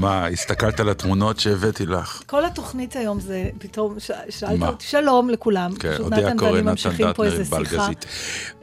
מה, 0.00 0.26
הסתכלת 0.26 0.80
על 0.80 0.88
התמונות 0.88 1.40
שהבאתי 1.40 1.86
לך? 1.86 2.22
כל 2.26 2.44
התוכנית 2.44 2.96
היום 2.96 3.20
זה, 3.20 3.50
פתאום 3.58 3.96
שאלת? 4.28 4.62
אותי, 4.62 4.86
שלום 4.86 5.30
לכולם. 5.30 5.72
כן, 5.74 5.88
נתן 6.10 6.36
קורן, 6.38 6.52
ואני 6.52 6.70
נתן 6.72 6.90
דטנר. 7.12 7.42
בלגזית. 7.50 8.06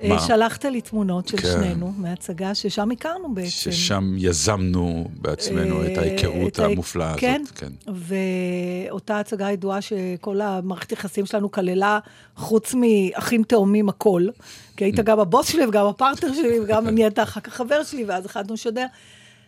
אה? 0.03 0.19
שלחת 0.19 0.65
לי 0.65 0.81
תמונות 0.81 1.27
של 1.27 1.37
כן. 1.37 1.47
שנינו 1.53 1.93
מהצגה 1.97 2.55
ששם 2.55 2.91
הכרנו 2.91 3.33
בעצם. 3.33 3.49
ששם 3.49 4.13
יזמנו 4.17 5.07
בעצמנו 5.21 5.83
את 5.85 5.89
אה, 5.97 5.99
ההיכרות 6.01 6.47
את 6.53 6.59
ה- 6.59 6.65
המופלאה 6.65 7.07
הזאת. 7.09 7.19
כן, 7.19 7.43
כן. 7.55 7.71
ואותה 8.91 9.19
הצגה 9.19 9.51
ידועה 9.51 9.81
שכל 9.81 10.41
המערכת 10.41 10.91
יחסים 10.91 11.25
שלנו 11.25 11.51
כללה, 11.51 11.99
חוץ 12.35 12.73
מאחים 12.77 13.43
תאומים, 13.43 13.89
הכל. 13.89 14.27
כי 14.77 14.83
היית 14.83 14.99
גם 14.99 15.19
הבוס 15.19 15.47
שלי 15.47 15.65
וגם 15.65 15.85
הפרטנר 15.85 16.33
שלי 16.33 16.59
וגם 16.59 16.87
אני 16.87 17.03
הייתה 17.03 17.23
אחר 17.23 17.41
כך 17.41 17.53
חבר 17.53 17.83
שלי, 17.83 18.05
ואז 18.05 18.25
החלטנו 18.25 18.53
לשדר. 18.53 18.85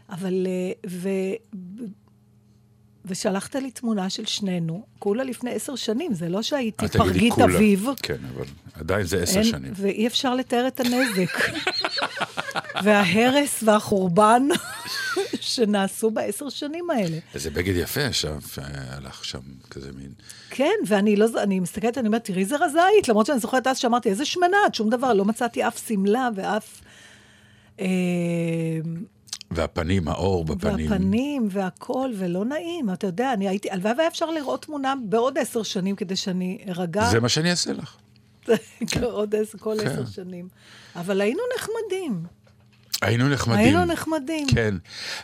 אבל, 0.09 0.47
אה, 0.47 0.71
ו... 0.89 1.09
ושלחת 3.05 3.55
לי 3.55 3.71
תמונה 3.71 4.09
של 4.09 4.25
שנינו, 4.25 4.85
כולה 4.99 5.23
לפני 5.23 5.51
עשר 5.51 5.75
שנים, 5.75 6.13
זה 6.13 6.29
לא 6.29 6.41
שהייתי 6.41 6.87
פרגית. 6.87 7.33
אביב. 7.39 7.87
כן, 8.03 8.17
אבל 8.35 8.45
עדיין 8.73 9.05
זה 9.05 9.23
עשר 9.23 9.39
אין- 9.39 9.43
שנים. 9.43 9.73
ואי 9.75 10.07
אפשר 10.07 10.35
לתאר 10.35 10.67
את 10.67 10.79
הנזק. 10.79 11.39
וההרס 12.83 13.63
והחורבן 13.63 14.43
שנעשו 15.41 16.11
בעשר 16.11 16.49
שנים 16.49 16.89
האלה. 16.89 17.17
איזה 17.33 17.49
בגד 17.49 17.75
יפה 17.75 18.01
אה, 18.01 18.07
הלך 18.97 19.25
שם 19.25 19.39
כזה 19.69 19.91
מין... 19.95 20.11
כן, 20.49 20.73
ואני 20.87 21.15
לא, 21.15 21.27
אני 21.43 21.59
מסתכלת, 21.59 21.97
אני 21.97 22.07
אומרת, 22.07 22.23
תראי 22.25 22.41
איזה 22.41 22.55
רזאית, 22.57 23.07
למרות 23.07 23.25
שאני 23.25 23.39
זוכרת 23.39 23.67
אז 23.67 23.77
שאמרתי, 23.77 24.09
איזה 24.09 24.25
שמנה, 24.25 24.57
שום 24.73 24.89
דבר, 24.89 25.13
לא 25.13 25.25
מצאתי 25.25 25.67
אף 25.67 25.87
שמלה 25.87 26.29
ואף... 26.35 26.81
אה, 27.79 27.85
והפנים, 29.51 30.07
האור 30.07 30.45
בפנים. 30.45 30.91
והפנים 30.91 31.47
והכל, 31.51 32.11
ולא 32.17 32.45
נעים. 32.45 32.89
אתה 32.93 33.07
יודע, 33.07 33.33
אני 33.33 33.47
הייתי, 33.49 33.71
הלוואי 33.71 33.93
והיה 33.97 34.07
אפשר 34.07 34.31
לראות 34.31 34.65
תמונה 34.65 34.93
בעוד 35.05 35.37
עשר 35.37 35.63
שנים 35.63 35.95
כדי 35.95 36.15
שאני 36.15 36.57
ארגע. 36.67 37.09
זה 37.09 37.19
מה 37.19 37.29
שאני 37.29 37.51
אעשה 37.51 37.73
לך. 37.73 37.95
עוד 39.01 39.35
עשר, 39.35 39.57
כל 39.57 39.75
כן. 39.81 39.87
עשר 39.87 40.05
שנים. 40.05 40.47
אבל 40.95 41.21
היינו 41.21 41.41
נחמדים. 41.57 42.23
היינו 43.01 43.29
נחמדים. 43.29 43.59
היינו 43.65 43.85
נחמדים. 43.85 44.47
כן. 44.47 44.75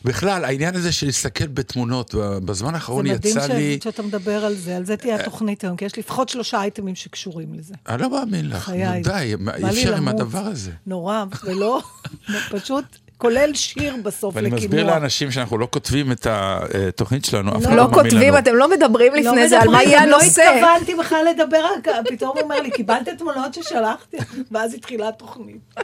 בכלל, 0.04 0.46
העניין 0.46 0.76
הזה 0.76 0.92
של 0.92 1.06
להסתכל 1.06 1.48
בתמונות, 1.48 2.16
בזמן 2.46 2.70
זה 2.70 2.76
האחרון 2.76 3.08
מדהים 3.08 3.38
יצא. 3.38 3.54
לי... 3.54 3.80
שאתה 3.84 4.02
מדבר 4.04 4.46
על 4.46 4.56
זה, 4.56 4.78
על 4.78 4.86
זה 4.86 4.98
תהיה 4.98 5.16
התוכנית 5.16 5.64
היום, 5.64 5.78
כי 5.78 5.86
יש 5.86 5.98
לפחות 5.98 6.30
שלושה 6.30 6.62
אייטמים 6.62 6.96
שקשורים 6.96 7.54
לזה. 7.54 7.74
אני 7.88 8.02
לא 8.02 8.10
מאמין 8.10 8.50
לך. 8.50 8.70
נו 8.70 8.76
די, 9.04 9.36
אי 9.58 9.70
אפשר 9.70 9.96
עם. 9.96 10.08
הדבר 10.08 10.46
הזה. 10.46 10.72
נורא, 10.86 11.24
ולא, 11.44 11.82
פשוט 12.52 12.86
כולל 13.18 13.54
שיר 13.54 13.96
בסוף 14.04 14.36
ואני 14.36 14.48
לקינוח. 14.48 14.64
מסביר 14.64 14.86
לאנשים 14.86 15.32
שאנחנו 15.32 15.58
לא 15.58 15.68
כותבים 15.72 16.12
את 16.12 16.28
התוכנית 16.30 17.26
שלנו, 17.26 17.58
אף 17.58 17.62
אחד 17.62 17.70
לא 17.70 17.76
לא 17.76 17.84
לא 17.84 17.92
מאמין 17.92 18.04
כותבים, 18.04 18.30
לנו. 18.30 18.38
אתם 18.40 18.56
לא 18.56 18.70
מדברים 18.70 19.14
לא 19.14 19.20
לפני 19.20 19.50
זה 19.50 19.62
על 19.62 19.68
מה 19.70 19.72
מדברים, 19.78 19.90
יהיה 19.90 20.02
גם 20.02 20.10
לא 20.10 20.22
הנושא. 20.22 20.42
התכוונתי 20.42 20.96
בכלל 20.96 21.26
לדבר 21.34 21.66
פתאום 22.10 22.32
הוא 22.38 22.44
אומר 22.44 22.62
לי, 22.62 22.72
קיבלת 22.72 23.10
תמונות 23.18 23.54
ששלחתי, 23.54 24.18
ואז 24.52 24.74
התחילה 24.74 25.08
התוכנית. 25.08 25.76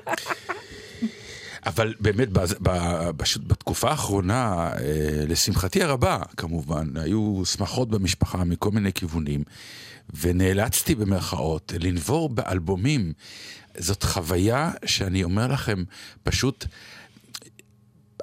אבל 1.66 1.94
באמת, 2.00 2.28
בתקופה 3.48 3.90
האחרונה, 3.90 4.70
אה, 4.74 5.24
לשמחתי 5.28 5.84
הרבה, 5.84 6.18
כמובן, 6.38 6.98
היו 6.98 7.42
שמחות 7.46 7.90
במשפחה 7.90 8.44
מכל 8.44 8.72
מיני 8.72 8.94
כיוונים, 8.94 9.44
ונאלצתי 10.22 10.96
במרכאות 10.96 11.74
לנבור 11.80 12.30
באלבומים. 12.30 13.14
זאת 13.78 14.04
חוויה 14.04 14.72
שאני 14.86 15.24
אומר 15.24 15.48
לכם, 15.48 15.84
פשוט... 16.24 16.66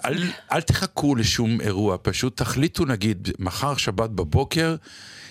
אל, 0.04 0.22
אל 0.52 0.60
תחכו 0.60 1.14
לשום 1.14 1.60
אירוע, 1.60 1.96
פשוט 2.02 2.36
תחליטו 2.36 2.84
נגיד 2.84 3.28
מחר 3.38 3.76
שבת 3.76 4.10
בבוקר, 4.10 4.76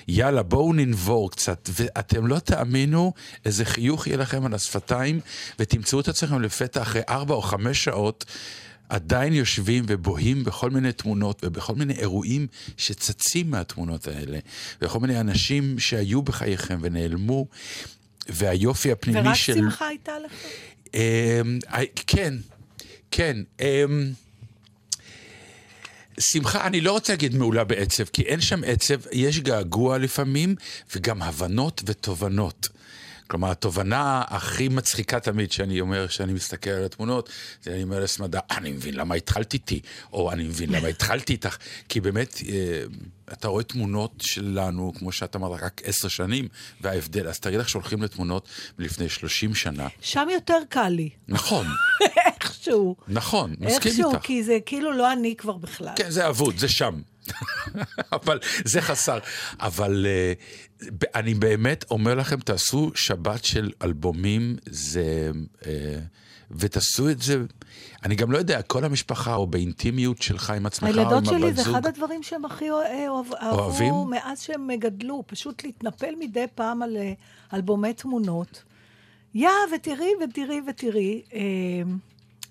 יאללה 0.07 0.44
בואו 0.44 0.73
ננבור 0.73 1.31
קצת, 1.31 1.69
ואתם 1.73 2.28
לא 2.28 2.39
תאמינו 2.39 3.13
איזה 3.45 3.66
חיוך 3.66 4.07
יהיה 4.07 4.17
לכם 4.17 4.45
על 4.45 4.53
השפתיים, 4.53 5.19
ותמצאו 5.59 6.00
את 6.00 6.07
עצמכם 6.07 6.41
לפתע 6.41 6.81
אחרי 6.81 7.01
ארבע 7.09 7.35
או 7.35 7.41
חמש 7.41 7.83
שעות. 7.83 8.25
עדיין 8.89 9.33
יושבים 9.33 9.83
ובוהים 9.88 10.44
בכל 10.44 10.69
מיני 10.69 10.91
תמונות 10.91 11.41
ובכל 11.45 11.75
מיני 11.75 11.94
אירועים 11.94 12.47
שצצים 12.78 13.51
מהתמונות 13.51 14.07
האלה, 14.07 14.39
וכל 14.81 14.99
מיני 14.99 15.19
אנשים 15.19 15.79
שהיו 15.79 16.22
בחייכם 16.22 16.78
ונעלמו, 16.81 17.45
והיופי 18.29 18.91
הפנימי 18.91 19.28
ורק 19.29 19.35
של... 19.35 19.53
שמחה 19.53 19.88
הייתה 19.88 20.11
לך? 20.25 20.31
אמ, 20.94 20.99
הי- 21.67 21.88
כן, 22.07 22.34
כן. 23.11 23.38
שמחה, 26.19 26.67
אני 26.67 26.81
לא 26.81 26.91
רוצה 26.91 27.13
להגיד 27.13 27.35
מעולה 27.35 27.63
בעצב, 27.63 28.03
כי 28.03 28.22
אין 28.22 28.41
שם 28.41 28.61
עצב, 28.66 28.95
יש 29.11 29.39
געגוע 29.39 29.97
לפעמים, 29.97 30.55
וגם 30.95 31.22
הבנות 31.22 31.81
ותובנות. 31.85 32.67
כלומר, 33.27 33.51
התובנה 33.51 34.23
הכי 34.27 34.67
מצחיקה 34.69 35.19
תמיד 35.19 35.51
שאני 35.51 35.81
אומר, 35.81 36.07
שאני 36.07 36.33
מסתכל 36.33 36.69
על 36.69 36.85
התמונות, 36.85 37.29
זה 37.63 37.71
אני 37.71 37.83
אומר 37.83 37.99
לסמדה, 37.99 38.39
אני 38.51 38.71
מבין 38.71 38.93
למה 38.95 39.15
התחלת 39.15 39.53
איתי, 39.53 39.79
או 40.13 40.31
אני 40.31 40.43
מבין 40.43 40.69
למה 40.69 40.88
התחלתי 40.88 41.33
איתך, 41.33 41.57
כי 41.89 42.01
באמת, 42.01 42.41
אה, 42.49 42.83
אתה 43.33 43.47
רואה 43.47 43.63
תמונות 43.63 44.13
שלנו, 44.21 44.93
כמו 44.97 45.11
שאת 45.11 45.35
אמרת, 45.35 45.61
רק 45.61 45.81
עשר 45.85 46.07
שנים, 46.07 46.47
וההבדל, 46.81 47.27
אז 47.27 47.39
תראי 47.39 47.57
לך 47.57 47.69
שהולכים 47.69 48.03
לתמונות 48.03 48.49
מלפני 48.79 49.09
30 49.09 49.55
שנה. 49.55 49.87
שם 50.01 50.27
יותר 50.33 50.59
קל 50.69 50.89
לי, 50.89 51.09
נכון, 51.27 51.67
איכשהו. 52.25 52.95
נכון, 53.07 53.55
מסכים 53.59 53.91
איכשהו, 53.91 54.11
איתך. 54.11 54.25
כי 54.25 54.43
זה 54.43 54.57
כאילו 54.66 54.93
לא 54.93 55.13
אני 55.13 55.35
כבר 55.37 55.57
בכלל. 55.57 55.93
כן, 55.95 56.09
זה 56.09 56.29
אבוד, 56.29 56.57
זה 56.57 56.67
שם. 56.67 57.01
אבל 58.11 58.39
זה 58.65 58.81
חסר. 58.81 59.17
אבל 59.59 60.05
uh, 60.81 60.88
אני 61.15 61.33
באמת 61.33 61.85
אומר 61.91 62.15
לכם, 62.15 62.39
תעשו 62.39 62.91
שבת 62.95 63.45
של 63.45 63.71
אלבומים, 63.83 64.55
זה... 64.65 65.31
Uh, 65.61 65.66
ותעשו 66.51 67.09
את 67.09 67.21
זה, 67.21 67.37
אני 68.05 68.16
גם 68.16 68.31
לא 68.31 68.37
יודע, 68.37 68.61
כל 68.61 68.83
המשפחה, 68.85 69.35
או 69.35 69.47
באינטימיות 69.47 70.21
שלך 70.21 70.49
עם 70.49 70.66
עצמך, 70.66 70.83
או 70.83 70.93
עם 70.93 70.99
הילדות 70.99 71.17
הבת 71.17 71.25
זוג. 71.25 71.39
שלי 71.39 71.53
זה 71.53 71.61
אחד 71.71 71.85
הדברים 71.85 72.23
שהם 72.23 72.45
הכי 72.45 72.69
אוה- 72.69 73.07
אוהב- 73.07 73.33
אוהבים? 73.41 73.87
אהבו 73.87 74.05
מאז 74.05 74.41
שהם 74.41 74.69
גדלו, 74.79 75.23
פשוט 75.27 75.63
להתנפל 75.63 76.13
מדי 76.19 76.45
פעם 76.55 76.81
על 76.81 76.97
אה, 76.97 77.13
אלבומי 77.53 77.93
תמונות. 77.93 78.63
יא, 79.33 79.49
ותראי, 79.75 80.09
ותראי, 80.23 80.61
ותראי. 80.69 81.21
אה, 81.33 81.39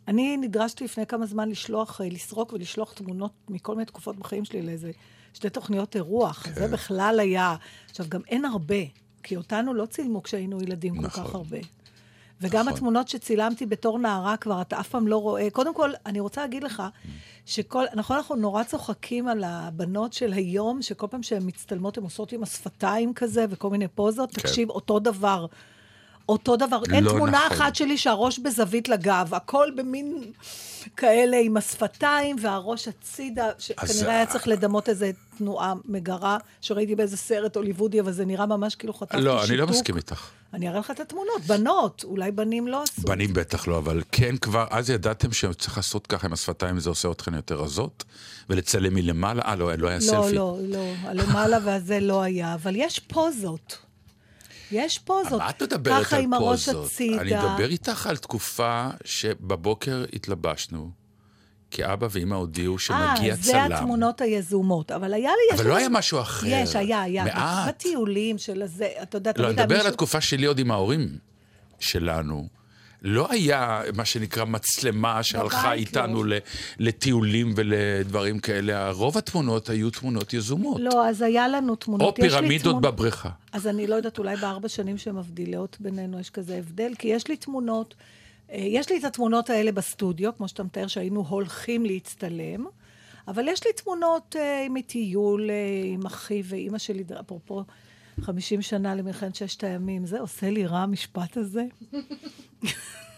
אני 0.09 0.37
נדרשתי 0.37 0.85
לפני 0.85 1.07
כמה 1.07 1.27
זמן 1.27 1.49
לשלוח, 1.49 2.01
אה, 2.01 2.09
לסרוק 2.09 2.53
ולשלוח 2.53 2.93
תמונות 2.93 3.33
מכל 3.49 3.75
מיני 3.75 3.87
תקופות 3.87 4.17
בחיים 4.17 4.45
שלי 4.45 4.63
לאיזה 4.63 4.91
שתי 5.35 5.51
תוכניות 5.51 5.97
אירוח. 5.97 6.43
כן. 6.43 6.55
זה 6.55 6.69
בכלל 6.69 7.21
היה... 7.21 7.57
עכשיו, 7.91 8.07
גם 8.09 8.21
אין 8.29 8.45
הרבה, 8.45 8.77
כי 9.23 9.37
אותנו 9.37 9.75
לא 9.75 9.87
צילמו 9.87 10.23
כשהיינו 10.23 10.63
ילדים 10.63 10.97
כל 10.97 11.03
נכון. 11.03 11.25
כך 11.25 11.35
הרבה. 11.35 11.59
וגם 12.41 12.61
נכון. 12.61 12.73
התמונות 12.73 13.09
שצילמתי 13.09 13.67
בתור 13.67 13.99
נערה 13.99 14.37
כבר, 14.37 14.61
אתה 14.61 14.81
אף 14.81 14.89
פעם 14.89 15.09
לא 15.09 15.17
רואה. 15.17 15.51
קודם 15.51 15.75
כל, 15.75 15.91
אני 16.07 16.21
רוצה 16.21 16.41
להגיד 16.41 16.65
לך, 16.65 16.83
שכל, 17.47 17.85
נכון, 17.95 18.17
אנחנו 18.17 18.37
נורא 18.37 18.65
צוחקים 18.65 19.29
על 19.29 19.45
הבנות 19.45 20.13
של 20.13 20.33
היום, 20.33 20.83
שכל 20.83 21.07
פעם 21.11 21.23
שהן 21.23 21.43
מצטלמות, 21.47 21.99
הן 21.99 22.05
עושות 22.05 22.33
עם 22.33 22.43
השפתיים 22.43 23.15
כזה, 23.15 23.45
וכל 23.51 23.71
מיני 23.71 23.89
פוזות. 23.89 24.35
כן. 24.35 24.43
תקשיב, 24.43 24.71
אותו 24.71 24.99
דבר. 24.99 25.47
אותו 26.29 26.57
דבר. 26.57 26.83
אין 26.93 27.05
לא 27.05 27.11
תמונה 27.11 27.43
נכון. 27.47 27.57
אחת 27.57 27.77
שלי 27.77 27.99
שהראש 27.99 28.39
בזווית 28.39 28.89
לגב, 28.89 29.29
הכל 29.35 29.69
במין 29.77 30.33
כאלה 30.97 31.37
עם 31.37 31.57
השפתיים 31.57 32.37
והראש 32.41 32.89
הצידה, 32.89 33.51
שכנראה 33.59 34.15
היה 34.15 34.27
צריך 34.27 34.49
לדמות 34.49 34.89
איזה 34.89 35.11
תנועה 35.39 35.75
מגרה, 35.85 36.39
שראיתי 36.61 36.95
באיזה 36.95 37.17
סרט 37.17 37.57
הוליוודי, 37.57 38.01
אבל 38.01 38.13
זה 38.13 38.25
נראה 38.25 38.47
ממש 38.47 38.75
כאילו 38.75 38.93
חטפתי 38.95 39.17
שיתוק. 39.17 39.35
לא, 39.35 39.45
אני 39.45 39.57
לא 39.57 39.67
מסכים 39.67 39.97
איתך. 39.97 40.31
אני 40.55 40.69
אראה 40.69 40.81
לך 40.81 40.91
את 40.91 41.01
התמונות. 41.01 41.43
בנות, 41.47 42.05
אולי 42.05 42.33
בנים 42.33 42.69
לא 42.69 42.83
עשו. 42.83 43.03
בנים 43.03 43.33
בטח 43.33 43.69
לא, 43.69 43.79
אבל 43.79 44.03
כן 44.13 44.37
כבר, 44.37 44.67
אז 44.71 44.91
ידעתם 44.91 45.33
שצריך 45.33 45.77
לעשות 45.77 46.07
ככה 46.07 46.27
עם 46.27 46.33
השפתיים, 46.33 46.81
זה 46.81 46.91
עושה 46.91 47.11
אתכן 47.11 47.35
יותר 47.35 47.55
רזות? 47.55 48.05
ולצלם 48.51 48.95
מלמעלה? 48.95 49.43
אה, 49.43 49.57
לא, 49.57 49.75
לא 49.75 49.89
היה 49.89 49.97
לא, 49.97 50.03
סלפי. 50.03 50.35
לא, 50.35 50.59
לא, 50.63 50.93
הלמעלה 51.05 51.59
והזה 51.65 52.01
לא 52.01 52.23
היה, 52.23 52.55
אבל 52.55 52.77
יש 52.77 52.99
פוזות. 52.99 53.86
יש 54.73 54.99
פוזות. 54.99 55.39
מה 55.41 55.51
את 55.51 55.63
מדברת 55.63 56.05
ככה 56.07 56.17
על 56.17 56.23
עם 56.23 56.35
הראש 56.35 56.69
פוזות? 56.69 56.87
הצידה. 56.87 57.21
אני 57.21 57.35
מדבר 57.35 57.71
איתך 57.71 58.07
על 58.07 58.17
תקופה 58.17 58.89
שבבוקר 59.05 60.05
התלבשנו, 60.13 60.91
כי 61.71 61.85
אבא 61.93 62.07
ואמא 62.11 62.35
הודיעו 62.35 62.79
שמגיע 62.79 63.05
אה, 63.33 63.37
צלם. 63.37 63.41
זה 63.43 63.65
התמונות 63.65 64.21
היזומות. 64.21 64.91
אבל 64.91 65.15
היה 65.15 65.31
לי... 65.31 65.57
אבל 65.59 65.67
לא 65.69 65.77
היה 65.77 65.89
משהו 65.89 66.21
אחר. 66.21 66.47
יש, 66.51 66.77
היה, 66.77 67.03
היה. 67.03 67.25
מעט. 67.25 67.69
בטיולים 67.69 68.39
של 68.39 68.63
הזה, 68.63 68.89
אתה 69.03 69.17
יודע, 69.17 69.33
לא, 69.37 69.47
אני 69.47 69.55
תמיד 69.55 69.65
מדבר 69.65 69.75
על 69.75 69.81
מישהו- 69.81 69.93
התקופה 69.93 70.21
שלי 70.21 70.47
עוד 70.47 70.59
עם 70.59 70.71
ההורים 70.71 71.19
שלנו. 71.81 72.49
לא 73.09 73.27
היה 73.31 73.83
מה 73.95 74.05
שנקרא 74.05 74.45
מצלמה 74.45 75.23
שהלכה 75.23 75.63
בבית 75.67 75.89
איתנו 75.89 76.25
לא. 76.25 76.37
לטיולים 76.79 77.53
ולדברים 77.57 78.39
כאלה. 78.39 78.91
רוב 78.91 79.19
התמונות 79.19 79.69
היו 79.71 79.91
תמונות 79.91 80.35
יזומות. 80.35 80.81
לא, 80.81 81.09
אז 81.09 81.23
היה 81.23 81.49
לנו 81.49 81.71
או 81.71 81.77
תמונות. 81.77 82.19
לי 82.19 82.29
פירמידות 82.29 82.63
תמונות- 82.63 82.83
בבריכה. 82.83 83.29
אז 83.53 83.67
אני 83.67 83.87
לא 83.87 83.95
יודעת, 83.95 84.19
אולי 84.19 84.37
בארבע 84.37 84.69
שנים 84.69 84.99
שמבדילות 84.99 85.77
בינינו 85.81 86.21
יש 86.21 86.31
כזה 86.31 86.57
הבדל, 86.57 86.93
כי 86.99 87.09
יש 87.09 87.29
לי 87.29 87.37
תמונות, 87.37 87.95
אה, 88.53 88.57
יש 88.59 88.91
לי 88.91 88.99
את 88.99 89.05
התמונות 89.05 89.51
האלה 89.51 89.73
בסטודיו, 89.73 90.37
כמו 90.37 90.49
שאתה 90.49 90.63
מתאר, 90.63 90.87
שהיינו 90.87 91.25
הולכים 91.29 91.87
להצטלם, 91.87 92.65
אבל 93.29 93.49
יש 93.49 93.67
לי 93.67 93.73
תמונות 93.73 94.37
אה, 94.39 94.67
מטיול 94.71 95.51
אה, 95.51 95.55
עם 95.85 96.07
אחי 96.07 96.43
ואימא 96.45 96.79
שלי, 96.79 97.05
אפרופו 97.21 97.65
50 98.21 98.63
שנה 98.63 98.95
למלחמת 98.95 99.35
ששת 99.35 99.65
הימים. 99.65 100.07
זה 100.07 100.21
עושה 100.21 100.51
לי 100.51 100.67
רע 100.67 100.79
המשפט 100.79 101.37
הזה. 101.37 101.65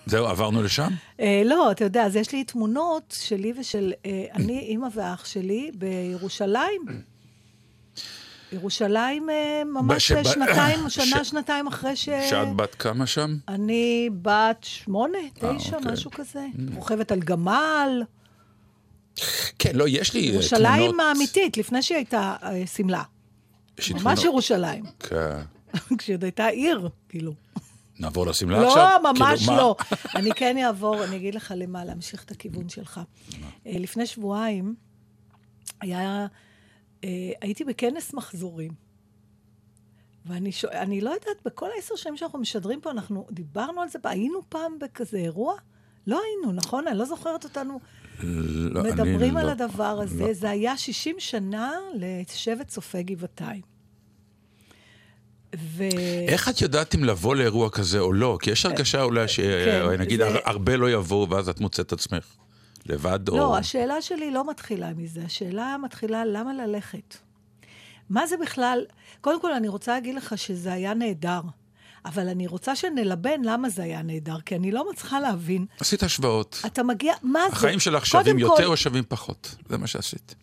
זהו, 0.06 0.26
עברנו 0.26 0.62
לשם? 0.62 0.88
אה, 1.20 1.42
לא, 1.44 1.70
אתה 1.70 1.84
יודע, 1.84 2.02
אז 2.06 2.16
יש 2.16 2.32
לי 2.32 2.44
תמונות 2.44 3.14
שלי 3.20 3.52
ושל 3.60 3.92
אה, 4.06 4.24
אני, 4.34 4.58
אימא 4.58 4.88
ואח 4.94 5.24
שלי 5.24 5.70
בירושלים. 5.74 6.82
ירושלים 8.52 9.30
אה, 9.30 9.62
ממש 9.64 10.12
בש- 10.12 10.26
ב- 10.26 10.32
שנתיים, 10.32 10.78
שנה, 10.90 11.24
ש- 11.24 11.28
שנתיים 11.28 11.66
אחרי 11.66 11.96
ש... 11.96 12.08
שאת 12.30 12.54
בת 12.56 12.74
כמה 12.74 13.06
שם? 13.06 13.36
אני 13.48 14.10
בת 14.22 14.58
שמונה, 14.64 15.18
תשע, 15.34 15.76
אוקיי. 15.76 15.92
משהו 15.92 16.10
כזה. 16.10 16.46
רוכבת 16.74 17.12
על 17.12 17.20
גמל. 17.20 18.02
כן, 19.58 19.70
לא, 19.76 19.84
יש 19.88 20.14
לי 20.14 20.20
אה, 20.20 20.26
תמונות... 20.26 20.42
ירושלים 20.52 21.00
האמיתית, 21.00 21.56
לפני 21.56 21.82
שהיא 21.82 21.96
הייתה 21.96 22.36
אה, 22.42 22.66
שמלה. 22.66 23.02
יש 23.78 23.92
לי 23.92 24.02
ממש. 24.02 24.24
ירושלים. 24.24 24.84
כן. 24.98 25.40
כשעוד 25.98 26.24
הייתה 26.24 26.46
עיר, 26.46 26.88
כאילו. 27.08 27.32
נעבור 28.00 28.26
לשמלה 28.26 28.66
עכשיו? 28.66 29.00
לא, 29.02 29.12
ממש 29.12 29.46
כאילו? 29.46 29.56
לא. 29.56 29.76
אני 30.14 30.30
כן 30.36 30.58
אעבור, 30.58 31.04
אני 31.04 31.16
אגיד 31.16 31.34
לך 31.34 31.54
למה, 31.56 31.84
להמשיך 31.84 32.24
את 32.24 32.30
הכיוון 32.30 32.68
שלך. 32.68 33.00
אה, 33.66 33.72
לפני 33.78 34.06
שבועיים 34.06 34.74
היה, 35.80 36.26
אה, 37.04 37.30
הייתי 37.40 37.64
בכנס 37.64 38.14
מחזורים. 38.14 38.72
ואני 40.26 40.52
שואל, 40.52 40.76
אני 40.76 41.00
לא 41.00 41.10
יודעת, 41.10 41.42
בכל 41.44 41.68
העשר 41.76 41.96
שנים 41.96 42.16
שאנחנו 42.16 42.38
משדרים 42.38 42.80
פה, 42.80 42.90
אנחנו 42.90 43.26
דיברנו 43.30 43.82
על 43.82 43.88
זה, 43.88 43.98
היינו 44.04 44.40
פעם 44.48 44.78
בכזה 44.78 45.18
אירוע? 45.18 45.54
לא 46.06 46.20
היינו, 46.24 46.52
נכון? 46.52 46.86
אני 46.86 46.98
לא 46.98 47.04
זוכרת 47.04 47.44
אותנו 47.44 47.80
מדברים 48.84 49.36
על 49.36 49.46
לא. 49.46 49.50
הדבר 49.50 50.00
הזה. 50.02 50.26
לא. 50.26 50.32
זה 50.32 50.50
היה 50.50 50.76
60 50.76 51.16
שנה 51.18 51.72
לשבט 51.94 52.68
צופי 52.68 53.02
גבעתיים. 53.02 53.60
ו... 55.56 55.82
איך 56.28 56.48
את 56.48 56.60
יודעת 56.60 56.94
אם 56.94 57.04
לבוא 57.04 57.36
לאירוע 57.36 57.70
כזה 57.70 57.98
או 58.00 58.12
לא? 58.12 58.38
כי 58.42 58.50
יש 58.50 58.66
הרגשה 58.66 59.02
אולי 59.02 59.26
כן, 59.36 59.82
שנגיד 59.96 60.20
זה- 60.20 60.38
הרבה 60.44 60.76
לא 60.76 60.90
יבואו 60.90 61.30
ואז 61.30 61.48
את 61.48 61.60
מוצאת 61.60 61.86
את 61.86 61.92
עצמך. 61.92 62.26
לבד 62.86 63.28
או... 63.28 63.36
לא, 63.36 63.56
השאלה 63.56 64.02
שלי 64.02 64.30
לא 64.30 64.50
מתחילה 64.50 64.94
מזה. 64.96 65.22
השאלה 65.24 65.76
מתחילה 65.84 66.24
למה 66.24 66.54
ללכת. 66.54 67.16
מה 68.10 68.26
זה 68.26 68.36
בכלל... 68.42 68.84
קודם 69.20 69.40
כל, 69.40 69.52
אני 69.52 69.68
רוצה 69.68 69.92
להגיד 69.92 70.14
לך 70.14 70.38
שזה 70.38 70.72
היה 70.72 70.94
נהדר, 70.94 71.40
אבל 72.04 72.28
אני 72.28 72.46
רוצה 72.46 72.76
שנלבן 72.76 73.40
למה 73.44 73.68
זה 73.68 73.82
היה 73.82 74.02
נהדר, 74.02 74.40
כי 74.40 74.56
אני 74.56 74.70
לא 74.72 74.90
מצליחה 74.90 75.20
להבין. 75.20 75.66
עשית 75.80 76.02
השוואות. 76.02 76.62
אתה 76.66 76.82
מגיע... 76.82 77.14
מה 77.22 77.40
זה? 77.50 77.56
החיים 77.56 77.80
שלך 77.80 78.06
שווים 78.06 78.36
כל- 78.36 78.42
יותר 78.42 78.66
או 78.66 78.76
שווים 78.76 79.04
פחות? 79.08 79.54
זה 79.68 79.78
מה 79.78 79.86
שעשית. 79.86 80.34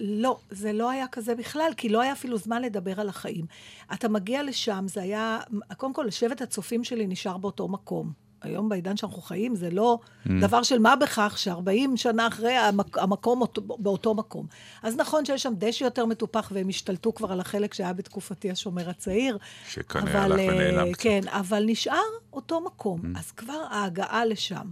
לא, 0.00 0.38
זה 0.50 0.72
לא 0.72 0.90
היה 0.90 1.06
כזה 1.12 1.34
בכלל, 1.34 1.70
כי 1.76 1.88
לא 1.88 2.00
היה 2.00 2.12
אפילו 2.12 2.38
זמן 2.38 2.62
לדבר 2.62 3.00
על 3.00 3.08
החיים. 3.08 3.44
אתה 3.92 4.08
מגיע 4.08 4.42
לשם, 4.42 4.84
זה 4.88 5.02
היה... 5.02 5.38
קודם 5.76 5.92
כל, 5.92 6.04
לשבט 6.08 6.42
הצופים 6.42 6.84
שלי 6.84 7.06
נשאר 7.06 7.36
באותו 7.36 7.68
מקום. 7.68 8.12
היום 8.42 8.68
בעידן 8.68 8.96
שאנחנו 8.96 9.22
חיים, 9.22 9.54
זה 9.54 9.70
לא 9.70 9.98
Mm. 10.26 10.30
דבר 10.40 10.62
של 10.62 10.78
מה 10.78 10.96
בכך 10.96 11.34
ש-40 11.38 11.96
שנה 11.96 12.26
אחרי 12.26 12.52
המק, 12.52 12.98
המקום 12.98 13.40
אותו, 13.40 13.62
באותו 13.62 14.14
מקום. 14.14 14.46
אז 14.82 14.96
נכון 14.96 15.24
שיש 15.24 15.42
שם 15.42 15.52
דשא 15.58 15.84
יותר 15.84 16.06
מטופח, 16.06 16.52
והם 16.54 16.68
השתלטו 16.68 17.14
כבר 17.14 17.32
על 17.32 17.40
החלק 17.40 17.74
שהיה 17.74 17.92
בתקופתי 17.92 18.50
השומר 18.50 18.90
הצעיר. 18.90 19.38
שכנראה 19.68 20.22
הלך 20.22 20.40
ונעלם 20.40 20.86
אה, 20.86 20.92
קצת. 20.92 21.02
כן, 21.02 21.20
אבל 21.28 21.64
נשאר 21.66 21.96
אותו 22.32 22.60
מקום. 22.60 23.00
Mm. 23.00 23.18
אז 23.18 23.30
כבר 23.30 23.66
ההגעה 23.70 24.24
לשם. 24.24 24.66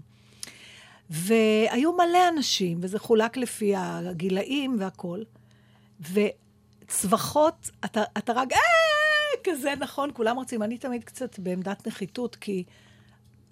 והיו 1.11 1.93
מלא 1.93 2.29
אנשים, 2.37 2.79
וזה 2.81 2.99
חולק 2.99 3.37
לפי 3.37 3.73
הגילאים 3.77 4.77
והכול. 4.79 5.25
וצווחות, 6.87 7.71
אתה, 7.85 8.03
אתה 8.19 8.33
רק, 8.33 8.53
אה, 8.53 8.59
כזה, 9.45 9.75
נכון, 9.79 10.11
כולם 10.15 10.37
רוצים. 10.37 10.63
אני 10.63 10.79
תמיד 10.79 11.05
קצת 11.05 11.39
בעמדת 11.39 11.87
נחיתות, 11.87 12.37
כי 12.37 12.65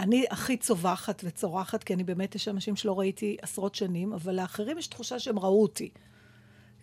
אני 0.01 0.25
הכי 0.31 0.57
צווחת 0.57 1.23
וצורחת, 1.25 1.85
כי 1.85 1.95
אני 1.95 2.05
באמת, 2.05 2.35
יש 2.35 2.49
אנשים 2.49 2.77
שלא 2.77 2.99
ראיתי 2.99 3.37
עשרות 3.43 3.75
שנים, 3.75 4.13
אבל 4.13 4.35
לאחרים 4.35 4.79
יש 4.79 4.87
תחושה 4.87 5.19
שהם 5.19 5.39
ראו 5.39 5.63
אותי. 5.63 5.91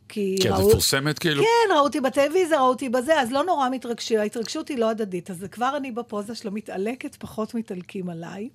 כי 0.10 0.36
כי 0.42 0.48
את 0.50 0.54
ראו... 0.54 0.68
מפורסמת 0.68 1.19
כאילו? 1.19 1.44
כן, 1.44 1.74
ראו 1.75 1.83
אותי 1.83 2.01
בטלוויזיה, 2.01 2.60
ראו 2.60 2.69
אותי 2.69 2.89
בזה, 2.89 3.21
אז 3.21 3.31
לא 3.31 3.44
נורא 3.44 3.69
מתרגשים, 3.69 4.19
ההתרגשות 4.19 4.68
היא 4.68 4.77
לא 4.77 4.89
הדדית. 4.89 5.31
אז 5.31 5.45
כבר 5.51 5.77
אני 5.77 5.92
בפוזה 5.92 6.36
של 6.36 6.48
המתעלקת, 6.48 7.15
פחות 7.15 7.54
מתעלקים 7.54 8.10
עליי. 8.10 8.50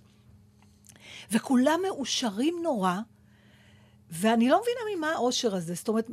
וכולם 1.33 1.81
מאושרים 1.87 2.55
נורא, 2.63 2.95
ואני 4.11 4.49
לא 4.49 4.61
מבינה 4.63 4.97
ממה 4.97 5.13
האושר 5.13 5.55
הזה. 5.55 5.75
זאת 5.75 5.89
אומרת, 5.89 6.11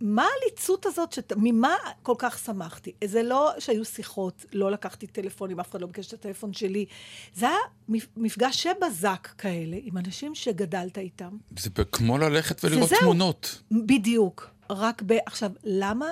מה 0.00 0.26
הליצות 0.42 0.86
הזאת, 0.86 1.12
שת... 1.12 1.32
ממה 1.36 1.74
כל 2.02 2.14
כך 2.18 2.38
שמחתי? 2.38 2.92
זה 3.04 3.22
לא 3.22 3.52
שהיו 3.58 3.84
שיחות, 3.84 4.44
לא 4.52 4.70
לקחתי 4.70 5.06
טלפונים, 5.06 5.60
אף 5.60 5.70
אחד 5.70 5.80
לא 5.80 5.86
ביקש 5.86 6.08
את 6.08 6.12
הטלפון 6.12 6.52
שלי. 6.52 6.86
זה 7.34 7.48
היה 7.48 7.58
מפ- 7.88 8.16
מפגשי 8.16 8.68
בזק 8.82 9.28
כאלה, 9.38 9.76
עם 9.82 9.98
אנשים 9.98 10.34
שגדלת 10.34 10.98
איתם. 10.98 11.36
זה 11.58 11.70
כמו 11.92 12.18
ללכת 12.18 12.64
ולראות 12.64 12.86
שזהו. 12.88 13.00
תמונות. 13.00 13.62
בדיוק. 13.70 14.50
רק 14.70 15.02
ב... 15.06 15.12
עכשיו, 15.26 15.50
למה... 15.64 16.06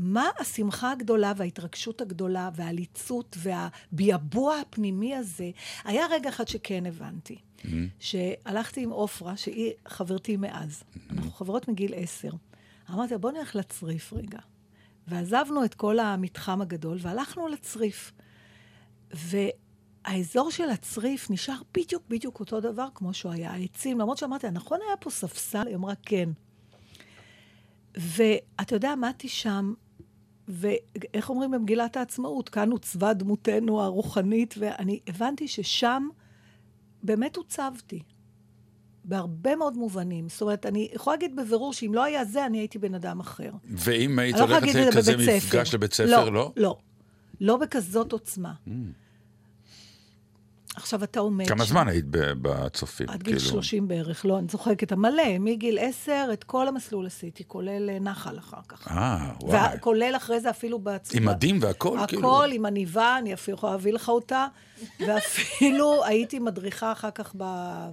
מה 0.00 0.28
השמחה 0.38 0.92
הגדולה 0.92 1.32
וההתרגשות 1.36 2.00
הגדולה 2.00 2.50
והעליצות 2.54 3.36
והביעבוע 3.40 4.56
הפנימי 4.56 5.16
הזה? 5.16 5.50
היה 5.84 6.06
רגע 6.10 6.28
אחד 6.28 6.48
שכן 6.48 6.86
הבנתי. 6.86 7.36
Mm-hmm. 7.36 7.66
שהלכתי 8.00 8.82
עם 8.82 8.90
עופרה, 8.90 9.36
שהיא 9.36 9.72
חברתי 9.88 10.36
מאז. 10.36 10.82
אנחנו 11.10 11.30
חברות 11.32 11.68
מגיל 11.68 11.94
עשר. 11.96 12.30
אמרתי 12.90 13.14
לה, 13.14 13.18
בוא 13.18 13.30
נלך 13.30 13.56
לצריף 13.56 14.12
רגע. 14.12 14.38
ועזבנו 15.08 15.64
את 15.64 15.74
כל 15.74 15.98
המתחם 15.98 16.60
הגדול 16.60 16.98
והלכנו 17.00 17.48
לצריף. 17.48 18.12
והאזור 19.10 20.50
של 20.50 20.70
הצריף 20.70 21.30
נשאר 21.30 21.60
בדיוק 21.74 22.02
בדיוק 22.08 22.40
אותו 22.40 22.60
דבר 22.60 22.88
כמו 22.94 23.14
שהוא 23.14 23.32
היה. 23.32 23.50
העצים, 23.50 24.00
למרות 24.00 24.18
שאמרתי 24.18 24.46
לה, 24.46 24.52
נכון 24.52 24.78
היה 24.86 24.96
פה 24.96 25.10
ספסל? 25.10 25.66
היא 25.66 25.76
אמרה, 25.76 25.94
כן. 26.02 26.28
ואתה 27.96 28.74
יודע, 28.74 28.92
עמדתי 28.92 29.28
שם, 29.28 29.74
ואיך 30.48 31.30
אומרים 31.30 31.50
במגילת 31.50 31.96
העצמאות, 31.96 32.48
כאן 32.48 32.70
עוצבה 32.70 33.14
דמותנו 33.14 33.82
הרוחנית, 33.82 34.54
ואני 34.58 35.00
הבנתי 35.06 35.48
ששם 35.48 36.08
באמת 37.02 37.36
עוצבתי. 37.36 38.02
בהרבה 39.08 39.56
מאוד 39.56 39.76
מובנים. 39.76 40.28
זאת 40.28 40.42
אומרת, 40.42 40.66
אני 40.66 40.88
יכולה 40.94 41.16
להגיד 41.16 41.36
בבירור 41.36 41.72
שאם 41.72 41.94
לא 41.94 42.04
היה 42.04 42.24
זה, 42.24 42.46
אני 42.46 42.58
הייתי 42.58 42.78
בן 42.78 42.94
אדם 42.94 43.20
אחר. 43.20 43.50
ואם 43.70 44.18
היית 44.18 44.36
לא 44.36 44.40
הולכת 44.42 44.74
לכזה. 44.74 45.16
מפגש 45.16 45.74
לבית 45.74 45.94
ספר, 45.94 46.30
לא? 46.30 46.52
לא. 46.56 46.76
לא 47.40 47.56
בכזאת 47.56 48.12
עוצמה. 48.12 48.52
עכשיו, 50.76 51.04
אתה 51.04 51.20
עומד 51.20 51.48
כמה 51.48 51.64
שם. 51.64 51.70
זמן 51.70 51.88
היית 51.88 52.04
בצופים? 52.10 53.08
עד 53.08 53.22
גיל 53.22 53.38
כאילו? 53.38 53.50
30 53.50 53.88
בערך, 53.88 54.26
לא, 54.26 54.38
אני 54.38 54.48
צוחקת, 54.48 54.92
המלא, 54.92 55.38
מגיל 55.40 55.78
10, 55.80 56.28
את 56.32 56.44
כל 56.44 56.68
המסלול 56.68 57.06
עשיתי, 57.06 57.44
כולל 57.46 57.90
אה, 57.90 57.98
נחל 57.98 58.38
אחר 58.38 58.60
כך. 58.68 58.88
אה, 58.90 59.32
וואי. 59.42 59.76
וכולל 59.76 60.12
אחרי 60.16 60.40
זה 60.40 60.50
אפילו 60.50 60.78
בעצמי. 60.78 61.20
עם 61.20 61.28
מדים 61.28 61.58
והכל? 61.60 61.98
כאילו? 62.08 62.28
הכל, 62.28 62.48
עם 62.52 62.66
עניבה, 62.66 63.18
אני 63.18 63.34
אפילו 63.34 63.56
יכולה 63.56 63.72
להביא 63.72 63.92
לך 63.92 64.08
אותה. 64.08 64.46
ואפילו 65.06 66.04
הייתי 66.04 66.38
מדריכה 66.38 66.92
אחר 66.92 67.10
כך 67.10 67.34
ב- 67.36 67.88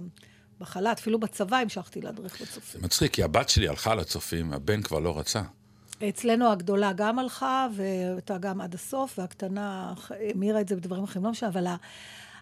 בחל"ת, 0.60 0.98
אפילו 0.98 1.20
בצבא 1.20 1.56
המשכתי 1.56 2.00
להדריך 2.00 2.42
בצופים. 2.42 2.80
זה 2.80 2.86
מצחיק, 2.86 3.12
כי 3.12 3.22
הבת 3.22 3.48
שלי 3.48 3.68
הלכה 3.68 3.94
לצופים, 3.94 4.52
הבן 4.52 4.82
כבר 4.82 4.98
לא 4.98 5.18
רצה. 5.18 5.42
אצלנו 6.08 6.52
הגדולה 6.52 6.92
גם 6.92 7.18
הלכה, 7.18 7.66
והייתה 7.74 8.38
גם 8.38 8.60
עד 8.60 8.74
הסוף, 8.74 9.18
והקטנה 9.18 9.94
המירה 10.34 10.60
את 10.60 10.68
זה 10.68 10.76
בדברים 10.76 11.04
אחרים, 11.04 11.24
לא 11.24 11.30
משנה, 11.30 11.48
אבל 11.48 11.66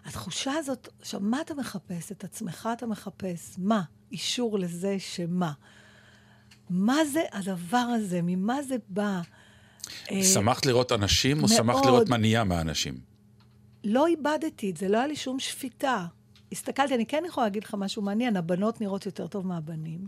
התחושה 0.05 0.51
הזאת, 0.51 0.89
עכשיו, 1.01 1.19
מה 1.19 1.41
אתה 1.41 1.53
מחפש? 1.53 2.11
את 2.11 2.23
עצמך 2.23 2.69
אתה 2.73 2.85
מחפש. 2.85 3.55
מה? 3.57 3.81
אישור 4.11 4.59
לזה 4.59 4.95
שמה? 4.99 5.51
מה 6.69 7.05
זה 7.05 7.21
הדבר 7.31 7.77
הזה? 7.77 8.19
ממה 8.23 8.63
זה 8.63 8.75
בא? 8.89 9.21
אה, 10.11 10.23
שמחת 10.23 10.65
לראות 10.65 10.91
אנשים, 10.91 11.43
או 11.43 11.47
שמחת 11.47 11.65
מאוד. 11.65 11.85
לראות 11.85 12.09
מה 12.09 12.17
נהיה 12.17 12.43
מהאנשים? 12.43 12.97
לא 13.83 14.07
איבדתי 14.07 14.71
את 14.71 14.77
זה, 14.77 14.87
לא 14.87 14.97
היה 14.97 15.07
לי 15.07 15.15
שום 15.15 15.39
שפיטה. 15.39 16.05
הסתכלתי, 16.51 16.95
אני 16.95 17.05
כן 17.05 17.23
יכולה 17.27 17.45
להגיד 17.47 17.63
לך 17.63 17.73
משהו 17.77 18.01
מעניין, 18.01 18.35
הבנות 18.37 18.81
נראות 18.81 19.05
יותר 19.05 19.27
טוב 19.27 19.47
מהבנים. 19.47 20.07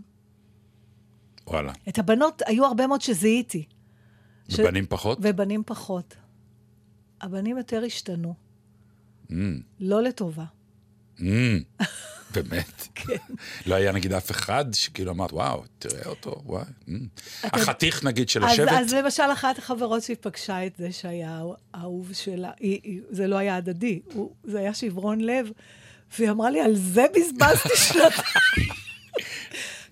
וואלה. 1.46 1.72
את 1.88 1.98
הבנות, 1.98 2.42
היו 2.46 2.64
הרבה 2.66 2.86
מאוד 2.86 3.00
שזיהיתי. 3.00 3.64
ש- 4.48 4.58
ובנים 4.58 4.86
פחות? 4.88 5.18
ובנים 5.22 5.62
פחות. 5.66 6.16
הבנים 7.20 7.58
יותר 7.58 7.82
השתנו, 7.86 8.34
Mm, 9.30 9.32
לא 9.80 10.02
לטובה. 10.02 10.44
mm, 11.18 11.22
באמת? 12.34 12.88
כן. 12.94 13.16
לא 13.66 13.74
היה 13.74 13.92
נגיד 13.92 14.12
אף 14.12 14.30
אחד 14.30 14.64
שכאילו 14.72 15.12
אמרת, 15.12 15.32
וואו, 15.32 15.62
תראה 15.78 16.06
אותו, 16.06 16.42
וואי. 16.44 16.64
mm." 16.88 16.90
אתה- 17.46 17.56
החתיך 17.60 18.04
נגיד 18.04 18.28
של 18.28 18.44
השבט? 18.44 18.68
אז 18.72 18.94
למשל, 18.94 19.22
אחת 19.32 19.58
החברות 19.58 20.02
שהיא 20.02 20.16
פגשה 20.20 20.66
את 20.66 20.76
זה 20.76 20.92
שהיה 20.92 21.42
האהוב 21.74 22.12
שלה, 22.12 22.50
היא, 22.60 22.80
היא, 22.82 23.00
זה 23.10 23.26
לא 23.26 23.36
היה 23.36 23.56
הדדי, 23.56 24.00
הוא, 24.12 24.34
זה 24.44 24.58
היה 24.58 24.74
שברון 24.74 25.20
לב, 25.20 25.50
והיא 26.18 26.30
אמרה 26.30 26.50
לי, 26.50 26.60
על 26.60 26.76
זה 26.76 27.06
בזבזתי 27.14 27.76
שנתיים. 27.76 28.68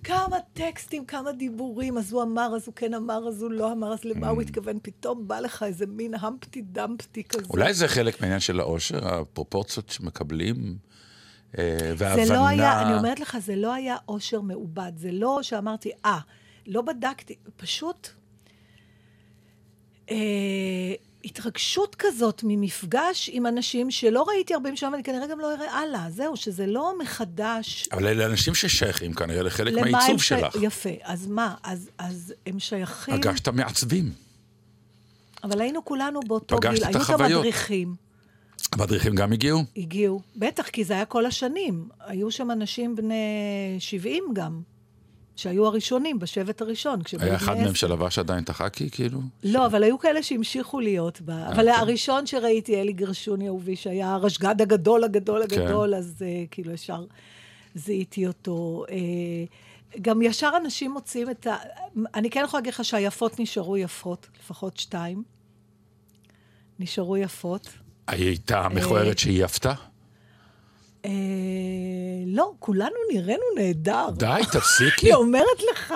כמה 0.04 0.36
טקסטים, 0.52 1.04
כמה 1.04 1.32
דיבורים, 1.32 1.98
אז 1.98 2.12
הוא 2.12 2.22
אמר, 2.22 2.52
אז 2.56 2.66
הוא 2.66 2.74
כן 2.74 2.94
אמר, 2.94 3.28
אז 3.28 3.42
הוא 3.42 3.50
לא 3.50 3.72
אמר, 3.72 3.92
אז 3.92 4.04
למה 4.04 4.28
הוא 4.28 4.42
התכוון? 4.42 4.78
פתאום 4.82 5.28
בא 5.28 5.40
לך 5.40 5.62
איזה 5.62 5.86
מין 5.86 6.14
המפטי 6.14 6.62
דמפטי 6.62 7.24
כזה. 7.24 7.44
אולי 7.50 7.74
זה 7.74 7.88
חלק 7.88 8.20
מהעניין 8.20 8.40
של 8.40 8.60
העושר, 8.60 9.14
הפרופורציות 9.14 9.90
שמקבלים, 9.90 10.76
אה, 11.58 11.92
וההבנה... 11.96 12.26
זה 12.26 12.34
לא 12.34 12.46
היה, 12.46 12.82
אני 12.82 12.98
אומרת 12.98 13.20
לך, 13.20 13.38
זה 13.38 13.56
לא 13.56 13.74
היה 13.74 13.96
עושר 14.04 14.40
מעובד. 14.40 14.92
זה 14.96 15.12
לא 15.12 15.38
שאמרתי, 15.42 15.90
אה, 16.04 16.18
לא 16.66 16.82
בדקתי, 16.82 17.34
פשוט 17.56 18.08
אה, 20.10 20.16
התרגשות 21.26 21.94
כזאת 21.98 22.42
ממפגש 22.44 23.30
עם 23.32 23.46
אנשים 23.46 23.90
שלא 23.90 24.22
ראיתי 24.28 24.54
הרבה 24.54 24.70
משם, 24.70 24.88
ואני 24.92 25.02
כנראה 25.02 25.26
גם 25.26 25.40
לא 25.40 25.54
אראה 25.54 25.72
הלאה. 25.72 26.06
זהו, 26.10 26.36
שזה 26.36 26.66
לא 26.66 26.92
מחדש. 26.98 27.88
אבל 27.92 28.06
אלה 28.06 28.26
אנשים 28.26 28.54
ששייכים 28.54 29.12
כנראה 29.14 29.42
לחלק 29.42 29.74
מהעיצוב 29.74 30.22
שי- 30.22 30.28
שלך. 30.28 30.56
יפה, 30.62 30.90
אז 31.02 31.26
מה? 31.26 31.54
אז, 31.62 31.90
אז 31.98 32.34
הם 32.46 32.58
שייכים... 32.58 33.16
פגשת 33.16 33.48
מעצבים. 33.48 34.12
אבל 35.44 35.60
היינו 35.60 35.84
כולנו 35.84 36.20
באותו 36.20 36.58
גיל. 36.58 36.84
את 36.84 36.94
היו 36.94 37.18
גם. 37.18 37.24
מדריכים. 37.24 37.94
המדריכים 38.72 39.14
גם 39.14 39.32
הגיעו? 39.32 39.60
הגיעו. 39.76 40.20
בטח, 40.36 40.68
כי 40.68 40.84
זה 40.84 40.94
היה 40.94 41.04
כל 41.04 41.26
השנים. 41.26 41.88
היו 42.00 42.30
שם 42.30 42.50
אנשים 42.50 42.96
בני 42.96 43.14
70 43.78 44.24
גם, 44.32 44.60
שהיו 45.36 45.66
הראשונים, 45.66 46.18
בשבט 46.18 46.62
הראשון. 46.62 47.00
היה 47.18 47.36
אחד 47.36 47.56
מהם. 47.56 47.74
שלבש 47.74 48.18
עדיין 48.18 48.44
את 48.44 48.50
החאקי, 48.50 48.90
כאילו? 48.90 49.20
לא, 49.44 49.66
אבל 49.66 49.82
היו 49.82 49.98
כאלה 49.98 50.22
שהמשיכו 50.22 50.80
להיות 50.80 51.20
בה. 51.20 51.48
אבל 51.48 51.72
כן. 51.72 51.80
הראשון 51.80 52.26
שראיתי, 52.26 52.80
אלי 52.80 52.92
גרשוני 52.92 53.48
אהובי, 53.48 53.76
שהיה 53.76 54.14
הרשג"ד 54.14 54.62
הגדול, 54.62 55.04
הגדול, 55.04 55.46
כן. 55.48 55.60
הגדול, 55.60 55.94
אז 55.94 56.22
אה, 56.22 56.44
כאילו 56.50 56.72
ישר 56.72 57.04
זיהיתי 57.74 58.26
אותו. 58.26 58.84
אה, 58.90 58.96
גם 60.02 60.22
ישר 60.22 60.50
אנשים 60.56 60.90
מוצאים 60.90 61.30
את 61.30 61.46
ה... 61.46 61.56
אני 62.14 62.30
כן 62.30 62.42
יכולה 62.44 62.60
להגיד 62.60 62.74
לך 62.74 62.84
שהיפות 62.84 63.40
נשארו 63.40 63.76
יפות, 63.76 64.28
לפחות 64.40 64.76
שתיים. 64.76 65.22
נשארו 66.78 67.16
יפות. 67.16 67.68
היא 68.08 68.26
הייתה 68.26 68.68
מכוערת 68.68 69.18
שהיא 69.18 69.44
יפתה? 69.44 69.74
אה, 71.06 71.10
לא, 72.26 72.52
כולנו 72.58 72.96
נראינו 73.12 73.42
נהדר. 73.56 74.10
די, 74.16 74.40
תפסיקי. 74.52 75.06
אני 75.06 75.14
אומרת 75.14 75.62
לך, 75.72 75.94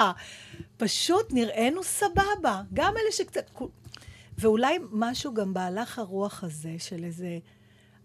פשוט 0.77 1.33
נראינו 1.33 1.83
סבבה. 1.83 2.63
גם 2.75 2.95
אלה 2.97 3.13
שקצת... 3.13 3.51
ואולי 4.39 4.79
משהו 4.93 5.35
גם 5.35 5.55
בהלך 5.55 5.99
הרוח 5.99 6.45
הזה 6.45 6.73
של 6.79 7.05
איזה... 7.05 7.39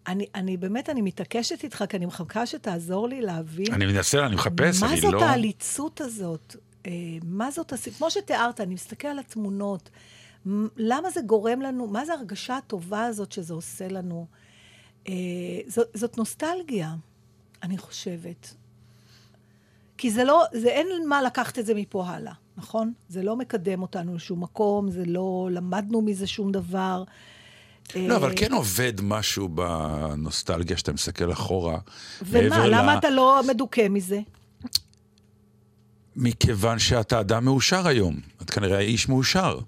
אני, 0.07 0.25
אני 0.35 0.57
באמת, 0.57 0.89
אני 0.89 1.01
מתעקשת 1.01 1.63
איתך, 1.63 1.83
כי 1.89 1.97
אני 1.97 2.05
מחכה 2.05 2.45
שתעזור 2.45 3.07
לי 3.07 3.21
להבין. 3.21 3.73
אני 3.73 3.85
מנסה, 3.85 4.25
אני 4.25 4.35
מחפש, 4.35 4.81
מה 4.81 4.89
אני 4.89 5.01
זאת 5.01 5.13
לא... 5.13 5.23
העליצות 5.23 6.01
הזאת? 6.01 6.55
אה, 6.85 6.91
מה 7.23 7.51
זאת. 7.51 7.73
כמו 7.97 8.11
שתיארת, 8.11 8.61
אני 8.61 8.73
מסתכל 8.73 9.07
על 9.07 9.19
התמונות. 9.19 9.89
למה 10.77 11.09
זה 11.09 11.21
גורם 11.21 11.61
לנו, 11.61 11.87
מה 11.87 12.05
זה 12.05 12.13
ההרגשה 12.13 12.57
הטובה 12.57 13.05
הזאת 13.05 13.31
שזה 13.31 13.53
עושה 13.53 13.87
לנו? 13.87 14.27
אה, 15.07 15.13
זאת, 15.67 15.87
זאת 15.93 16.17
נוסטלגיה, 16.17 16.95
אני 17.63 17.77
חושבת. 17.77 18.53
כי 19.97 20.11
זה 20.11 20.23
לא, 20.23 20.43
זה 20.53 20.67
אין 20.67 20.87
מה 21.07 21.21
לקחת 21.21 21.59
את 21.59 21.65
זה 21.65 21.73
מפה 21.73 22.07
הלאה, 22.07 22.33
נכון? 22.57 22.93
זה 23.09 23.23
לא 23.23 23.35
מקדם 23.35 23.81
אותנו 23.81 24.15
לשום 24.15 24.43
מקום, 24.43 24.91
זה 24.91 25.05
לא 25.05 25.49
למדנו 25.51 26.01
מזה 26.01 26.27
שום 26.27 26.51
דבר. 26.51 27.03
לא, 27.95 28.15
אבל 28.15 28.29
אה, 28.29 28.35
כן 28.37 28.53
עובד 28.53 28.93
משהו 29.03 29.49
בנוסטלגיה 29.49 30.77
שאתה 30.77 30.93
מסתכל 30.93 31.31
אחורה. 31.31 31.79
ומה, 32.21 32.67
למה 32.67 32.95
ל- 32.95 32.97
אתה 32.97 33.09
לא 33.09 33.41
מדוכא 33.47 33.87
מזה? 33.89 34.19
מכיוון 36.15 36.79
שאתה 36.79 37.19
אדם 37.19 37.45
מאושר 37.45 37.87
היום. 37.87 38.15
את 38.41 38.49
כנראה 38.49 38.79
איש 38.79 39.09
מאושר. 39.09 39.59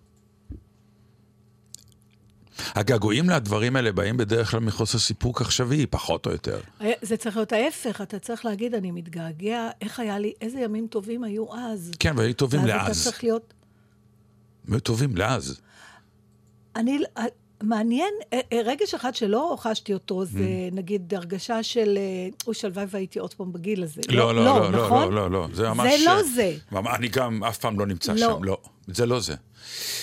הגעגועים 2.76 3.30
לדברים 3.30 3.76
האלה 3.76 3.92
באים 3.92 4.18
בדרך 4.18 4.52
כלל 4.52 4.60
מחוסר 4.60 4.98
סיפוק 4.98 5.42
עכשווי, 5.42 5.86
פחות 5.86 6.26
או 6.26 6.32
יותר. 6.32 6.60
זה 7.02 7.18
צריך 7.18 7.36
להיות 7.36 7.52
ההפך, 7.52 8.02
אתה 8.02 8.20
צריך 8.20 8.46
להגיד, 8.46 8.76
אני 8.76 8.92
מתגעגע, 8.92 9.70
איך 9.82 10.00
היה 10.00 10.20
לי, 10.20 10.34
איזה 10.42 10.60
ימים 10.60 10.88
טובים 10.88 11.24
היו 11.24 11.46
אז. 11.56 11.92
כן, 12.00 12.14
והיו 12.18 12.34
טובים 12.34 12.60
ואז 12.60 12.70
אתה 12.70 12.78
לאז. 12.88 13.04
צריך 13.04 13.24
להיות... 13.24 13.54
היו 14.72 14.80
טובים 14.80 15.18
לאז. 15.18 15.62
אני, 16.76 17.00
מעניין, 17.64 18.14
אה, 18.34 18.40
אה, 18.54 18.62
רגש 18.66 18.94
אחד 18.94 19.16
שלא 19.16 19.56
חשתי 19.60 19.94
אותו, 19.94 20.26
זה 20.26 20.40
Mm. 20.40 20.76
נגיד 20.76 21.14
הרגשה 21.14 21.64
של, 21.64 21.98
אה, 21.98 22.30
אוי, 22.48 22.56
שלוואי 22.56 22.86
והייתי 22.90 23.20
עוד 23.20 23.34
פעם 23.34 23.54
בגיל 23.54 23.84
הזה. 23.84 24.02
לא, 24.10 24.36
לא, 24.36 24.46
לא, 24.46 24.72
לא, 24.72 24.86
נכון? 24.86 25.14
לא, 25.14 25.32
לא, 25.32 25.32
לא, 25.32 25.48
זה 25.54 25.70
ממש... 25.70 25.94
זה 26.00 26.06
לא 26.06 26.24
זה. 26.24 26.58
אני 26.96 27.08
גם 27.08 27.44
אף 27.44 27.58
פעם 27.58 27.80
לא 27.80 27.86
נמצא 27.86 28.14
לא. 28.14 28.20
שם, 28.20 28.44
לא. 28.44 28.58
זה 28.88 29.06
לא 29.06 29.20
זה. 29.20 29.36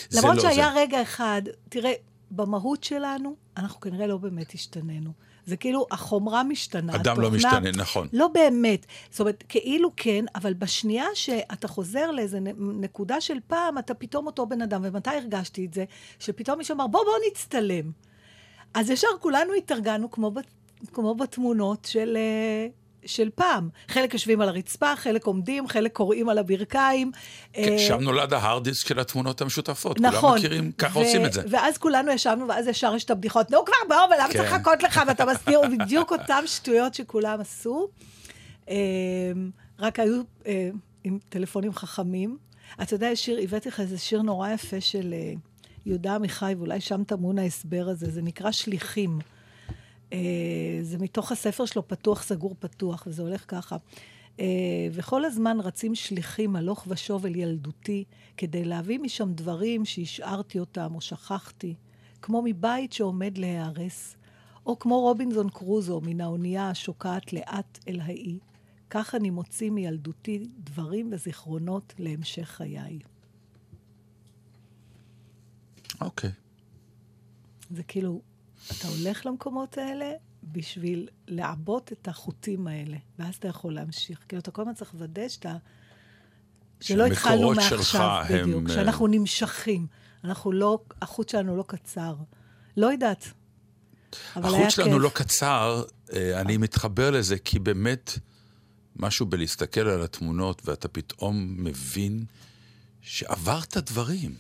זה 0.09 0.21
למרות 0.21 0.37
לא 0.37 0.43
שהיה 0.43 0.71
זה. 0.75 0.81
רגע 0.81 1.03
אחד, 1.03 1.43
תראה, 1.69 1.93
במהות 2.37 2.85
שלנו, 2.85 3.37
אנחנו 3.57 3.81
כנראה 3.81 4.07
לא 4.07 4.17
באמת 4.17 4.55
השתננו. 4.55 5.13
זה 5.47 5.57
כאילו, 5.57 5.87
החומרה 5.91 6.43
משתנה. 6.43 6.95
אדם 6.95 7.21
לא 7.21 7.31
משתנה, 7.31 7.71
נכון. 7.77 8.09
לא 8.13 8.29
באמת. 8.29 8.87
זאת 9.11 9.21
אומרת, 9.21 9.45
כאילו 9.49 9.91
כן, 9.97 10.25
אבל 10.35 10.55
בשנייה 10.55 11.07
שאתה 11.15 11.69
חוזר 11.69 12.11
לאיזה 12.11 12.39
נקודה 12.59 13.21
של 13.21 13.39
פעם, 13.47 13.79
אתה 13.79 13.95
פתאום 13.95 14.27
אותו 14.27 14.47
בן 14.47 14.63
אדם. 14.63 14.81
ומתי 14.85 15.11
הרגשתי 15.11 15.67
את 15.67 15.75
זה? 15.75 15.85
שפתאום 16.19 16.59
מישהו 16.59 16.75
אמר, 16.75 16.87
בוא, 16.87 17.05
בוא 17.05 17.13
נצטלם. 17.31 17.91
אז 18.75 18.91
ישר 18.91 19.09
כולנו 19.21 19.53
התארגנו 19.53 20.11
כמו, 20.11 20.31
בת, 20.31 20.47
כמו 20.93 21.15
בתמונות 21.15 21.85
של, 21.85 22.17
אה, 22.17 22.69
של 23.07 23.29
פעם. 23.35 23.69
חלק 23.89 24.15
יושבים 24.15 24.41
על 24.41 24.49
הרצפה, 24.49 24.97
חלק 24.97 25.27
עומדים, 25.27 25.69
חלק 25.69 25.93
קוראים 25.93 26.29
על 26.29 26.39
הברכיים. 26.39 27.13
כן, 27.53 27.73
אה, 27.73 27.79
שם 27.79 28.01
נולד 28.01 28.33
ההארד 28.33 28.65
דיסק 28.65 28.87
של 28.87 29.01
התמונות 29.01 29.41
המשותפות. 29.41 30.01
נכון. 30.01 30.21
כולם 30.21 30.35
מכירים, 30.35 30.73
ככה 30.73 30.99
עושים 30.99 31.25
את 31.25 31.33
זה. 31.33 31.43
ואז 31.51 31.79
כולנו 31.79 32.13
ישבנו, 32.13 32.49
ואז 32.49 32.69
ישר 32.69 32.93
יש 32.97 33.05
את 33.05 33.11
הבדיחות, 33.11 33.51
נו 33.51 33.65
כבר, 33.65 33.77
בוא, 33.89 34.15
ולמה 34.15 34.29
כן. 34.29 34.39
צריך 34.39 34.53
לחכות 34.53 34.83
לך? 34.83 35.01
ואתה 35.07 35.25
מסתיר, 35.25 35.61
בדיוק 35.79 36.13
אותן 36.13 36.43
שטויות 36.47 36.95
שכולם 36.95 37.41
עשו. 37.41 37.89
אה, 38.69 38.75
רק 39.79 40.01
היו 40.01 40.23
אה, 40.47 40.69
עם 41.05 41.19
טלפונים 41.29 41.75
חכמים. 41.75 42.37
אתה 42.83 42.95
יודע, 42.95 43.17
שיר, 43.17 43.39
הבאתי 43.43 43.69
לך 43.69 43.81
איזה 43.81 43.99
שיר 43.99 44.23
נורא 44.23 44.51
יפה 44.51 44.81
של 44.81 45.15
יהודה 45.87 46.15
עמיחי, 46.15 46.55
ואולי 46.59 46.81
שם 46.81 47.05
טמון 47.05 47.39
ההסבר 47.39 47.89
הזה, 47.89 48.11
זה 48.11 48.23
נקרא 48.23 48.51
שליחים. 48.51 49.19
אה, 50.15 50.79
זה 50.83 50.99
מתוך 50.99 51.33
הספר 51.33 51.67
שלו, 51.67 51.89
פתוח, 51.89 52.23
סגור, 52.23 52.55
פתוח, 52.59 53.05
וזה 53.07 53.23
הולך 53.23 53.45
ככה. 53.49 53.77
אה, 54.41 54.47
וכל 54.93 55.25
הזמן 55.25 55.61
רצים 55.61 55.95
שליחים 55.95 56.57
הלוך 56.57 56.85
ושוב 56.89 57.27
אל 57.27 57.37
ילדותי, 57.37 58.05
כדי 58.37 58.65
להביא 58.65 58.99
משם 58.99 59.33
דברים 59.33 59.85
שהשארתי 59.85 60.59
אותם 60.59 60.95
או 60.95 61.01
שכחתי, 61.01 61.75
כמו 62.23 62.43
מבית 62.45 62.93
שעומד 62.93 63.39
להיהרס, 63.39 64.17
או 64.67 64.79
כמו 64.79 65.01
רובינזון 65.01 65.51
קרוזו 65.51 66.01
מן 66.01 66.21
האונייה 66.21 66.71
השוקעת 66.71 67.33
לאט 67.33 67.79
אל 67.89 68.01
האי. 68.01 68.39
כך 68.91 69.15
אני 69.15 69.31
מוציא 69.31 69.71
מילדותי 69.71 70.49
דברים 70.59 71.11
וזיכרונות 71.13 71.95
להמשך 71.99 72.49
חיי. 72.49 72.99
אוקיי. 76.01 76.31
זה 77.71 77.83
כאילו, 77.83 78.21
אתה 78.73 78.89
הולך 78.89 79.27
למקומות 79.27 79.79
האלה 79.79 80.11
בשביל 80.53 81.09
לעבות 81.29 81.93
את 81.93 82.09
החוטים 82.09 82.67
האלה, 82.67 82.97
ואז 83.19 83.35
אתה 83.35 83.49
יכול 83.49 83.75
להמשיך. 83.75 84.19
כאילו, 84.29 84.41
אתה 84.41 84.51
כל 84.51 84.63
הזמן 84.63 84.75
צריך 84.75 84.95
לוודא 84.95 85.29
שאתה... 85.29 85.57
שלא 86.81 87.07
התחלנו 87.07 87.53
מעכשיו, 87.53 88.21
הם, 88.29 88.43
בדיוק. 88.43 88.71
אה, 88.71 88.75
שאנחנו 88.75 89.07
נמשכים. 89.07 89.87
אנחנו 90.25 90.53
לא, 90.53 90.79
החוט 91.03 91.29
שלנו 91.29 91.57
לא 91.57 91.65
קצר. 91.67 92.15
לא 92.77 92.93
יודעת. 92.93 93.29
החוט 94.35 94.71
שלנו 94.71 94.91
כיף. 94.91 95.03
לא 95.03 95.11
קצר, 95.15 95.85
אה, 96.13 96.41
אני 96.41 96.57
מתחבר 96.57 97.11
לזה, 97.11 97.39
כי 97.39 97.59
באמת, 97.59 98.19
משהו 98.97 99.27
בלהסתכל 99.27 99.81
על 99.81 100.03
התמונות, 100.03 100.63
ואתה 100.65 100.89
פתאום 100.89 101.55
מבין 101.59 102.25
שעברת 103.01 103.77
דברים. 103.77 104.35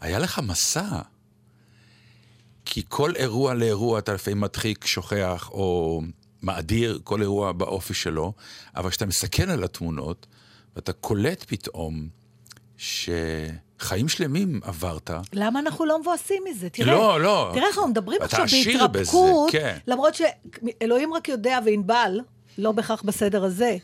היה 0.00 0.18
לך 0.18 0.38
מסע. 0.38 1.00
כי 2.76 2.82
כל 2.88 3.12
אירוע 3.16 3.54
לאירוע 3.54 3.98
אתה 3.98 4.14
לפעמים 4.14 4.40
מדחיק, 4.40 4.86
שוכח, 4.86 5.50
או 5.52 6.00
מאדיר 6.42 7.00
כל 7.04 7.22
אירוע 7.22 7.52
באופי 7.52 7.94
שלו, 7.94 8.32
אבל 8.76 8.90
כשאתה 8.90 9.06
מסתכל 9.06 9.42
על 9.42 9.64
התמונות, 9.64 10.26
ואתה 10.76 10.92
קולט 10.92 11.44
פתאום 11.48 12.08
שחיים 12.76 14.08
שלמים 14.08 14.60
עברת, 14.64 15.10
למה 15.32 15.60
אנחנו 15.60 15.84
לא 15.84 16.00
מבואסים 16.00 16.42
מזה? 16.50 16.68
תראה, 16.68 16.92
לא, 16.92 17.20
לא. 17.20 17.50
תראה 17.54 17.66
איך 17.66 17.76
אנחנו 17.76 17.90
מדברים 17.90 18.22
עכשיו 18.22 18.44
בזה, 18.44 18.88
בהתרפקות, 18.88 19.50
כן. 19.52 19.78
למרות 19.86 20.14
שאלוהים 20.14 21.14
רק 21.14 21.28
יודע, 21.28 21.58
וענבל, 21.66 22.20
לא 22.58 22.72
בהכרח 22.72 23.02
בסדר 23.02 23.44
הזה, 23.44 23.76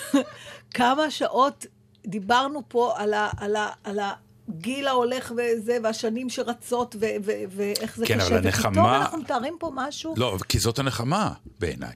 כמה 0.74 1.10
שעות 1.10 1.66
דיברנו 2.06 2.62
פה 2.68 2.94
על, 2.96 3.14
ה, 3.14 3.30
על, 3.36 3.56
ה, 3.56 3.70
על, 3.84 3.98
ה, 3.98 4.12
הגיל 4.48 4.88
ההולך 4.88 5.32
וזה, 5.36 5.78
והשנים 5.82 6.30
שרצות, 6.30 6.96
ו- 7.00 7.06
ו- 7.24 7.32
ואיך 7.56 7.96
זה 7.96 8.06
כן, 8.06 8.18
קשה. 8.18 8.26
אבל 8.26 8.36
הנחמה- 8.36 8.68
ופתאום 8.70 8.86
אנחנו 8.86 9.18
מתארים 9.18 9.56
פה 9.58 9.70
משהו. 9.74 10.14
לא, 10.16 10.36
כי 10.48 10.58
זאת 10.58 10.78
הנחמה 10.78 11.32
בעיניי. 11.58 11.92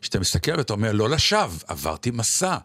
כשאתה 0.00 0.20
מסתכל 0.20 0.52
ואתה 0.56 0.72
אומר, 0.72 0.92
לא 0.92 1.10
לשווא, 1.10 1.58
עברתי 1.66 2.10
מסע, 2.10 2.56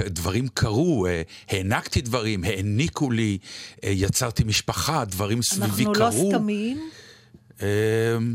דברים 0.00 0.48
קרו, 0.54 1.06
אה, 1.06 1.22
הענקתי 1.48 2.00
דברים, 2.00 2.44
העניקו 2.44 3.10
לי, 3.10 3.38
אה, 3.84 3.90
יצרתי 3.90 4.44
משפחה, 4.44 5.04
דברים 5.04 5.42
סביבי 5.42 5.66
אנחנו 5.84 5.92
קרו. 5.92 6.30
לא 6.30 6.36
סתמיים, 6.36 6.76
אמ, 6.78 6.88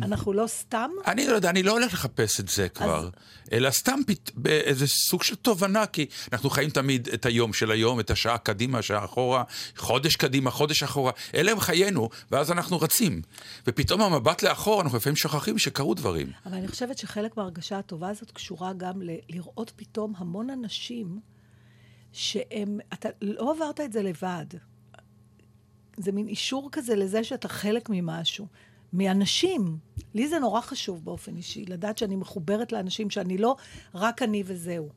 אנחנו 0.02 0.34
לא 0.34 0.48
סתם. 0.48 0.90
אני 1.08 1.28
לא 1.28 1.36
יודע, 1.36 1.50
אני 1.50 1.64
לא 1.64 1.72
הולך 1.72 1.94
לחפש 1.94 2.40
את 2.40 2.48
זה 2.50 2.70
כבר, 2.70 3.10
אלא 3.52 3.72
סתם 3.72 4.00
פת... 4.08 4.32
באיזה 4.36 4.88
סוג 4.88 5.24
של 5.24 5.36
תובנה, 5.36 5.86
כי 5.86 6.06
אנחנו 6.34 6.50
חיים 6.50 6.70
תמיד 6.70 7.08
את 7.14 7.26
היום 7.26 7.54
של 7.54 7.72
היום, 7.72 8.00
את 8.00 8.12
השעה 8.12 8.38
קדימה, 8.38 8.78
השעה 8.78 9.06
אחורה, 9.06 9.44
חודש 9.78 10.16
קדימה, 10.16 10.52
חודש 10.52 10.84
אחורה, 10.84 11.12
אלה 11.36 11.52
הם 11.52 11.60
חיינו, 11.60 12.10
ואז 12.32 12.52
אנחנו 12.52 12.80
רצים. 12.80 13.22
ופתאום 13.68 14.02
המבט 14.02 14.44
לאחור, 14.44 14.82
אנחנו 14.82 14.98
לפעמים 14.98 15.16
שוכחים 15.16 15.58
שקרו 15.58 15.94
דברים. 15.94 16.32
אבל 16.46 16.58
אני 16.58 16.68
חושבת 16.68 16.98
שחלק 16.98 17.38
מההרגשה 17.38 17.78
הטובה 17.78 18.10
הזאת 18.10 18.32
קשורה 18.32 18.74
גם 18.74 19.02
ל- 19.02 19.20
לראות 19.30 19.72
פתאום 19.76 20.14
המון 20.18 20.50
אנשים 20.50 21.20
שהם, 22.14 22.80
אתה 22.94 23.10
לא 23.22 23.54
עברת 23.56 23.80
את 23.82 23.94
זה 23.94 24.02
לבד. 24.02 24.46
זה 25.98 26.12
מין 26.12 26.28
אישור 26.28 26.70
כזה 26.72 26.96
לזה 26.96 27.24
שאתה 27.24 27.48
חלק 27.48 27.90
ממשהו. 27.90 28.48
מאנשים. 28.96 29.78
לי 30.14 30.28
זה 30.28 30.40
נורא 30.40 30.62
חשוב 30.62 31.06
באופן 31.06 31.36
אישי, 31.38 31.66
לדעת 31.68 31.98
שאני 31.98 32.16
מחוברת 32.16 32.72
לאנשים, 32.72 33.10
שאני 33.10 33.38
לא 33.38 33.56
רק 33.96 34.22
אני 34.22 34.44
וזהו. 34.46 34.90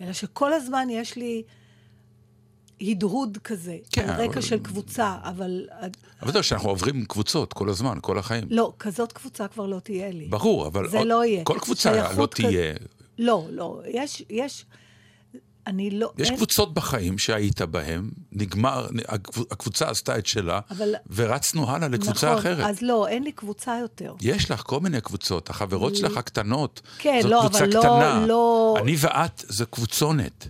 אלא 0.00 0.12
שכל 0.12 0.52
הזמן 0.52 0.88
יש 0.90 1.16
לי 1.16 1.42
הדהוד 2.80 3.38
כזה, 3.44 3.76
כן, 3.92 4.08
על 4.08 4.20
רקע 4.20 4.32
אבל- 4.32 4.40
של 4.40 4.58
קבוצה, 4.58 5.16
אבל... 5.22 5.68
אבל 6.22 6.32
זהו, 6.32 6.42
שאנחנו 6.42 6.68
עוברים 6.68 7.04
קבוצות 7.04 7.52
כל 7.52 7.68
הזמן, 7.68 7.98
כל 8.02 8.18
החיים. 8.18 8.44
לא, 8.50 8.72
כזאת 8.78 9.12
קבוצה 9.12 9.48
כבר 9.48 9.66
לא 9.66 9.78
תהיה 9.80 10.10
לי. 10.10 10.28
ברור, 10.28 10.66
אבל 10.66 10.88
זה 10.88 10.98
עוד- 10.98 11.06
לא 11.06 11.24
יהיה. 11.24 11.44
כל 11.44 11.58
קבוצה 11.60 11.92
לא 12.16 12.26
כ- 12.26 12.34
תהיה. 12.34 12.74
לא, 13.18 13.46
לא. 13.50 13.82
יש, 13.86 14.22
יש... 14.30 14.64
אני 15.68 15.90
לא... 15.90 16.12
יש 16.18 16.28
אין- 16.28 16.36
קבוצות 16.36 16.74
בחיים 16.74 17.18
שהיית 17.18 17.60
בהן, 17.62 18.10
נגמר, 18.32 18.86
הקב- 19.08 19.44
הקבוצה 19.50 19.90
עשתה 19.90 20.18
את 20.18 20.26
שלה, 20.26 20.60
אבל- 20.70 20.94
ורצנו 21.14 21.70
הלאה 21.70 21.88
לקבוצה 21.88 22.26
נכון, 22.26 22.38
אחרת. 22.38 22.66
אז 22.70 22.82
לא, 22.82 23.08
אין 23.08 23.22
לי 23.22 23.32
קבוצה 23.32 23.78
יותר. 23.80 24.14
יש 24.20 24.50
לך 24.50 24.62
כל 24.66 24.80
מיני 24.80 25.00
קבוצות, 25.00 25.50
החברות 25.50 25.96
שלך 25.96 26.16
הקטנות. 26.16 26.80
כן, 26.98 27.18
זאת 27.22 27.30
לא, 27.30 27.40
קבוצה 27.40 27.58
אבל 27.64 27.74
לא- 27.74 27.80
קטנה. 27.80 28.26
לא- 28.26 28.76
אני 28.82 28.94
ואת 28.98 29.44
זה 29.48 29.64
קבוצונת. 29.66 30.48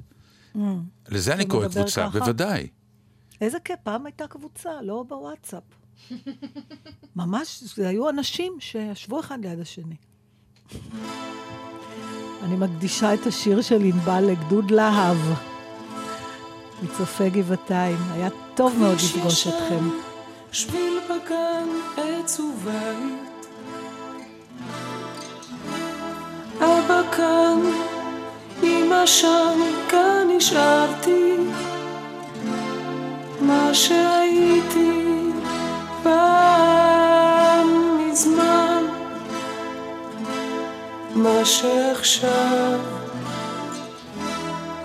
לזה 1.09 1.35
אני 1.35 1.47
קורא 1.47 1.69
קבוצה, 1.69 2.07
ככה? 2.09 2.19
בוודאי. 2.19 2.67
איזה 3.41 3.59
כיף, 3.65 3.77
פעם 3.83 4.07
הייתה 4.07 4.27
קבוצה, 4.27 4.71
לא 4.83 5.05
בוואטסאפ. 5.09 5.63
ממש, 7.16 7.62
זה 7.77 7.88
היו 7.88 8.09
אנשים 8.11 8.57
שישבו 8.61 9.21
אחד 9.21 9.38
ליד 9.45 9.61
השני. 9.61 9.97
אני 12.44 12.57
מקדישה 12.57 13.14
את 13.14 13.27
השיר 13.27 13.62
של 13.62 13.81
ענבל 13.83 14.24
לגדוד 14.24 14.70
להב, 14.70 15.16
מצופי 16.83 17.31
גבעתיים. 17.31 17.96
היה 18.12 18.29
טוב 18.55 18.77
מאוד 18.79 18.94
לפגוש 18.96 19.46
אתכם. 19.46 19.88
שביל 20.53 20.98
בגן, 21.05 21.68
עץ 21.96 22.40
ובית. 22.40 23.46
אבא 26.57 27.03
כאן, 27.16 27.59
אמא 28.62 29.07
שם, 29.07 29.61
כאן 29.88 30.27
נשארתי. 30.37 31.37
מה 33.40 33.74
שהייתי 33.74 35.09
פעם 36.03 36.88
מה 41.18 41.44
שעכשיו 41.44 42.78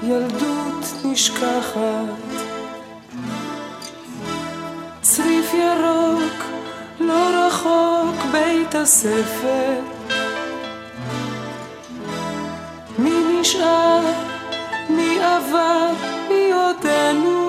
ילדות 0.04 0.86
נשכחת. 1.06 1.80
צריף 5.02 5.54
ירוק, 5.54 6.44
לא 7.00 7.48
רחוק 7.48 8.26
בית 8.32 8.76
הספר. 8.76 9.80
מי 13.00 13.40
נשאר, 13.42 14.02
מי 14.90 15.20
עבר, 15.20 15.90
מי 16.30 16.52
עודנו? 16.52 17.44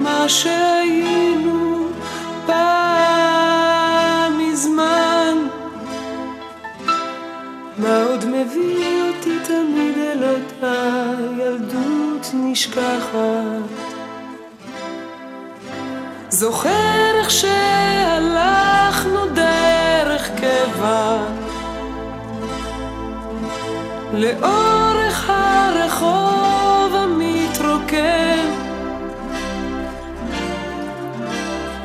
מה 0.00 0.28
שהיינו 0.28 1.81
מביא 8.42 9.02
אותי 9.02 9.38
תמיד 9.44 9.98
אל 9.98 10.24
אותה 10.24 11.02
ילדות 11.38 12.26
נשכחת? 12.34 13.12
זוכר 16.28 17.10
איך 17.20 17.30
שהלכנו 17.30 19.26
דרך 19.34 20.30
קבע 20.36 21.18
לאורך 24.12 25.30
הרחוב 25.30 26.94
המתרוקן 26.94 28.48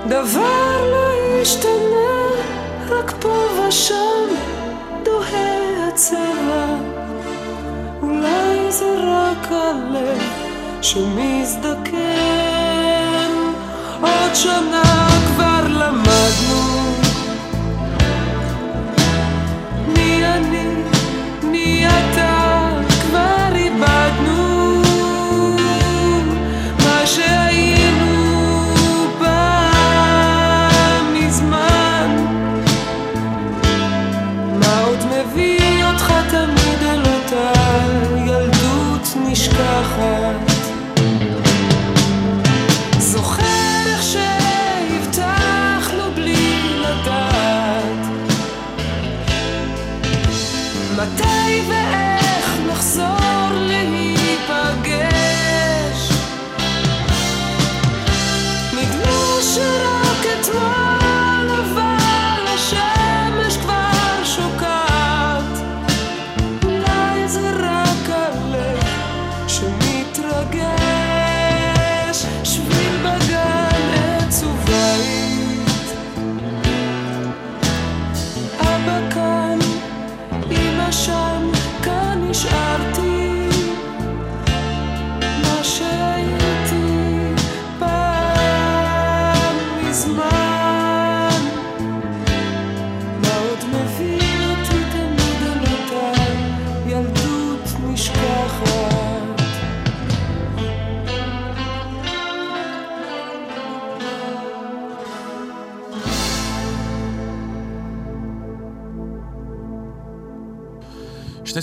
דבר 0.08 0.92
לא 0.92 1.42
השתנה, 1.42 2.32
רק 2.90 3.14
פה 3.20 3.48
ושם 3.68 4.28
רק 9.48 9.54
הלב 9.54 10.22
שמזדקן 10.82 11.98
עוד 14.02 14.36
שנה 14.36 15.17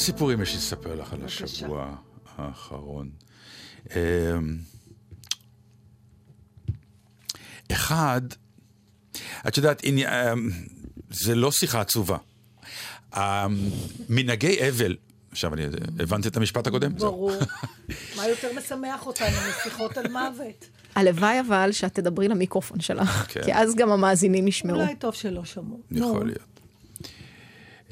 סיפורים 0.04 0.42
יש 0.42 0.50
לי 0.50 0.56
לספר 0.56 0.94
לך 0.94 1.12
על. 1.12 1.24
השבוע 1.24 1.94
האחרון. 2.36 3.10
אמ, 3.90 3.96
אחד, 7.72 8.20
את 9.48 9.56
יודעת, 9.56 9.84
אה, 9.84 10.32
זה 11.10 11.34
לא 11.34 11.52
שיחה 11.52 11.80
עצובה. 11.80 12.16
אה, 13.14 13.46
מנהגי 14.08 14.68
אבל, 14.68 14.96
עכשיו 15.30 15.54
אני 15.54 15.62
הבנתי 15.98 16.28
את 16.28 16.36
המשפט 16.36 16.66
הקודם? 16.66 16.94
ברור. 16.94 17.32
מה 18.16 18.28
יותר 18.28 18.48
משמח 18.58 19.06
אותנו 19.06 19.36
משיחות 19.50 19.96
על 19.96 20.08
מוות? 20.12 20.66
הלוואי 20.94 21.40
אבל 21.40 21.72
שאת 21.72 21.94
תדברי 21.94 22.28
למיקרופון 22.28 22.80
שלך, 22.80 23.26
כן. 23.28 23.44
כי 23.44 23.54
אז 23.54 23.74
גם 23.74 23.92
המאזינים 23.92 24.48
ישמעו. 24.48 24.80
אולי 24.80 24.96
טוב 24.96 25.14
שלא 25.14 25.44
שמעו. 25.44 25.80
יכול 25.90 26.26
להיות. 26.26 26.53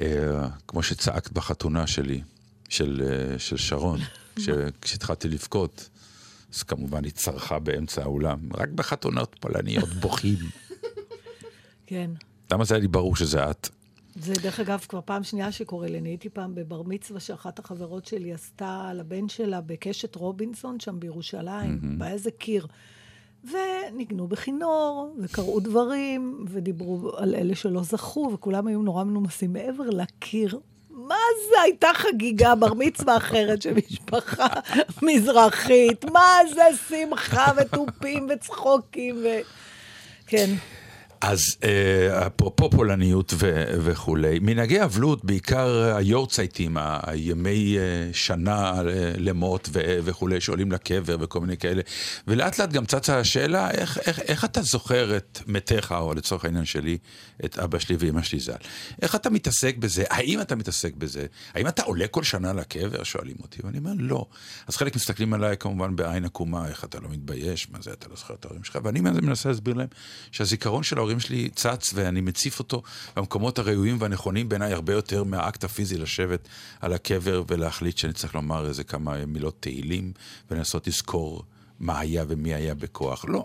אה, 0.01 0.07
כמו 0.69 0.83
שצעקת 0.83 1.33
בחתונה 1.33 1.87
שלי, 1.87 2.23
של, 2.69 3.03
אה, 3.07 3.39
של 3.39 3.57
שרון, 3.57 4.01
כש- 4.37 4.49
כשהתחלתי 4.81 5.29
לבכות, 5.29 5.89
אז 6.55 6.63
כמובן 6.63 7.05
היא 7.05 7.13
צרחה 7.13 7.59
באמצע 7.59 8.03
האולם, 8.03 8.39
רק 8.55 8.69
בחתונות 8.69 9.37
פולניות 9.41 9.89
בוכים. 10.01 10.37
כן. 11.87 12.11
למה 12.53 12.65
זה 12.65 12.75
היה 12.75 12.81
לי 12.81 12.89
ברור 12.89 13.17
שזה 13.17 13.51
את? 13.51 13.69
זה 14.17 14.33
דרך 14.43 14.61
אגב 14.61 14.85
כבר 14.89 15.01
פעם 15.05 15.25
שנייה 15.25 15.53
שקורה 15.53 15.89
לי. 15.89 15.99
אני 15.99 16.09
הייתי 16.09 16.29
פעם 16.29 16.55
בבר 16.55 16.83
מצווה 16.83 17.21
שאחת 17.21 17.59
החברות 17.59 18.07
שלי 18.07 18.33
עשתה 18.33 18.91
לבן 18.95 19.29
שלה 19.29 19.61
בקשת 19.61 20.15
רובינסון 20.17 20.81
שם 20.81 21.01
בירושלים, 21.01 21.97
והיה 22.01 22.13
איזה 22.13 22.31
קיר. 22.31 22.67
וניגנו 23.45 24.27
בכינור, 24.27 25.15
וקראו 25.19 25.61
דברים, 25.61 26.45
ודיברו 26.49 27.11
על 27.17 27.35
אלה 27.35 27.55
שלא 27.55 27.83
זכו, 27.83 28.31
וכולם 28.35 28.67
היו 28.67 28.83
נורא 28.83 29.05
מנומסים 29.05 29.53
מעבר 29.53 29.91
לקיר. 29.91 30.59
מה 30.91 31.15
זה? 31.49 31.61
הייתה 31.63 31.89
חגיגה, 31.95 32.55
בר 32.55 32.75
מצווה 32.75 33.17
אחרת 33.17 33.63
של 33.63 33.75
משפחה 33.75 34.47
מזרחית. 35.03 36.05
מה 36.05 36.39
זה 36.55 36.65
שמחה 36.89 37.53
ותופים 37.57 38.29
וצחוקים 38.31 39.17
ו... 39.25 39.29
כן. 40.27 40.51
אז 41.23 41.41
אה, 41.65 42.27
אפרופו 42.27 42.71
פולניות 42.71 43.35
ו- 43.37 43.65
וכולי, 43.85 44.39
מנהגי 44.39 44.85
אבלות, 44.85 45.25
בעיקר 45.25 45.95
היורצייטים, 45.97 46.77
הימי 47.03 47.79
אה, 47.79 48.11
שנה 48.13 48.71
אה, 48.71 48.83
למות 49.17 49.69
ו- 49.73 49.99
וכולי, 50.05 50.41
שעולים 50.41 50.73
לקבר 50.73 51.17
וכל 51.21 51.41
מיני 51.41 51.57
כאלה, 51.57 51.83
ולאט 52.27 52.59
לאט 52.59 52.73
גם 52.73 52.87
צצה 52.87 53.19
השאלה, 53.19 53.71
איך, 53.71 53.99
איך, 53.99 54.19
איך 54.19 54.45
אתה 54.45 54.63
זוכר 54.63 55.17
את 55.17 55.41
מתיך, 55.47 55.93
או 55.93 56.15
לצורך 56.15 56.45
העניין 56.45 56.65
שלי, 56.65 56.99
את 57.45 57.59
אבא 57.59 57.79
שלי 57.79 57.97
ואמא 57.99 58.23
שלי 58.23 58.41
ז"ל? 58.41 58.53
איך 59.03 59.15
אתה 59.15 59.31
מתעסק 59.31 59.77
בזה? 59.77 60.05
האם 60.11 60.41
אתה 60.41 60.57
מתעסק 60.57 60.95
בזה? 60.95 61.27
האם 61.55 61.69
אתה 61.69 61.83
עולה 61.83 62.07
כל 62.07 62.23
שנה 62.23 62.53
לקבר? 62.53 63.03
שואלים 63.03 63.37
אותי, 63.43 63.59
ואני 63.65 63.79
אומר, 63.79 63.93
לא. 63.99 64.27
אז 64.67 64.77
חלק 64.77 64.97
מסתכלים 64.97 65.35
עליי 65.35 65.57
כמובן 65.57 65.97
בעין 65.97 66.25
עקומה, 66.25 66.69
איך 66.69 66.85
אתה 66.85 67.01
לא 67.01 67.09
מתבייש, 67.09 67.71
מה 67.71 67.79
זה, 67.83 67.93
אתה 67.93 68.09
לא 68.09 68.17
זוכר 68.17 68.35
את 68.35 68.45
ההורים 68.45 68.65
שלך, 68.65 68.79
ואני 68.85 69.01
מנסה 69.01 69.49
להסביר 69.49 69.75
להם 69.75 69.89
שהזיכרון 70.33 70.83
של 70.83 70.99
ההורים 70.99 71.12
שלי 71.21 71.49
צץ 71.55 71.91
ואני 71.95 72.21
מציף 72.21 72.59
אותו 72.59 72.83
במקומות 73.17 73.59
הראויים 73.59 73.97
והנכונים 74.01 74.49
בעיניי 74.49 74.73
הרבה 74.73 74.93
יותר 74.93 75.25
מהאקט 75.25 75.65
הפיזי 75.65 75.99
לשבת 75.99 76.49
על 76.81 76.93
הקבר 76.93 77.43
ולהחליט 77.49 77.99
שאני 77.99 78.13
צריך 78.13 78.35
לומר 78.35 78.67
איזה 78.69 78.85
כמה 78.85 79.27
מילות 79.27 79.57
תהילים 79.61 80.13
ולנסות 80.51 80.87
לזכור 80.87 81.43
מה 81.81 81.99
היה 81.99 82.25
ומי 82.29 82.55
היה 82.55 82.75
בכוח. 82.75 83.25
לא. 83.29 83.45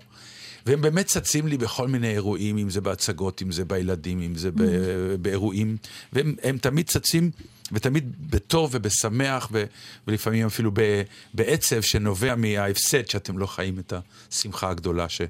והם 0.65 0.82
באמת 0.82 1.06
צצים 1.06 1.47
לי 1.47 1.58
בכל 1.58 1.88
מיני 1.88 2.10
אירועים, 2.12 2.58
אם 2.58 2.69
זה 2.69 2.82
בהצגות, 2.82 3.41
אם 3.41 3.51
זה 3.51 3.65
בילדים, 3.65 4.21
אם 4.21 4.36
זה 4.36 4.51
ב- 4.51 5.15
באירועים, 5.21 5.77
והם 6.13 6.36
הם 6.43 6.58
תמיד 6.58 6.88
צצים, 6.88 7.32
ותמיד 7.71 8.30
בטוב 8.30 8.69
ובשמח, 8.73 9.49
ו- 9.51 9.63
ולפעמים 10.08 10.45
אפילו 10.45 10.71
ב- 10.73 11.01
בעצב 11.34 11.82
שנובע 11.82 12.36
מההפסד 12.36 13.08
שאתם 13.10 13.38
לא 13.38 13.45
חיים 13.45 13.80
את 13.80 13.93
השמחה 14.32 14.69
הגדולה 14.69 15.10
ש- 15.10 15.21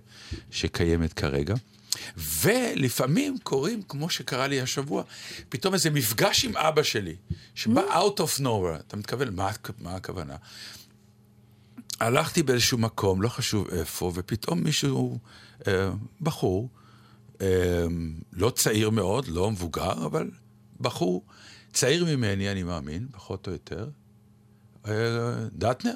שקיימת 0.52 1.14
כרגע. 1.14 1.56
ולפעמים 2.18 3.38
קורים, 3.44 3.82
כמו 3.82 4.10
שקרה 4.10 4.48
לי 4.48 4.62
השבוע, 4.62 5.04
פתאום 5.50 5.74
איזה 5.74 5.90
מפגש 5.90 6.46
עם 6.46 6.58
אבא 6.58 6.84
שלי, 6.84 7.16
שבא 7.56 7.82
out 7.82 8.20
of 8.20 8.42
nowhere. 8.42 8.80
אתה 8.88 8.98
מתכוון, 8.98 9.36
מה, 9.36 9.52
מה 9.80 9.96
הכוונה? 9.96 10.36
הלכתי 12.00 12.44
באיזשהו 12.44 12.78
מקום, 12.78 13.22
לא 13.22 13.30
חשוב 13.30 13.68
איפה, 13.70 14.12
ופתאום 14.16 14.64
מישהו, 14.64 15.20
אה, 15.68 15.90
בחור, 16.22 16.70
אה, 17.42 17.86
לא 18.34 18.50
צעיר 18.50 18.90
מאוד, 18.90 19.28
לא 19.28 19.52
מבוגר, 19.52 20.06
אבל 20.06 20.32
בחור 20.82 21.26
צעיר 21.74 22.06
ממני, 22.06 22.52
אני 22.52 22.64
מאמין, 22.64 23.08
פחות 23.12 23.48
או 23.48 23.52
יותר, 23.52 23.90
אה, 24.88 24.94
דטנר. 25.52 25.94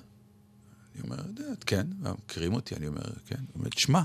אני 0.95 1.03
אומר, 1.03 1.21
"דט, 1.33 1.63
כן, 1.65 1.87
מכירים 1.99 2.53
אותי, 2.53 2.75
אני 2.75 2.87
אומר, 2.87 3.01
כן. 3.25 3.35
הוא 3.35 3.59
אומר, 3.59 3.69
תשמע, 3.69 4.01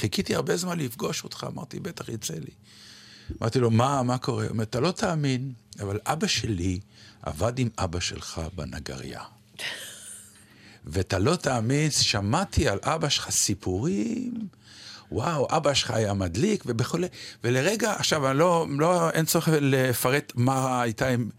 חיכיתי 0.00 0.34
הרבה 0.34 0.56
זמן 0.56 0.78
לפגוש 0.78 1.24
אותך, 1.24 1.46
אמרתי, 1.52 1.80
בטח 1.80 2.08
יצא 2.08 2.34
לי. 2.34 2.50
אמרתי 3.40 3.58
לו, 3.58 3.70
מה, 3.70 4.02
מה 4.02 4.18
קורה? 4.18 4.42
הוא 4.42 4.50
אומר, 4.50 4.64
אתה 4.64 4.80
לא 4.80 4.90
תאמין, 4.90 5.52
אבל 5.80 5.98
אבא 6.06 6.26
שלי 6.26 6.80
עבד 7.22 7.58
עם 7.58 7.68
אבא 7.78 8.00
שלך 8.00 8.40
בנגריה. 8.54 9.22
ואתה 10.84 11.18
לא 11.18 11.36
תאמין, 11.36 11.90
שמעתי 11.90 12.68
על 12.68 12.78
אבא 12.82 13.08
שלך 13.08 13.30
סיפורים, 13.30 14.48
וואו, 15.12 15.56
אבא 15.56 15.74
שלך 15.74 15.90
היה 15.90 16.14
מדליק, 16.14 16.62
ובכולי, 16.66 17.06
ולרגע, 17.44 17.92
עכשיו, 17.92 18.30
אני 18.30 18.38
לא, 18.38 18.66
לא, 18.78 19.10
אין 19.10 19.24
צורך 19.24 19.48
לפרט 19.52 20.32
מה 20.34 20.82
הייתה 20.82 21.08
עם, 21.08 21.30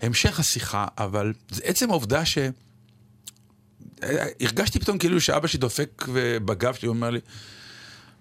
המשך 0.00 0.40
השיחה, 0.40 0.86
אבל 0.98 1.32
עצם 1.62 1.90
העובדה 1.90 2.24
ש... 2.24 2.38
הרגשתי 4.40 4.80
פתאום 4.80 4.98
כאילו 4.98 5.20
שאבא 5.20 5.46
שלי 5.46 5.58
דופק 5.58 6.04
בגב 6.44 6.74
שלי, 6.74 6.88
הוא 6.88 6.94
אומר 6.94 7.10
לי, 7.10 7.20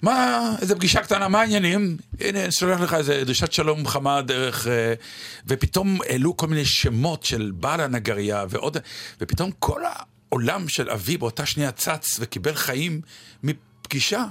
מה, 0.02 0.56
איזה 0.62 0.76
פגישה 0.76 1.02
קטנה, 1.02 1.28
מה 1.28 1.42
העניינים? 1.42 1.98
הנה, 2.20 2.44
אני 2.44 2.52
שולח 2.52 2.80
לך 2.80 2.94
איזה 2.94 3.24
דרישת 3.24 3.52
שלום 3.52 3.88
חמה 3.88 4.22
דרך... 4.22 4.68
אה, 4.68 4.94
ופתאום 5.48 6.00
העלו 6.10 6.38
כל 6.38 6.48
מיני 6.48 6.66
שמות 6.66 7.24
של 7.24 7.52
בעל 7.56 7.82
הנגרייה 7.82 8.46
ועוד... 8.50 8.78
ופתאום 9.22 9.52
כל 9.60 9.82
העולם 9.86 10.68
של 10.68 10.90
אבי 10.90 11.18
באותה 11.18 11.46
שנייה 11.46 11.72
צץ 11.72 12.18
וקיבל 12.20 12.56
חיים 12.56 13.02
מפגישה 13.44 14.26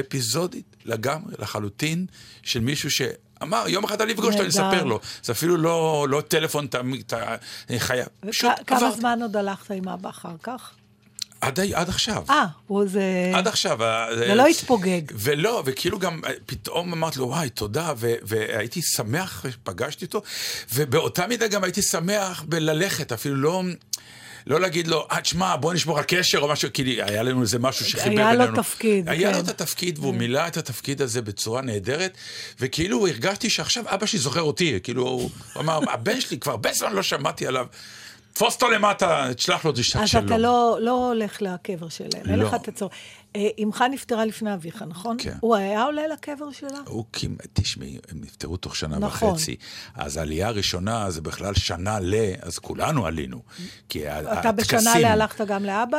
אפיזודית 0.00 0.76
לגמרי, 0.84 1.34
לחלוטין, 1.38 2.06
של 2.42 2.60
מישהו 2.60 2.90
ש... 2.90 3.02
אמר, 3.42 3.64
יום 3.68 3.84
אחד 3.84 4.00
אני 4.00 4.12
אפגוש 4.12 4.26
אותו, 4.34 4.40
אני. 4.40 4.48
אספר 4.48 4.84
לו. 4.84 5.00
זה 5.22 5.32
אפילו 5.32 5.56
לא, 5.56 6.06
לא 6.10 6.20
טלפון, 6.20 6.66
אתה, 6.66 7.36
חייב. 7.78 8.06
כמה. 8.66 8.90
זמן 8.90 9.18
עוד 9.22 9.36
הלכת 9.36 9.70
עם 9.70 9.88
אבא 9.88 10.10
אחר 10.10 10.34
כך? 10.42 10.72
עד, 11.40 11.60
עד 11.74 11.88
עכשיו. 11.88 12.24
אה, 12.30 12.44
הוא 12.66 12.86
זה... 12.88 13.32
עד 13.34 13.48
עכשיו. 13.48 13.84
ה- 13.84 14.06
זה 14.16 14.34
לא 14.34 14.46
התפוגג. 14.46 15.02
ולא, 15.14 15.62
וכאילו 15.66 15.98
גם 15.98 16.20
אה, 16.26 16.30
פתאום 16.46 16.92
אמרתי 16.92 17.18
לו, 17.18 17.28
וואי, 17.28 17.50
תודה, 17.50 17.92
ו- 17.96 18.14
והייתי 18.22 18.82
שמח 18.82 19.44
שפגשתי 19.50 20.04
אותו, 20.04 20.22
ובאותה 20.74 21.26
מידה 21.26 21.46
גם 21.48 21.64
הייתי 21.64 21.82
שמח 21.82 22.42
בללכת, 22.48 23.12
אפילו 23.12 23.36
לא... 23.36 23.62
לא 24.46 24.60
להגיד 24.60 24.86
לו, 24.88 25.06
אה, 25.12 25.20
תשמע, 25.20 25.56
בוא 25.56 25.74
נשמור 25.74 25.98
על 25.98 26.04
קשר 26.08 26.38
או 26.38 26.48
משהו, 26.48 26.68
כי 26.74 27.02
היה 27.02 27.22
לנו 27.22 27.42
איזה 27.42 27.58
משהו 27.58 27.86
שחיבר 27.86 28.20
היה 28.22 28.30
בינינו. 28.32 28.52
לו 28.56 28.62
תפקיד, 28.62 29.08
היה 29.08 29.28
כן. 29.30 29.34
לו 29.34 29.44
את 29.44 29.48
התפקיד, 29.48 29.98
והוא 29.98 30.14
מילא 30.14 30.46
את 30.46 30.56
התפקיד 30.56 31.02
הזה 31.02 31.22
בצורה 31.22 31.62
נהדרת, 31.62 32.16
וכאילו 32.60 33.06
הרגשתי 33.06 33.50
שעכשיו 33.50 33.84
אבא 33.86 34.06
שלי 34.06 34.18
זוכר 34.18 34.42
אותי, 34.42 34.78
כאילו, 34.82 35.02
הוא 35.08 35.30
אמר, 35.58 35.80
הבן 35.90 36.20
שלי, 36.20 36.38
כבר 36.38 36.52
הרבה 36.52 36.72
זמן 36.72 36.92
לא 36.92 37.02
שמעתי 37.02 37.46
עליו, 37.46 37.66
תפוס 38.36 38.54
אותו 38.54 38.70
למטה, 38.70 39.28
תשלח 39.36 39.64
לו 39.64 39.72
דרישת 39.72 39.96
אז 39.96 40.08
שלום. 40.08 40.26
אתה 40.26 40.38
לא, 40.38 40.78
לא 40.80 41.06
הולך 41.08 41.42
לקבר 41.42 41.88
שלהם, 41.88 42.26
אין 42.26 42.38
לא. 42.38 42.46
לך 42.46 42.54
את 42.54 42.68
הצורך. 42.68 42.92
אה, 43.36 43.48
אמך 43.62 43.84
נפטרה 43.90 44.24
לפני 44.24 44.54
אביך, 44.54 44.84
נכון? 44.88 45.16
כן. 45.20 45.36
הוא 45.40 45.56
היה 45.56 45.82
עולה 45.82 46.02
לקבר 46.12 46.50
שלה? 46.52 46.78
הוא 46.86 47.04
כמעט, 47.12 47.46
תשמעי, 47.52 47.98
הם 48.10 48.20
נפטרו 48.20 48.56
תוך 48.56 48.76
שנה 48.76 48.98
נכון. 48.98 49.28
וחצי. 49.30 49.56
אז 49.94 50.16
העלייה 50.16 50.48
הראשונה 50.48 51.10
זה 51.10 51.20
בכלל 51.20 51.54
שנה 51.54 52.00
ל... 52.00 52.14
אז 52.42 52.58
כולנו 52.58 53.06
עלינו. 53.06 53.42
כי 53.88 54.08
ה- 54.08 54.20
אתה 54.40 54.52
בשנה 54.52 54.78
הטקסים- 54.80 55.02
לה 55.02 55.12
הלכת 55.12 55.40
גם 55.46 55.64
לאבא? 55.64 55.98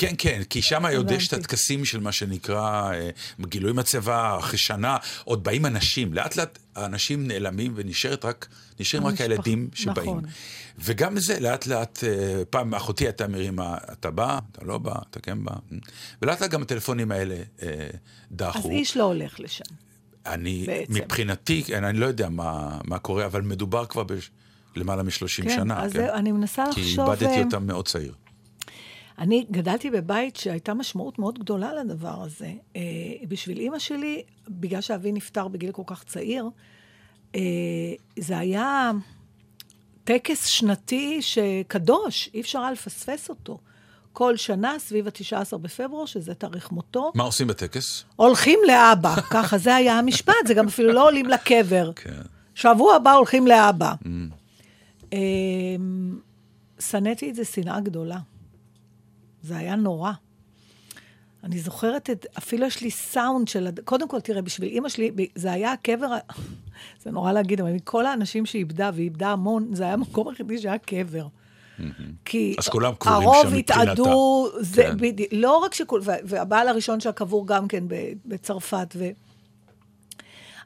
כן, 0.00 0.14
כן, 0.18 0.42
כי 0.50 0.62
שם 0.62 0.86
עוד 0.86 1.10
יש 1.10 1.28
את. 1.28 1.32
הטקסים 1.32 1.84
של 1.84 2.00
מה 2.00 2.12
שנקרא 2.12 2.92
אה, 2.92 3.10
גילוי 3.40 3.72
מצבה, 3.72 4.38
אחרי 4.38 4.58
שנה, 4.58 4.96
עוד 5.24 5.44
באים 5.44 5.66
אנשים, 5.66 6.14
לאט 6.14 6.36
לאט 6.36 6.58
האנשים 6.76 7.26
נעלמים 7.28 7.72
ונשארת 7.76 8.24
רק, 8.24 8.48
נשארים 8.80 9.06
רק 9.06 9.20
הילדים 9.20 9.68
שבאים. 9.74 10.10
נכון. 10.10 10.24
וגם 10.78 11.18
זה, 11.18 11.40
לאט 11.40 11.66
לאט, 11.66 12.04
אה, 12.04 12.42
פעם 12.50 12.74
אחותי 12.74 13.04
הייתה 13.04 13.28
מרימה, 13.28 13.76
אתה 13.92 14.10
בא, 14.10 14.38
אתה 14.52 14.64
לא 14.64 14.78
בא, 14.78 14.94
אתה 15.10 15.20
כן 15.20 15.44
בא, 15.44 15.52
ולאט 16.22 16.40
לאט 16.40 16.50
גם 16.50 16.62
הטלפונים 16.62 17.12
האלה 17.12 17.36
אה, 17.62 17.88
דחו. 18.32 18.58
אז 18.58 18.66
איש 18.66 18.96
לא 18.96 19.04
הולך 19.04 19.40
לשם. 19.40 19.64
אני, 20.26 20.64
בעצם. 20.66 20.94
מבחינתי, 20.94 21.64
אני, 21.68 21.88
אני 21.88 21.98
לא 21.98 22.06
יודע 22.06 22.28
מה, 22.28 22.78
מה 22.84 22.98
קורה, 22.98 23.26
אבל 23.26 23.42
מדובר 23.42 23.86
כבר 23.86 24.02
בלמעלה 24.76 25.02
מ-30 25.02 25.42
כן, 25.42 25.56
שנה, 25.56 25.82
אז 25.82 25.92
כן? 25.92 25.98
זהו, 25.98 26.14
אני 26.14 26.32
מנסה 26.32 26.64
כי 26.74 26.80
לחשוב... 26.80 27.10
איבדתי 27.10 27.38
אה, 27.38 27.44
אותם 27.44 27.66
מאוד 27.66 27.88
צעיר. 27.88 28.14
אני 29.18 29.46
גדלתי 29.50 29.90
בבית 29.90 30.36
שהייתה 30.36 30.74
משמעות 30.74 31.18
מאוד 31.18 31.38
גדולה 31.38 31.74
לדבר 31.74 32.22
הזה. 32.22 32.52
אה, 32.76 32.82
בשביל 33.28 33.58
אימא 33.58 33.78
שלי, 33.78 34.22
בגלל 34.48 34.80
שאבי 34.80 35.12
נפטר 35.12 35.48
בגיל 35.48 35.72
כל 35.72 35.82
כך 35.86 36.04
צעיר, 36.04 36.48
אה, 37.34 37.40
זה 38.18 38.38
היה 38.38 38.90
טקס 40.04 40.44
שנתי 40.44 41.22
שקדוש, 41.22 42.30
אי 42.34 42.40
אפשר 42.40 42.58
היה 42.58 42.72
לפספס 42.72 43.28
אותו. 43.28 43.58
כל 44.12 44.36
שנה 44.36 44.78
סביב 44.78 45.06
ה-19 45.06 45.56
בפברואר, 45.56 46.06
שזה 46.06 46.34
תאריך 46.34 46.72
מותו, 46.72 47.12
מה 47.14 47.24
עושים 47.24 47.46
בטקס? 47.46 48.04
הולכים 48.16 48.58
לאבא. 48.66 49.16
ככה, 49.30 49.58
זה 49.58 49.74
היה 49.74 49.98
המשפט, 49.98 50.34
זה 50.46 50.54
גם 50.54 50.66
אפילו 50.66 50.92
לא 50.92 51.06
עולים 51.06 51.26
לקבר. 51.26 51.92
כן. 51.96 52.22
שבוע 52.54 52.94
הבא 52.96 53.12
הולכים 53.12 53.46
לאבא. 53.46 53.92
אמ, 55.12 56.18
שנאתי 56.80 57.30
את 57.30 57.34
זה 57.34 57.44
שנאה 57.44 57.80
גדולה. 57.80 58.18
זה 59.42 59.56
היה 59.56 59.76
נורא. 59.76 60.12
אני 61.44 61.58
זוכרת 61.58 62.10
את, 62.10 62.26
אפילו 62.38 62.66
יש 62.66 62.80
לי 62.80 62.90
סאונד 62.90 63.48
של, 63.48 63.68
קודם 63.84 64.08
כל, 64.08 64.20
תראה, 64.20 64.42
בשביל 64.42 64.68
אימא 64.68 64.88
שלי, 64.88 65.10
זה 65.34 65.52
היה 65.52 65.72
הקבר, 65.72 66.06
זה 67.02 67.10
נורא 67.10 67.32
להגיד, 67.32 67.60
אבל 67.60 67.72
מכל 67.72 68.06
האנשים 68.06 68.46
שהיא 68.46 68.58
איבדה, 68.60 68.90
והיא 68.94 69.04
איבדה 69.04 69.28
המון, 69.28 69.68
זה 69.74 69.84
היה 69.84 69.92
המקום 69.92 70.28
היחידי 70.28 70.58
שהיה 70.58 70.78
קבר. 70.78 71.26
כי 72.24 72.54
אז 72.58 72.68
כולם 72.68 72.92
קבורים 72.98 73.22
הרוב 73.28 73.36
שם 73.42 73.56
מבחינתה. 73.56 73.82
התאדו, 73.82 74.48
זה 74.60 74.82
כן. 74.82 74.96
בדיוק, 74.96 75.28
לא 75.32 75.56
רק 75.58 75.74
שכול, 75.74 76.00
וה- 76.04 76.14
והבעל 76.24 76.68
הראשון 76.68 77.00
שלה 77.00 77.12
קבור 77.12 77.46
גם 77.46 77.68
כן 77.68 77.84
בצרפת, 78.26 78.94
ו... 78.96 79.08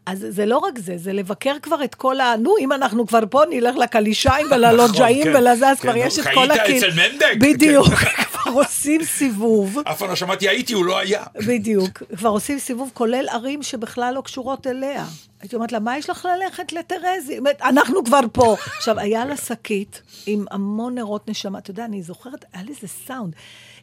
אז 0.07 0.27
זה 0.29 0.47
לא 0.47 0.59
רק 0.59 0.79
זה, 0.79 0.99
זה 0.99 1.13
לבקר 1.13 1.55
כבר 1.63 1.85
את 1.85 1.95
כל 1.95 2.21
ה... 2.21 2.37
נו, 2.37 2.55
אם 2.61 2.73
אנחנו 2.73 3.07
כבר 3.07 3.21
פה, 3.31 3.43
נלך 3.51 3.77
לקלישיים 3.77 4.47
וללוג'אים 4.53 5.21
נכון, 5.21 5.33
כן. 5.33 5.39
ולזה, 5.39 5.69
אז 5.69 5.81
כן, 5.81 5.83
כבר 5.83 5.99
נו, 6.01 6.07
יש 6.07 6.19
את 6.19 6.25
חיית 6.25 6.37
כל 6.37 6.51
הקהיל. 6.51 6.79
אצל 6.79 6.91
מנדק? 6.91 7.37
בדיוק, 7.41 7.87
כן. 7.89 8.23
כבר 8.45 8.53
עושים 8.53 9.05
סיבוב. 9.05 9.79
אף 9.85 9.99
פעם 9.99 10.09
לא 10.09 10.17
שמעתי 10.17 10.49
הייתי, 10.49 10.73
הוא 10.73 10.85
לא 10.85 10.99
היה. 10.99 11.25
בדיוק. 11.49 12.03
כבר 12.17 12.29
עושים 12.29 12.59
סיבוב, 12.59 12.91
כולל 12.95 13.27
ערים 13.31 13.63
שבכלל 13.63 14.15
לא 14.15 14.21
קשורות 14.21 14.67
אליה. 14.67 15.07
הייתי 15.41 15.57
אומרת 15.57 15.73
לה, 15.73 15.79
מה 15.79 15.99
יש 15.99 16.11
לך 16.11 16.29
ללכת 16.37 16.73
לטרזי? 16.73 17.39
אנחנו 17.63 18.05
כבר 18.05 18.21
פה. 18.33 18.57
עכשיו, 18.77 18.99
היה 18.99 19.25
לה 19.25 19.37
שקית 19.37 20.03
עם 20.27 20.45
המון 20.51 20.95
נרות 20.95 21.29
נשמה. 21.29 21.59
אתה 21.59 21.71
יודע, 21.71 21.85
אני 21.85 22.03
זוכרת, 22.03 22.45
היה 22.53 22.63
לזה 22.63 22.89
סאונד. 22.89 23.35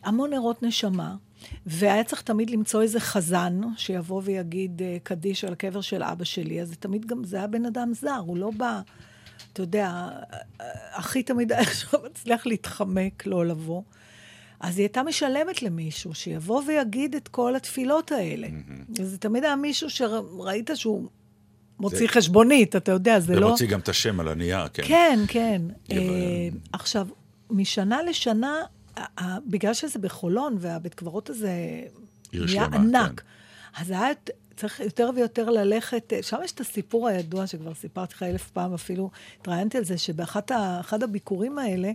המון 0.04 0.34
נרות 0.34 0.64
נשמה, 0.64 1.16
והיה 1.66 2.04
צריך 2.04 2.22
תמיד 2.22 2.50
למצוא 2.50 2.82
איזה 2.82 3.00
חזן 3.00 3.62
שיבוא 3.78 4.22
ויגיד 4.26 4.82
אה, 4.82 4.98
קדיש 5.04 5.44
על 5.44 5.54
הקבר 5.54 5.82
של 5.82 6.04
אבא 6.04 6.24
שלי, 6.24 6.62
אז 6.62 6.70
זה 6.70 6.76
תמיד 6.76 7.06
גם, 7.06 7.24
זה 7.24 7.38
היה 7.38 7.48
בן 7.48 7.66
אדם 7.66 7.94
זר, 7.94 8.22
הוא 8.26 8.38
לא 8.38 8.52
בא, 8.58 8.82
אתה 9.54 9.62
יודע, 9.62 10.10
אה, 10.62 10.68
הכי 10.94 11.24
תמיד 11.24 11.52
היה 11.52 11.62
איכשהו 11.62 12.00
מצליח 12.06 12.46
להתחמק, 12.46 13.26
לא 13.26 13.46
לבוא. 13.46 13.82
אז 14.62 14.78
היא 14.78 14.84
הייתה 14.84 15.04
משלמת 15.04 15.64
למישהו 15.64 16.14
שיבוא 16.14 16.62
ויגיד 16.68 17.16
את 17.16 17.28
כל 17.28 17.56
התפילות 17.56 18.12
האלה. 18.12 18.48
וזה 18.98 19.18
תמיד 19.18 19.44
היה 19.44 19.56
מישהו 19.56 19.90
שראית 19.90 20.70
שהוא 20.76 21.08
מוציא 21.80 21.98
זה- 22.00 22.08
חשבונית, 22.08 22.76
אתה 22.76 22.92
יודע, 22.92 23.20
זה 23.20 23.40
לא... 23.40 23.46
ומוציא 23.46 23.68
גם 23.68 23.80
את 23.80 23.90
השם 23.90 24.20
על 24.20 24.28
הנייר, 24.28 24.68
כן. 24.68 24.84
כן, 24.88 25.20
כן. 25.28 25.62
אה, 25.92 25.98
עכשיו, 26.74 27.08
משנה 27.50 28.04
לשנה, 28.04 28.62
ה- 28.98 29.24
ה- 29.24 29.38
בגלל 29.48 29.74
שזה 29.74 30.00
בחולון, 30.00 30.56
והבית 30.60 30.94
קברות 30.94 31.30
הזה 31.30 31.52
נהיה 32.34 32.66
ענק, 32.66 33.22
כן. 33.22 33.82
אז 33.82 33.90
היה 33.92 34.08
צריך 34.56 34.80
יותר 34.80 35.10
ויותר 35.16 35.50
ללכת, 35.50 36.14
אה, 36.14 36.24
שם 36.24 36.38
יש 36.44 36.52
את 36.52 36.60
הסיפור 36.60 37.08
הידוע, 37.08 37.48
שכבר 37.48 37.74
סיפרתי 37.74 38.14
לך 38.16 38.24
אלף 38.24 38.50
פעם, 38.50 38.74
אפילו 38.74 39.10
התראיינתי 39.42 39.78
על 39.78 39.84
זה, 39.84 39.98
שבאחד 39.98 41.04
הביקורים 41.04 41.58
האלה, 41.58 41.92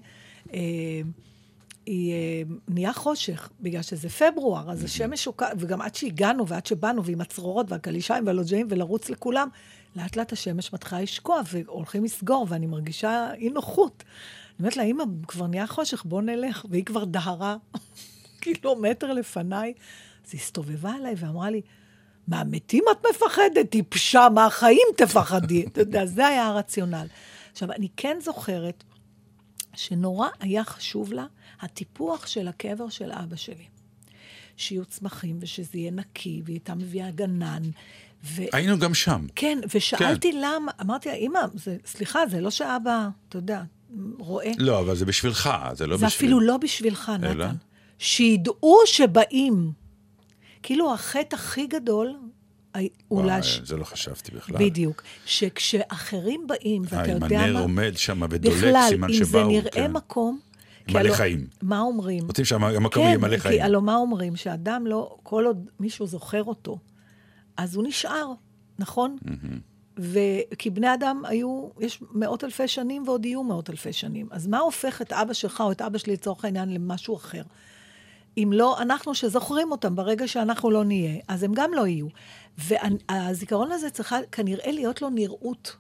אה, 0.55 0.59
היא 1.87 2.13
אה, 2.13 2.43
נהיה 2.69 2.93
חושך, 2.93 3.49
בגלל 3.61 3.83
שזה 3.83 4.09
פברואר, 4.09 4.71
אז 4.71 4.85
השמש 4.85 5.25
שוקעת, 5.25 5.57
וגם 5.59 5.81
עד 5.81 5.95
שהגענו 5.95 6.49
ועד 6.49 6.67
שבאנו, 6.67 7.05
ועם 7.05 7.21
הצרורות 7.21 7.73
והקלישיים 7.73 8.27
והלוג'אים 8.27 8.67
ולרוץ 8.71 9.09
לכולם, 9.09 9.49
לאט 9.97 10.17
לאט 10.17 10.33
השמש 10.33 10.73
מתחילה 10.73 11.01
לשקוע, 11.01 11.41
והולכים 11.53 12.05
לסגור, 12.05 12.47
ואני 12.49 12.67
מרגישה 12.67 13.35
אי 13.35 13.49
נוחות. 13.49 14.05
אני 14.07 14.59
אומרת 14.59 14.77
לה, 14.77 14.83
אמא, 14.83 15.05
כבר 15.29 15.47
נהיה 15.47 15.67
חושך, 15.67 16.05
בוא 16.05 16.23
נלך. 16.23 16.67
והיא 16.71 16.85
כבר 16.85 17.05
דהרה 17.05 17.57
קילומטר 18.41 19.13
לפניי. 19.13 19.73
אז 20.27 20.31
היא 20.33 20.41
הסתובבה 20.41 20.95
אליי 20.97 21.15
ואמרה 21.17 21.51
לי, 21.51 21.61
מהמתים 22.29 22.85
את 22.93 23.07
מפחדת? 23.11 23.71
טיפשה, 23.71 24.29
מהחיים 24.35 24.87
תפחדי. 24.97 25.65
אתה 25.67 25.81
יודע, 25.81 26.07
זה 26.07 26.27
היה 26.27 26.47
הרציונל. 26.47 27.07
עכשיו, 27.53 27.73
אני 27.73 27.89
כן 27.97 28.19
זוכרת 28.21 28.85
שנורא 29.77 30.29
היה 30.41 30.65
חשוב 30.65 31.13
לה 31.13 31.27
הטיפוח 31.61 32.27
של 32.27 32.49
הקבר 32.49 32.89
של 32.89 33.13
אבא 33.13 33.37
שלי. 33.37 33.65
שיהיו 34.57 34.85
צמחים 34.85 35.37
ושזה 35.41 35.79
יהיה 35.79 35.91
נקי, 35.91 36.43
והיא 36.45 36.55
הייתה 36.55 36.75
מביאה 36.75 37.11
גנן. 37.11 37.63
ו... 38.25 38.43
היינו 38.53 38.79
גם 38.79 38.95
שם. 38.95 39.27
כן, 39.35 39.59
ושאלתי 39.75 40.33
כן. 40.33 40.39
למה, 40.41 40.73
אמרתי 40.81 41.09
לה, 41.09 41.15
אמא, 41.15 41.41
זה, 41.55 41.77
סליחה, 41.87 42.27
זה 42.31 42.41
לא 42.41 42.51
שאבא, 42.51 43.09
אתה 43.29 43.39
יודע, 43.39 43.63
רואה. 44.19 44.53
לא, 44.59 44.81
אבל 44.81 44.97
זה 44.97 45.05
בשבילך, 45.05 45.51
זה 45.73 45.87
לא 45.87 45.97
זה 45.97 46.07
בשביל... 46.07 46.29
אפילו 46.29 46.41
לא 46.41 46.57
בשבילך, 46.57 47.13
אלא? 47.23 47.35
נתן. 47.35 47.55
שידעו 47.99 48.79
שבאים. 48.87 49.73
כאילו, 50.63 50.95
החטא 50.95 51.37
הכי 51.37 51.67
גדול, 51.67 52.17
הי- 52.77 52.89
אולי... 53.11 53.29
וואי, 53.29 53.43
ש... 53.43 53.61
זה 53.65 53.77
לא 53.77 53.85
חשבתי 53.85 54.33
בכלל. 54.33 54.57
בדיוק. 54.59 55.03
שכשאחרים 55.27 56.47
באים, 56.47 56.83
ואתה 56.83 56.97
אה, 56.97 57.05
אם 57.05 57.23
יודע 57.23 57.41
הנר 57.41 57.53
מה... 57.53 57.61
עומד 57.61 57.93
שם 57.97 58.23
ודולק, 58.31 58.57
בכלל, 58.57 58.87
סימן 58.89 59.09
אם 59.09 59.15
שבאו. 59.15 59.29
זה 59.29 59.45
נראה 59.45 59.71
כן. 59.71 59.93
מקום... 59.93 60.39
מלא 60.91 61.15
חיים. 61.15 61.47
מה 61.63 61.81
אומרים? 61.81 62.27
רוצים 62.27 62.45
שהמקום 62.45 62.91
כן, 62.91 63.01
יהיה 63.01 63.19
מלא 63.19 63.39
חיים. 63.39 63.55
כי 63.55 63.63
הלוא 63.63 63.83
מה 63.83 63.97
אומרים? 63.97 64.37
שאדם 64.37 64.87
לא, 64.87 65.17
כל 65.23 65.45
עוד 65.47 65.69
מישהו 65.81 66.07
זוכר 66.07 66.45
אותו, 66.45 66.79
אז 67.57 67.77
הוא 67.77 67.85
נשאר, 67.85 68.33
נכון? 68.79 69.17
וכי 69.99 70.71
בני 70.71 70.95
אדם 70.95 71.23
היו, 71.27 71.69
יש 71.81 72.03
מאות 72.11 72.45
אלפי 72.45 72.69
שנים 72.69 73.03
ועוד 73.07 73.25
יהיו 73.25 73.43
מאות 73.43 73.71
אלפי 73.71 73.93
שנים. 73.93 74.29
אז 74.31 74.47
מה 74.47 74.59
הופך 74.59 75.03
את 75.03 75.13
אבא 75.13 75.33
שלך 75.33 75.61
או 75.61 75.73
את 75.73 75.83
אבא 75.83 75.99
שלי 75.99 76.13
לצורך 76.13 76.45
העניין 76.45 76.75
למשהו 76.75 77.17
אחר? 77.17 77.43
אם 78.37 78.51
לא 78.55 78.83
אנחנו 78.83 79.15
שזוכרים 79.15 79.73
אותם 79.73 79.97
ברגע 79.97 80.29
שאנחנו 80.29 80.71
לא 80.71 80.85
נהיה, 80.85 81.21
אז 81.29 81.43
הם 81.43 81.53
גם 81.55 81.75
לא 81.75 81.87
יהיו. 81.87 82.07
והזיכרון 82.59 83.73
הזה 83.73 83.91
צריכה 83.91 84.19
כנראה 84.33 84.73
להיות 84.73 85.03
לו 85.03 85.09
נראות 85.09 85.77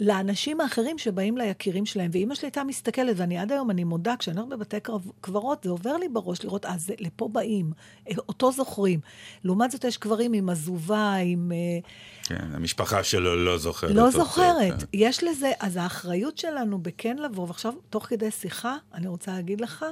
לאנשים 0.00 0.60
האחרים 0.60 0.98
שבאים 0.98 1.38
ליקירים 1.38 1.86
שלהם. 1.86 2.10
ואימא 2.14 2.34
שלי 2.34 2.46
הייתה 2.46 2.64
מסתכלת, 2.64 3.16
ואני 3.18 3.38
עד 3.38 3.52
היום, 3.52 3.70
אני 3.70 3.84
מודה, 3.84 4.14
כשאני 4.18 4.40
הולכת 4.40 4.52
בבתי 4.52 4.76
קברות, 5.20 5.64
זה 5.64 5.70
עובר 5.70 5.96
לי 5.96 6.08
בראש 6.08 6.44
לראות, 6.44 6.66
אז 6.66 6.92
לפה 7.00 7.28
באים, 7.28 7.72
אה, 8.08 8.14
אותו 8.28 8.52
זוכרים. 8.52 9.00
לעומת 9.44 9.70
זאת, 9.70 9.84
יש 9.84 9.96
קברים 9.96 10.32
עם 10.32 10.48
עזובה, 10.48 11.14
עם... 11.14 11.52
אה, 11.52 11.78
כן, 12.24 12.48
המשפחה 12.54 13.04
שלו 13.04 13.44
לא 13.44 13.58
זוכרת. 13.58 13.90
לא 13.90 14.10
זוכרת. 14.10 14.80
כן. 14.80 14.86
יש 14.92 15.24
לזה, 15.24 15.52
אז 15.60 15.76
האחריות 15.76 16.38
שלנו 16.38 16.78
בכן 16.78 17.16
לבוא, 17.18 17.46
ועכשיו, 17.48 17.72
תוך 17.90 18.06
כדי 18.06 18.30
שיחה, 18.30 18.76
אני 18.94 19.08
רוצה 19.08 19.32
להגיד 19.32 19.60
לך, 19.60 19.84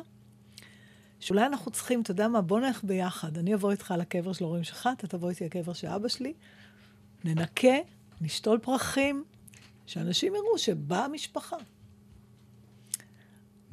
שאולי 1.23 1.47
אנחנו 1.47 1.71
צריכים, 1.71 2.03
אתה 2.03 2.11
יודע 2.11 2.29
מה, 2.29 2.41
בוא 2.41 2.61
נלך 2.61 2.85
ביחד. 2.85 3.39
אני 3.39 3.55
אבוא 3.55 3.71
איתך 3.71 3.95
לקבר 3.99 4.33
של 4.33 4.45
ההורים 4.45 4.65
שלך, 4.65 4.89
אתה 4.99 5.07
תבוא 5.07 5.31
איתי 5.31 5.45
לקבר 5.45 5.73
של 5.73 5.87
אבא 5.87 6.09
שלי, 6.09 6.33
ננקה, 7.25 7.75
נשתול 8.21 8.59
פרחים, 8.63 9.25
שאנשים 9.87 10.35
יראו 10.35 10.59
שבאה 10.59 11.05
המשפחה. 11.05 11.57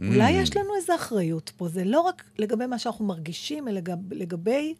אולי 0.07 0.31
יש 0.31 0.55
לנו 0.57 0.75
איזו 0.75 0.95
אחריות 0.95 1.51
פה, 1.57 1.67
זה 1.67 1.83
לא 1.83 2.01
רק 2.01 2.23
לגבי 2.37 2.65
מה 2.65 2.79
שאנחנו 2.79 3.05
מרגישים, 3.05 3.67
אלא 3.67 3.79
גם 3.81 3.97
לגבי... 4.11 4.75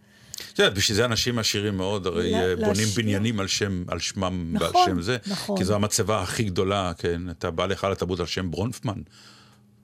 את 0.54 0.60
יודעת, 0.60 0.74
בשביל 0.74 0.96
זה 0.98 1.06
אנשים 1.06 1.40
עשירים 1.40 1.78
מאוד, 1.78 2.08
הרי 2.08 2.32
לה- 2.32 2.38
אה, 2.38 2.56
בונים 2.56 2.70
להשקיע. 2.72 3.04
בניינים 3.04 3.40
על 3.40 3.48
שם, 3.48 3.84
על 3.88 4.00
שמם 4.00 4.56
ועל 4.60 4.70
נכון, 4.70 4.86
שם 4.86 5.02
זה. 5.02 5.18
נכון. 5.28 5.58
כי 5.58 5.64
זו 5.66 5.76
המצבה 5.76 6.22
הכי 6.22 6.44
גדולה, 6.44 6.92
כן, 6.98 7.30
אתה 7.30 7.52
בא 7.52 7.66
לך 7.66 7.84
לתרבות 7.84 8.20
על 8.20 8.26
שם 8.26 8.52
ברונפמן. 8.52 9.02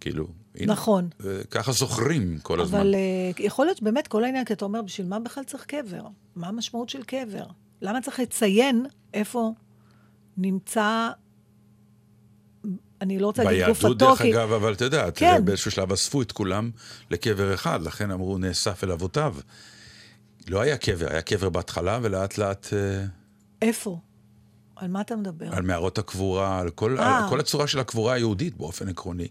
כאילו. 0.06 0.28
נכון. 0.66 1.10
ככה 1.52 1.72
זוכרים 1.72 2.40
כל 2.44 2.62
הזמן. 2.62 2.80
אבל 2.80 2.96
uh, 2.96 3.44
יכול 3.44 3.66
להיות 3.66 3.78
שבאמת 3.78 4.08
כל 4.08 4.24
העניין, 4.24 4.46
כי 4.46 4.54
אתה 4.54 4.66
אומר, 4.66 4.82
בשביל 4.82 5.08
מה 5.08 5.20
בכלל 5.20 5.44
צריך 5.44 5.66
קבר? 5.66 6.02
מה 6.36 6.48
המשמעות 6.48 6.90
של 6.90 7.04
קבר? 7.04 7.46
למה 7.82 8.02
צריך 8.02 8.20
לציין 8.20 8.86
איפה 9.14 9.54
נמצא, 10.38 11.10
אני 13.02 13.20
לא 13.20 13.28
רוצה 13.28 13.44
להגיד 13.44 13.68
גופתו, 13.68 13.88
ביהדות, 13.88 13.98
דרך 13.98 14.22
כי... 14.22 14.34
אגב, 14.34 14.52
אבל 14.52 14.74
אתה 14.74 14.86
יודע, 14.86 15.12
כן. 15.12 15.46
באיזשהו 15.46 15.72
שלב 15.72 15.92
אספו 15.92 16.22
את 16.22 16.32
כולם 16.32 16.72
לקבר 17.12 17.54
אחד, 17.54 17.82
לכן 17.82 18.12
אמרו 18.12 18.38
נאסף 18.38 18.84
אל 18.84 18.92
אבותיו. 18.92 19.36
לא 20.48 20.62
היה 20.62 20.78
קבר, 20.78 21.10
היה 21.10 21.22
קבר 21.22 21.50
בהתחלה, 21.50 22.00
ולאט 22.02 22.38
לאט 22.38 22.68
אה, 22.74 23.06
איפה? 23.62 24.00
על 24.76 24.88
מה 24.88 25.02
אתה 25.02 25.16
מדבר? 25.16 25.56
על 25.56 25.64
מערות 25.64 25.98
הקבורה, 25.98 26.60
על 26.60 26.70
כל, 26.70 27.00
אה. 27.00 27.24
על 27.24 27.30
כל 27.30 27.40
הצורה 27.40 27.68
של 27.68 27.80
הקבורה 27.80 28.14
היהודית 28.14 28.58
באופן 28.58 28.90
עקרוני. 28.90 29.28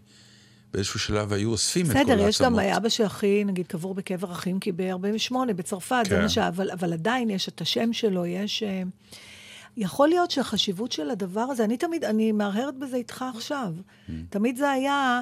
באיזשהו 0.75 0.99
שלב 0.99 1.33
היו 1.33 1.51
אוספים 1.51 1.85
את 1.85 1.91
כל 1.91 1.97
העצמות. 1.97 2.17
בסדר, 2.17 2.27
יש 2.27 2.41
גם 2.41 2.59
אבא 2.59 2.89
של 2.89 3.05
אחי, 3.05 3.43
נגיד, 3.43 3.67
קבור 3.67 3.93
בקבר 3.93 4.31
אחים, 4.31 4.59
כי 4.59 4.71
ב-48, 4.71 5.35
בצרפת, 5.55 6.03
זה 6.09 6.15
כן. 6.15 6.21
מה 6.21 6.29
ש... 6.29 6.37
אבל, 6.37 6.71
אבל 6.71 6.93
עדיין 6.93 7.29
יש 7.29 7.49
את 7.49 7.61
השם 7.61 7.93
שלו, 7.93 8.25
יש... 8.25 8.63
אה, 8.63 8.83
יכול 9.77 10.07
להיות 10.07 10.31
שהחשיבות 10.31 10.91
של 10.91 11.09
הדבר 11.09 11.41
הזה, 11.41 11.63
אני 11.63 11.77
תמיד, 11.77 12.03
אני 12.03 12.31
מהרהרת 12.31 12.77
בזה 12.77 12.97
איתך 12.97 13.25
עכשיו. 13.35 13.73
Mm. 13.77 14.11
תמיד 14.29 14.57
זה 14.57 14.69
היה 14.69 15.21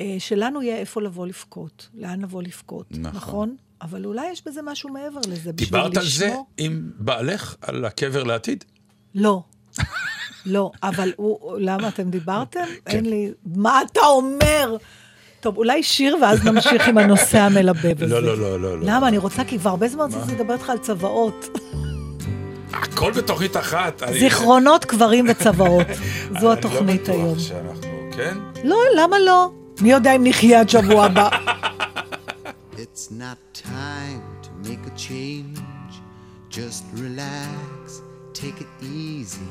אה, 0.00 0.16
שלנו 0.18 0.62
יהיה 0.62 0.76
איפה 0.76 1.02
לבוא 1.02 1.26
לבכות, 1.26 1.88
לאן 1.94 2.20
לבוא 2.20 2.42
לבכות, 2.42 2.86
נכון. 2.90 3.16
נכון? 3.16 3.56
אבל 3.82 4.04
אולי 4.04 4.30
יש 4.30 4.42
בזה 4.46 4.62
משהו 4.62 4.88
מעבר 4.88 5.20
לזה, 5.28 5.52
בשביל 5.52 5.52
דיברת 5.52 5.96
על 5.96 6.08
זה 6.08 6.26
לשמור... 6.26 6.46
עם 6.56 6.90
בעלך, 6.98 7.56
על 7.60 7.84
הקבר 7.84 8.22
לעתיד? 8.22 8.64
לא. 9.14 9.42
לא, 10.48 10.70
אבל 10.82 11.12
הוא, 11.16 11.38
למה 11.58 11.88
אתם 11.88 12.10
דיברתם? 12.10 12.60
כן. 12.84 12.96
אין 12.96 13.06
לי... 13.06 13.30
מה 13.56 13.80
אתה 13.92 14.00
אומר? 14.00 14.76
טוב, 15.40 15.56
אולי 15.56 15.82
שיר 15.82 16.16
ואז 16.22 16.44
נמשיך 16.44 16.88
עם 16.88 16.98
הנושא 16.98 17.38
המלבב 17.38 18.02
הזה. 18.02 18.06
לא, 18.20 18.22
לא, 18.22 18.38
לא, 18.38 18.60
לא. 18.60 18.78
לא. 18.80 18.86
למה? 18.86 19.08
אני 19.08 19.18
רוצה, 19.18 19.44
כי 19.44 19.58
כבר 19.58 19.70
הרבה 19.70 19.88
זמן 19.88 20.04
רציתי 20.12 20.34
לדבר 20.34 20.54
איתך 20.54 20.70
על 20.70 20.78
צוואות. 20.78 21.48
הכל 22.72 23.12
בתוכנית 23.12 23.56
אחת. 23.56 24.02
אני- 24.02 24.18
זיכרונות, 24.18 24.84
קברים 24.84 25.26
וצוואות. 25.28 25.86
זו 26.40 26.52
התוכנית 26.52 27.08
אני 27.08 27.18
לא 27.18 27.22
היום. 27.22 27.34
בטוח 27.34 27.46
שאנחנו, 27.48 27.88
כן? 28.16 28.36
לא, 28.64 28.76
למה 28.96 29.18
לא? 29.18 29.50
מי 29.80 29.90
יודע 29.90 30.16
אם 30.16 30.24
נחיה 30.26 30.60
עד 30.60 30.68
שבוע 30.68 31.04
הבא. 31.04 31.28
It's 32.76 33.10
not 33.10 33.58
time 33.62 34.22
to 34.44 34.68
make 34.68 34.86
a 34.86 34.98
change. 34.98 35.60
Just 36.50 36.82
relax, 36.96 37.84
take 38.34 38.58
it 38.60 38.70
easy. 38.82 39.50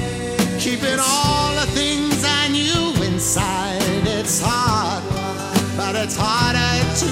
keeping 0.71 0.99
all 0.99 1.53
the 1.55 1.65
things 1.71 2.23
I 2.23 2.47
knew 2.47 3.03
inside. 3.03 3.81
It's 4.07 4.39
hard, 4.41 5.03
but 5.75 5.95
it's 5.95 6.15
harder 6.17 6.79
to 7.01 7.11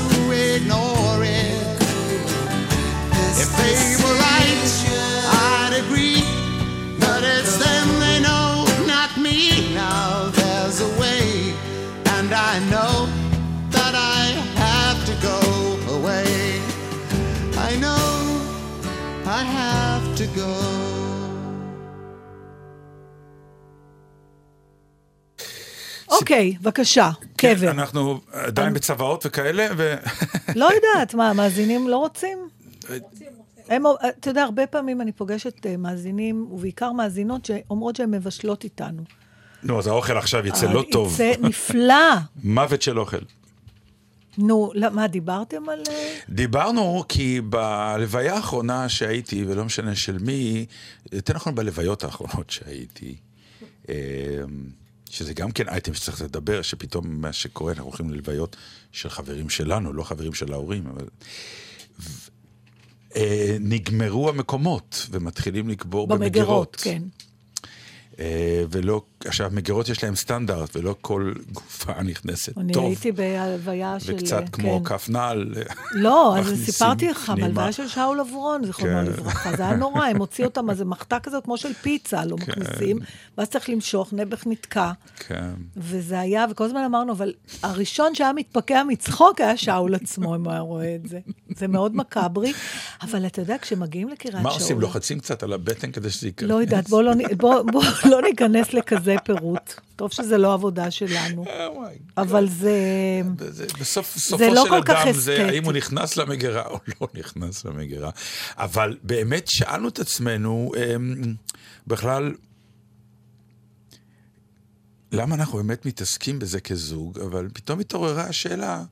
ignore 0.56 1.20
it. 1.24 1.60
If 3.36 3.50
they 3.58 3.99
אוקיי, 26.20 26.56
בבקשה, 26.62 27.10
קבר. 27.38 27.72
אנחנו 27.72 28.20
עדיין 28.32 28.74
בצוואות 28.74 29.26
וכאלה, 29.26 29.68
ו... 29.78 29.96
לא 30.56 30.70
יודעת, 30.76 31.14
מה, 31.14 31.30
המאזינים 31.30 31.88
לא 31.88 31.98
רוצים? 31.98 32.38
הם, 33.70 33.84
אתה 34.20 34.30
יודע, 34.30 34.44
הרבה 34.44 34.68
פעמים 34.68 35.02
אני 35.02 35.12
פוגשת 35.12 35.66
אה, 35.66 35.78
מאזינים, 35.78 36.48
ובעיקר 36.52 36.92
מאזינות, 36.92 37.46
שאומרות 37.46 37.96
שהן 37.96 38.12
מבשלות 38.12 38.64
איתנו. 38.64 39.04
נו, 39.64 39.80
אז 39.80 39.88
האוכל 39.88 40.18
עכשיו 40.18 40.48
יצא 40.48 40.74
לא 40.74 40.84
טוב. 40.92 41.14
זה 41.14 41.34
נפלא. 41.48 42.16
מוות 42.44 42.82
של 42.82 43.00
אוכל. 43.00 43.18
נו, 44.38 44.72
לא, 44.76 44.90
מה, 44.90 45.08
דיברתם 45.08 45.70
על... 45.70 45.84
אה, 45.90 46.18
דיברנו 46.30 47.04
כי 47.10 47.42
בלוויה 47.42 48.36
האחרונה 48.36 48.90
שהייתי, 48.90 49.46
ולא 49.48 49.66
משנה 49.66 49.96
של 49.96 50.18
מי, 50.18 50.66
יותר 51.12 51.34
נכון 51.34 51.56
בלוויות 51.56 52.04
האחרונות 52.04 52.50
שהייתי, 52.50 53.16
אה, 53.90 53.96
שזה 55.10 55.34
גם 55.34 55.52
כן 55.52 55.70
אייטם 55.70 55.94
שצריך 55.94 56.22
לדבר, 56.22 56.62
שפתאום 56.62 57.22
מה 57.22 57.34
שקורה, 57.34 57.72
אנחנו 57.72 57.86
הולכים 57.86 58.10
ללוויות 58.10 58.56
של 58.92 59.10
חברים 59.10 59.50
שלנו, 59.50 59.94
לא 59.94 60.04
חברים 60.04 60.34
של 60.34 60.54
ההורים, 60.54 60.88
אבל... 60.88 61.06
ו- 62.00 62.30
אה, 63.16 63.58
נגמרו 63.60 64.30
המקומות, 64.30 65.08
ומתחילים 65.12 65.70
לקבור 65.70 66.08
במגירות, 66.08 66.36
במגירות. 66.36 66.76
כן. 66.76 67.04
אה, 68.20 68.64
ולא, 68.72 69.02
עכשיו, 69.26 69.50
מגירות 69.54 69.90
יש 69.90 70.04
להם 70.04 70.16
סטנדרט, 70.16 70.76
ולא 70.76 70.96
כל 71.02 71.34
גופה 71.52 72.02
נכנסת 72.04 72.58
אני 72.58 72.74
טוב. 72.74 72.86
הייתי 72.86 73.12
בהלוויה 73.12 74.00
של... 74.00 74.14
וקצת 74.14 74.44
כמו 74.52 74.84
כן. 74.84 74.90
כף 74.90 75.10
נעל. 75.10 75.54
לא, 75.92 76.36
אז 76.40 76.66
סיפרתי 76.66 77.10
לך. 77.10 77.32
בהלוויה 77.36 77.72
של 77.72 77.88
שאול 77.88 78.20
אברון, 78.20 78.66
זיכרונו 78.66 78.94
כן. 78.94 79.06
לברכה. 79.06 79.56
זה 79.58 79.64
היה 79.64 79.76
נורא, 79.76 80.06
הם 80.06 80.18
הוציאו 80.18 80.48
אותם, 80.48 80.70
איזה 80.70 80.86
מחתה 80.86 81.20
כזאת 81.20 81.44
כמו 81.44 81.58
של 81.58 81.74
פיצה, 81.74 82.26
לא 82.26 82.38
כן. 82.38 82.52
מכניסים, 82.52 83.00
ואז 83.38 83.50
צריך 83.50 83.70
למשוך, 83.70 84.14
נעבך 84.14 84.44
נתקע. 84.48 84.92
כן. 85.28 85.50
וזה 85.78 86.20
היה, 86.20 86.46
וכל 86.52 86.64
הזמן 86.64 86.84
אמרנו, 86.84 87.14
אבל 87.14 87.34
הראשון 87.64 88.16
שהיה 88.16 88.34
מתפקע 88.34 88.84
מצחוק 88.84 89.42
היה 89.42 89.58
שאול 89.58 89.96
עצמו, 89.96 90.36
אם 90.36 90.44
הוא 90.44 90.52
היה 90.52 90.62
רואה 90.62 90.96
את 90.96 91.10
זה. 91.10 91.20
זה 91.56 91.68
מאוד 91.68 91.96
מקאברי, 91.96 92.54
אבל 93.02 93.26
אתה 93.26 93.42
יודע, 93.42 93.56
כשמגיעים 93.62 94.10
לקריית 94.10 94.34
שאול... 94.34 94.44
מה 94.44 94.50
עושים? 94.50 94.82
לוחצים 94.82 95.20
קצת 95.20 95.44
על 95.44 95.54
הבטן 95.54 95.92
כדי 95.92 96.10
שזה 96.10 96.28
ייכנס? 96.28 96.50
לא 96.50 96.62
יודעת, 96.62 96.90
בואו 96.90 97.02
לא, 97.02 97.12
בוא, 97.38 97.62
בוא 97.62 97.84
לא 98.12 98.22
ניכנס 98.22 98.74
לכזה 98.74 99.09
כזה 99.18 99.40
פירוט. 99.40 99.74
טוב 99.96 100.12
שזה 100.12 100.38
לא 100.38 100.54
עבודה 100.54 100.92
שלנו, 100.92 101.46
אבל 102.18 102.50
זה... 102.50 102.72
זה- 103.50 103.66
בסוף, 103.80 104.18
סופו 104.18 104.54
לא 104.54 104.66
של 104.66 104.74
אדם 104.74 105.12
זה. 105.12 105.46
האם 105.46 105.64
הוא 105.64 105.74
נכנס 105.74 106.18
למגירה 106.18 106.66
או 106.68 106.80
לא 107.02 107.08
נכנס 107.20 107.66
למגירה. 107.66 108.10
אבל 108.58 108.98
באמת 109.04 109.48
שאלנו 109.48 109.88
את 109.88 110.00
עצמנו, 110.00 110.72
אמ, 110.96 111.34
בכלל, 111.88 112.34
למה 115.12 115.36
אנחנו 115.36 115.58
באמת 115.58 115.86
מתעסקים 115.86 116.40
בזה 116.40 116.60
כזוג, 116.62 117.20
אבל 117.20 117.48
פתאום 117.54 117.80
התעוררה 117.80 118.24
השאלה, 118.24 118.84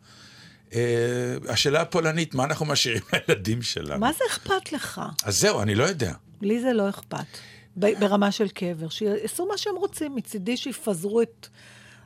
אה, 0.74 0.82
השאלה 1.49 1.82
הפולנית, 1.82 2.36
מה 2.36 2.43
אנחנו 2.43 2.65
משאירים 2.65 3.01
לילדים 3.28 3.61
שלנו? 3.61 3.99
מה 3.99 4.11
זה 4.13 4.24
אכפת 4.30 4.72
לך? 4.72 5.01
אז 5.24 5.39
זהו, 5.39 5.61
אני 5.61 5.76
לא 5.76 5.84
יודע. 5.84 6.13
לי 6.41 6.61
זה 6.61 6.74
לא 6.74 6.89
אכפת. 6.89 7.26
ברמה 7.78 8.32
של 8.32 8.47
קבר. 8.47 8.89
שיעשו 8.89 9.45
מה 9.45 9.57
שהם 9.57 9.75
רוצים. 9.75 10.15
מצידי 10.15 10.57
שיפזרו 10.57 11.21
את 11.21 11.47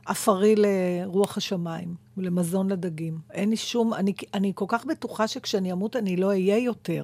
עפרי 0.06 0.56
לרוח 0.58 1.38
השמיים 1.38 1.96
ולמזון 2.18 2.72
לדגים. 2.72 3.18
אין 3.34 3.50
לי 3.50 3.58
שום... 3.58 3.94
אני, 3.94 4.14
אני 4.34 4.52
כל 4.56 4.66
כך 4.68 4.86
בטוחה 4.86 5.28
שכשאני 5.28 5.72
אמות 5.72 5.96
אני 5.96 6.16
לא 6.18 6.28
אהיה 6.28 6.58
יותר. 6.58 7.04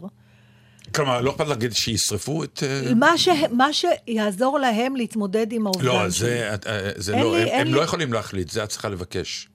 כלומר, 0.95 1.22
לא 1.22 1.32
אכפת 1.32 1.47
להגיד 1.47 1.74
שישרפו 1.74 2.43
את... 2.43 2.63
אה, 2.63 2.93
מה, 2.95 3.18
ש, 3.18 3.30
מה 3.51 3.68
שיעזור 3.74 4.59
להם 4.59 4.95
להתמודד 4.95 5.51
עם 5.51 5.68
האובדן 5.68 5.86
לא. 5.86 6.09
זה, 6.09 6.49
אה, 6.68 6.89
זה 6.95 7.13
אין 7.13 7.24
לא, 7.24 7.38
לי- 7.38 7.51
הם, 7.51 7.59
הם 7.61 7.68
לי- 7.68 7.74
לא 7.74 7.82
יכולים 7.82 8.13
להחליט, 8.13 8.49
זה 8.49 8.63
את 8.63 8.70
צריכה 8.70 8.89
לבקש. 8.89 9.49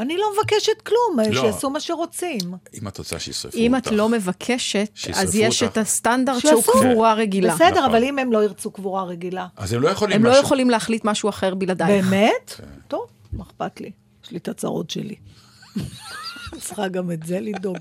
אני 0.00 0.16
לא 0.16 0.26
מבקשת 0.32 0.82
כלום, 0.82 1.26
לא. 1.32 1.40
שיעשו 1.42 1.70
מה 1.70 1.80
שרוצים. 1.80 2.54
אם 2.82 2.88
את 2.88 2.98
רוצה 2.98 3.18
שישרפו 3.18 3.56
אם 3.58 3.74
אותך. 3.74 3.86
את 3.88 3.92
לא 3.92 4.08
מבקשת, 4.08 4.90
אז 5.14 5.34
יש 5.34 5.62
אותך. 5.62 5.72
את 5.72 5.78
הסטנדרט 5.78 6.38
שהוא. 6.40 6.62
קבורה 6.62 7.14
רגילה. 7.14 7.54
בסדר, 7.54 7.70
נכון. 7.70 7.84
אבל 7.84 8.04
אם 8.04 8.18
הם 8.18 8.32
לא 8.32 8.44
ירצו 8.44 8.70
קבורה 8.70 9.04
רגילה. 9.04 9.46
אז 9.56 9.72
הם 9.72 9.82
לא 9.82 9.88
יכולים 9.88 10.16
הם 10.16 10.24
לא 10.24 10.30
משהו- 10.30 10.42
יכולים 10.44 10.70
להחליט 10.70 11.04
משהו 11.04 11.28
אחר 11.28 11.54
בלעדייך. 11.54 12.04
באמת? 12.06 12.50
כן. 12.56 12.64
טוב, 12.88 13.06
מה 13.32 13.44
אכפת 13.44 13.80
לי? 13.80 13.90
יש 14.24 14.30
לי 14.30 14.38
את 14.38 14.48
הצרות 14.48 14.90
שלי. 14.90 15.14
צריכה 16.60 16.88
גם 16.88 17.10
את 17.10 17.22
זה 17.26 17.40
לדאוג. 17.40 17.76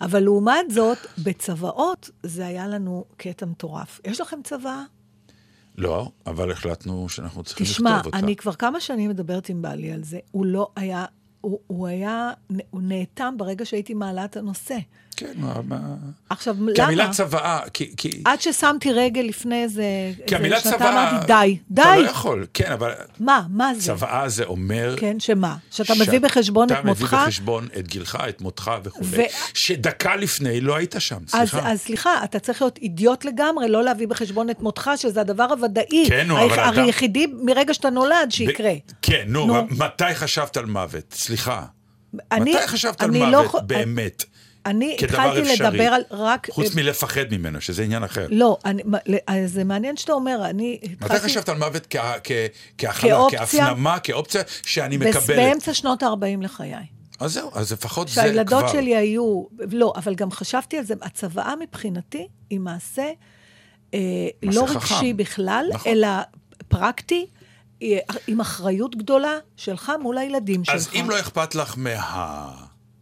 אבל 0.00 0.20
לעומת 0.20 0.70
זאת, 0.70 0.98
בצוואות 1.18 2.10
זה 2.22 2.46
היה 2.46 2.66
לנו 2.68 3.04
קטע 3.16 3.46
מטורף. 3.46 4.00
יש 4.04 4.20
לכם 4.20 4.38
צוואה? 4.44 4.82
לא, 5.78 6.08
אבל 6.26 6.50
החלטנו 6.52 7.08
שאנחנו 7.08 7.42
צריכים 7.42 7.66
תשמע, 7.66 7.90
לכתוב 7.96 8.06
אותה. 8.14 8.18
אני 8.26 8.36
כבר 8.36 8.52
כמה 8.52 8.80
שנים 8.80 9.10
מדברת 9.10 9.48
עם 9.48 9.62
בעלי 9.62 9.92
על 9.92 10.04
זה. 10.04 10.18
הוא 10.30 10.46
לא 10.46 10.68
היה, 10.76 11.04
הוא, 11.44 11.58
הוא 11.66 11.86
היה, 11.86 12.30
הוא 12.70 12.82
נאטם 12.82 13.34
ברגע 13.38 13.64
שהייתי 13.64 13.94
מעלה 13.94 14.24
את 14.24 14.36
הנושא. 14.36 14.76
כן, 15.16 15.32
מה- 15.36 15.54
מה... 15.68 15.76
עכשיו, 16.30 16.54
כי 16.54 16.80
למה? 16.80 16.84
המילה 16.84 17.10
צוואה, 17.10 17.60
כי... 17.74 17.92
כי... 17.96 18.22
עד 18.24 18.40
ששמתי 18.40 18.92
רגל 18.92 19.20
לפני 19.20 19.62
איזה, 19.62 19.84
כי 20.26 20.36
המילה 20.36 20.60
צוואה... 20.60 21.10
אמרתי, 21.12 21.26
די, 21.26 21.58
די. 21.70 21.82
אתה 21.82 21.96
לא 21.96 22.08
יכול, 22.10 22.46
כן, 22.54 22.72
אבל 22.72 22.92
מה, 23.20 23.42
מה 23.50 23.74
זה? 23.74 23.82
צוואה 23.86 24.28
זה 24.28 24.44
אומר... 24.44 24.94
כן, 24.98 25.20
שמה? 25.20 25.56
שאתה 25.70 25.92
מביא 26.00 26.18
בחשבון 26.20 26.68
את 26.72 26.84
מותך? 26.84 26.98
אתה 26.98 27.06
מביא 27.06 27.18
בחשבון 27.26 27.68
את 27.78 27.88
גילך, 27.88 28.18
את 28.28 28.40
מותך 28.40 28.70
וכולי. 28.84 29.06
ו- 29.10 29.22
שדקה 29.54 30.16
לפני 30.16 30.60
לא 30.60 30.76
היית 30.76 30.94
שם, 30.98 31.18
אז, 31.32 31.48
סליחה. 31.50 31.70
אז 31.72 31.80
סליחה, 31.80 32.24
אתה 32.24 32.38
צריך 32.38 32.62
להיות 32.62 32.78
אידיוט 32.78 33.24
לגמרי, 33.24 33.68
לא 33.68 33.84
להביא 33.84 34.06
בחשבון 34.06 34.50
את 34.50 34.60
מותך, 34.60 34.90
שזה 34.96 35.20
הדבר 35.20 35.44
הוודאי. 35.50 36.04
כן, 36.08 36.26
נו, 36.26 36.44
אבל 36.44 36.60
אדם- 36.60 36.84
היחידי 36.84 37.26
מרגע 37.42 37.74
שאתה 37.74 37.90
נולד 37.90 38.30
שיקרה. 38.30 38.72
ב- 38.72 38.92
כן, 39.02 39.24
נו, 39.26 39.46
נו. 39.46 39.66
מתי 39.70 40.14
חשבת 40.14 40.56
על 40.56 40.66
מוות? 40.66 41.12
סליחה. 41.14 41.62
אני- 42.32 42.54
מתי 42.54 42.66
חשבת 42.68 43.02
על 43.02 43.10
לא 43.10 43.26
מוות 43.30 43.44
יכול- 43.44 43.60
באמת? 43.66 44.24
אני 44.66 44.96
התחלתי 45.00 45.42
אפשרי. 45.42 45.68
לדבר 45.68 45.82
על 45.82 46.02
רק... 46.10 46.50
חוץ 46.50 46.74
מלפחד 46.74 47.24
ממנו, 47.30 47.60
שזה 47.60 47.82
עניין 47.82 48.04
אחר. 48.04 48.26
לא, 48.30 48.58
אני, 48.64 48.82
אז 49.26 49.52
זה 49.52 49.64
מעניין 49.64 49.96
שאתה 49.96 50.12
אומר, 50.12 50.46
אני 50.50 50.78
מתי 50.82 51.04
התחלתי... 51.04 51.24
חשבת 51.24 51.48
על 51.48 51.58
מוות 51.58 51.86
כ- 51.90 51.96
כ- 52.24 52.30
כהכלה, 52.78 53.10
כאופציה? 53.10 53.66
כהפנמה, 53.66 53.98
כאופציה 53.98 54.42
שאני 54.62 54.96
מקבלת? 54.96 55.26
באמצע 55.26 55.74
שנות 55.74 56.02
ה-40 56.02 56.42
לחיי. 56.42 56.86
אז 57.20 57.32
זהו, 57.32 57.50
אז 57.54 57.72
לפחות 57.72 58.08
זה 58.08 58.14
כבר. 58.14 58.22
שהילדות 58.22 58.68
שלי 58.68 58.96
היו... 58.96 59.44
לא, 59.72 59.92
אבל 59.96 60.14
גם 60.14 60.30
חשבתי 60.30 60.78
על 60.78 60.84
זה, 60.84 60.94
הצוואה 61.02 61.54
מבחינתי 61.60 62.28
היא 62.50 62.60
מעשה 62.60 63.10
אה, 63.94 63.98
לא 64.42 64.66
חכם. 64.66 64.94
רגשי 64.94 65.12
בכלל, 65.12 65.66
נכון. 65.72 65.92
אלא 65.92 66.08
פרקטי, 66.68 67.26
אה, 67.82 67.98
עם 68.26 68.40
אחריות 68.40 68.96
גדולה 68.96 69.38
שלך 69.56 69.92
מול 70.02 70.18
הילדים 70.18 70.64
שלך. 70.64 70.74
אז 70.74 70.88
אם 70.94 71.10
לא 71.10 71.20
אכפת 71.20 71.54
לך 71.54 71.74
מה... 71.76 72.54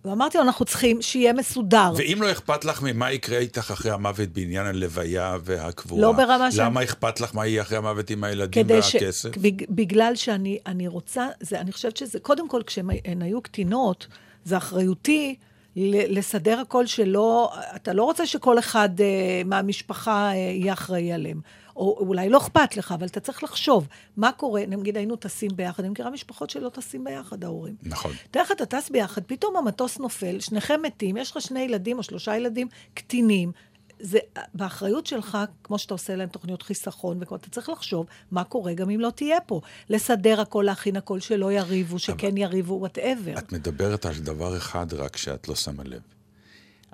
ואמרתי 0.04 0.38
לו, 0.38 0.44
אנחנו 0.44 0.64
צריכים 0.64 1.02
שיהיה 1.02 1.32
מסודר. 1.32 1.92
ואם 1.96 2.18
לא 2.22 2.30
אכפת 2.32 2.64
לך 2.64 2.82
ממה 2.82 3.12
יקרה 3.12 3.38
איתך 3.38 3.70
אחרי 3.70 3.90
המוות 3.90 4.28
בעניין 4.28 4.66
הלוויה 4.66 5.36
והקבורה, 5.44 6.02
לא 6.02 6.12
ברמה 6.12 6.52
של- 6.52 6.62
למה 6.62 6.82
אכפת 6.84 7.20
לך 7.20 7.34
מה 7.34 7.46
יהיה 7.46 7.62
אחרי 7.62 7.78
המוות 7.78 8.10
עם 8.10 8.24
הילדים 8.24 8.66
ש... 8.82 8.94
והכסף? 8.94 9.36
בג- 9.36 9.64
בגלל 9.70 10.12
שאני 10.14 10.58
אני 10.66 10.88
רוצה, 10.88 11.26
זה, 11.40 11.60
אני 11.60 11.72
חושבת 11.72 11.96
שזה, 11.96 12.18
קודם 12.20 12.48
כל, 12.48 12.62
כשהן 12.66 12.88
היו 13.22 13.42
קטינות, 13.42 14.06
זה 14.44 14.56
אחריותי 14.56 15.34
לסדר 15.76 16.58
הכל 16.60 16.86
שלא, 16.86 17.52
אתה 17.76 17.92
לא 17.92 18.04
רוצה 18.04 18.26
שכל 18.26 18.58
אחד 18.58 18.88
uh, 18.98 19.02
מהמשפחה 19.44 20.30
uh, 20.32 20.34
יהיה 20.34 20.72
אחראי 20.72 21.12
עליהם. 21.12 21.40
או 21.76 21.96
אולי 21.98 22.28
לא 22.28 22.38
אכפת 22.38 22.76
לך, 22.76 22.92
אבל 22.92 23.06
אתה 23.06 23.20
צריך 23.20 23.42
לחשוב, 23.42 23.88
מה 24.16 24.32
קורה, 24.32 24.62
נגיד 24.68 24.96
היינו 24.96 25.16
טסים 25.16 25.50
ביחד, 25.56 25.82
אני 25.82 25.92
מכירה 25.92 26.10
משפחות 26.10 26.50
שלא 26.50 26.68
טסים 26.68 27.04
ביחד, 27.04 27.44
ההורים. 27.44 27.74
נכון. 27.82 28.12
תאר 28.30 28.42
לך, 28.42 28.52
אתה 28.52 28.66
טס 28.66 28.90
ביחד, 28.90 29.22
פתאום 29.26 29.56
המטוס 29.56 29.98
נופל, 29.98 30.40
שניכם 30.40 30.80
מתים, 30.82 31.16
יש 31.16 31.30
לך 31.30 31.40
שני 31.40 31.60
ילדים 31.60 31.98
או 31.98 32.02
שלושה 32.02 32.36
ילדים 32.36 32.68
קטינים. 32.94 33.52
זה 34.00 34.18
באחריות 34.54 35.06
שלך, 35.06 35.38
כמו 35.64 35.78
שאתה 35.78 35.94
עושה 35.94 36.16
להם 36.16 36.28
תוכניות 36.28 36.62
חיסכון, 36.62 37.18
וכמו 37.20 37.36
אתה 37.36 37.50
צריך 37.50 37.68
לחשוב 37.68 38.06
מה 38.30 38.44
קורה 38.44 38.74
גם 38.74 38.90
אם 38.90 39.00
לא 39.00 39.10
תהיה 39.10 39.40
פה. 39.40 39.60
לסדר 39.90 40.40
הכל, 40.40 40.62
להכין 40.66 40.96
הכל, 40.96 41.20
שלא 41.20 41.52
יריבו, 41.52 41.98
שכן 41.98 42.36
יריבו, 42.36 42.74
וואטאבר. 42.74 43.38
את 43.38 43.52
מדברת 43.52 44.06
על 44.06 44.14
דבר 44.14 44.56
אחד 44.56 44.94
רק 44.94 45.16
שאת 45.16 45.48
לא 45.48 45.54
שמה 45.54 45.82
לב. 45.84 46.00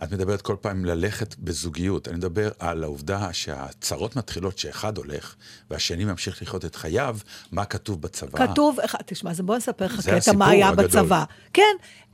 את 0.03 0.13
מדברת 0.13 0.43
כל 0.43 0.57
פעם 0.61 0.85
ללכת 0.85 1.35
בזוגיות. 1.39 2.09
אני 2.09 2.17
מדבר 2.17 2.49
על 2.59 2.83
העובדה 2.85 3.29
שהצרות 3.33 4.17
מתחילות 4.17 4.59
שאחד 4.59 4.97
הולך 4.99 5.35
והשני 5.71 6.05
ממשיך 6.05 6.43
לחיות 6.43 6.65
את 6.65 6.77
חייו, 6.77 7.17
מה 7.53 7.65
כתוב 7.65 8.03
בצבא. 8.03 8.47
כתוב, 8.47 8.79
תשמע, 9.07 9.31
אז 9.31 9.41
בוא 9.41 9.57
נספר 9.57 9.85
לך 9.85 10.09
קטע 10.09 10.33
מה 10.33 10.49
היה 10.49 10.69
הגדול. 10.69 10.85
בצבא. 10.87 11.25
כן, 11.53 11.63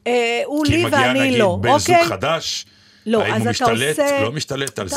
אה, 0.07 0.43
הוא 0.45 0.65
כי 0.67 0.73
לי 0.73 0.85
מגיע 0.85 0.99
ואני 0.99 1.21
נגיד 1.21 1.39
לא, 1.39 1.59
בן 1.61 1.79
זוג 1.79 1.91
אוקיי? 1.91 2.05
חדש, 2.09 2.67
לא, 3.07 3.23
האם 3.23 3.35
אז 3.35 3.41
הוא 3.41 3.51
אתה 3.51 3.51
משתלט, 3.51 3.99
עושה- 3.99 4.21
לא 4.23 4.33
משתלט, 4.33 4.79
על 4.79 4.87
אתה- 4.87 4.97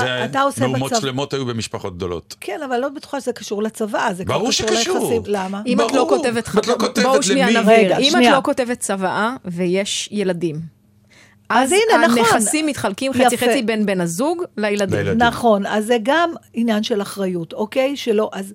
זה 0.56 0.62
מהומות 0.68 0.92
בצבא- 0.92 1.02
שלמות 1.02 1.34
היו 1.34 1.46
במשפחות 1.46 1.96
גדולות. 1.98 2.36
כן, 2.42 2.60
אבל 2.66 2.78
לא 2.78 2.90
בטוחה 2.90 3.22
שזה 3.22 3.34
קשור 3.34 3.64
לצבא, 3.64 4.10
זה 4.14 4.26
ברור 4.26 4.50
קשור 4.50 4.68
שקשור. 4.68 4.98
ליחסים. 5.12 5.22
למה? 5.26 5.62
אם 5.66 5.82
את 5.82 5.92
לא 5.92 6.06
ברור, 6.06 6.10
כותבת... 6.10 6.48
את 6.60 6.68
לא 6.68 6.76
כותבת 6.80 7.04
בואו 7.06 7.24
שנייה 7.24 7.50
למי. 7.50 7.60
נבהיר. 7.62 7.80
רגע, 7.86 7.98
אם 7.98 8.14
את. 8.18 8.32
לא 8.32 8.40
כותבת 8.44 8.80
צוואה 8.80 9.36
ויש 9.46 10.10
ילדים, 10.12 10.77
אז 11.50 11.68
אז 11.68 11.72
הנה, 11.72 12.08
נכון. 12.08 12.20
הנכסים 12.20 12.66
מתחלקים 12.66 13.14
חצי 13.14 13.36
יפה. 13.36 13.46
חצי 13.46 13.62
בין 13.62 13.86
בן 13.86 14.02
הזוג 14.02 14.44
לילדים. 14.58 15.00
לילדים. 15.00 15.28
נכון, 15.28 15.66
אז 15.66 15.86
זה 15.86 15.98
גם 16.04 16.32
עניין 16.54 16.84
של 16.84 17.02
אחריות, 17.02 17.54
אוקיי? 17.54 17.98
שלא, 17.98 18.30
אז... 18.34 18.54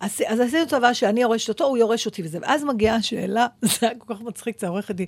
אז, 0.00 0.22
אז 0.26 0.40
עשינו 0.40 0.66
צבא 0.66 0.92
שאני 0.92 1.22
יורשת 1.22 1.48
אותו, 1.48 1.64
הוא 1.64 1.78
יורש 1.78 2.06
אותי 2.06 2.22
וזה. 2.22 2.38
ואז 2.42 2.64
מגיעה 2.64 2.96
השאלה, 2.96 3.46
זה 3.62 3.76
היה 3.80 3.90
כל 3.98 4.14
כך 4.14 4.20
מצחיק, 4.20 4.60
זה 4.60 4.68
עורכת 4.68 4.94
דין. 4.94 5.06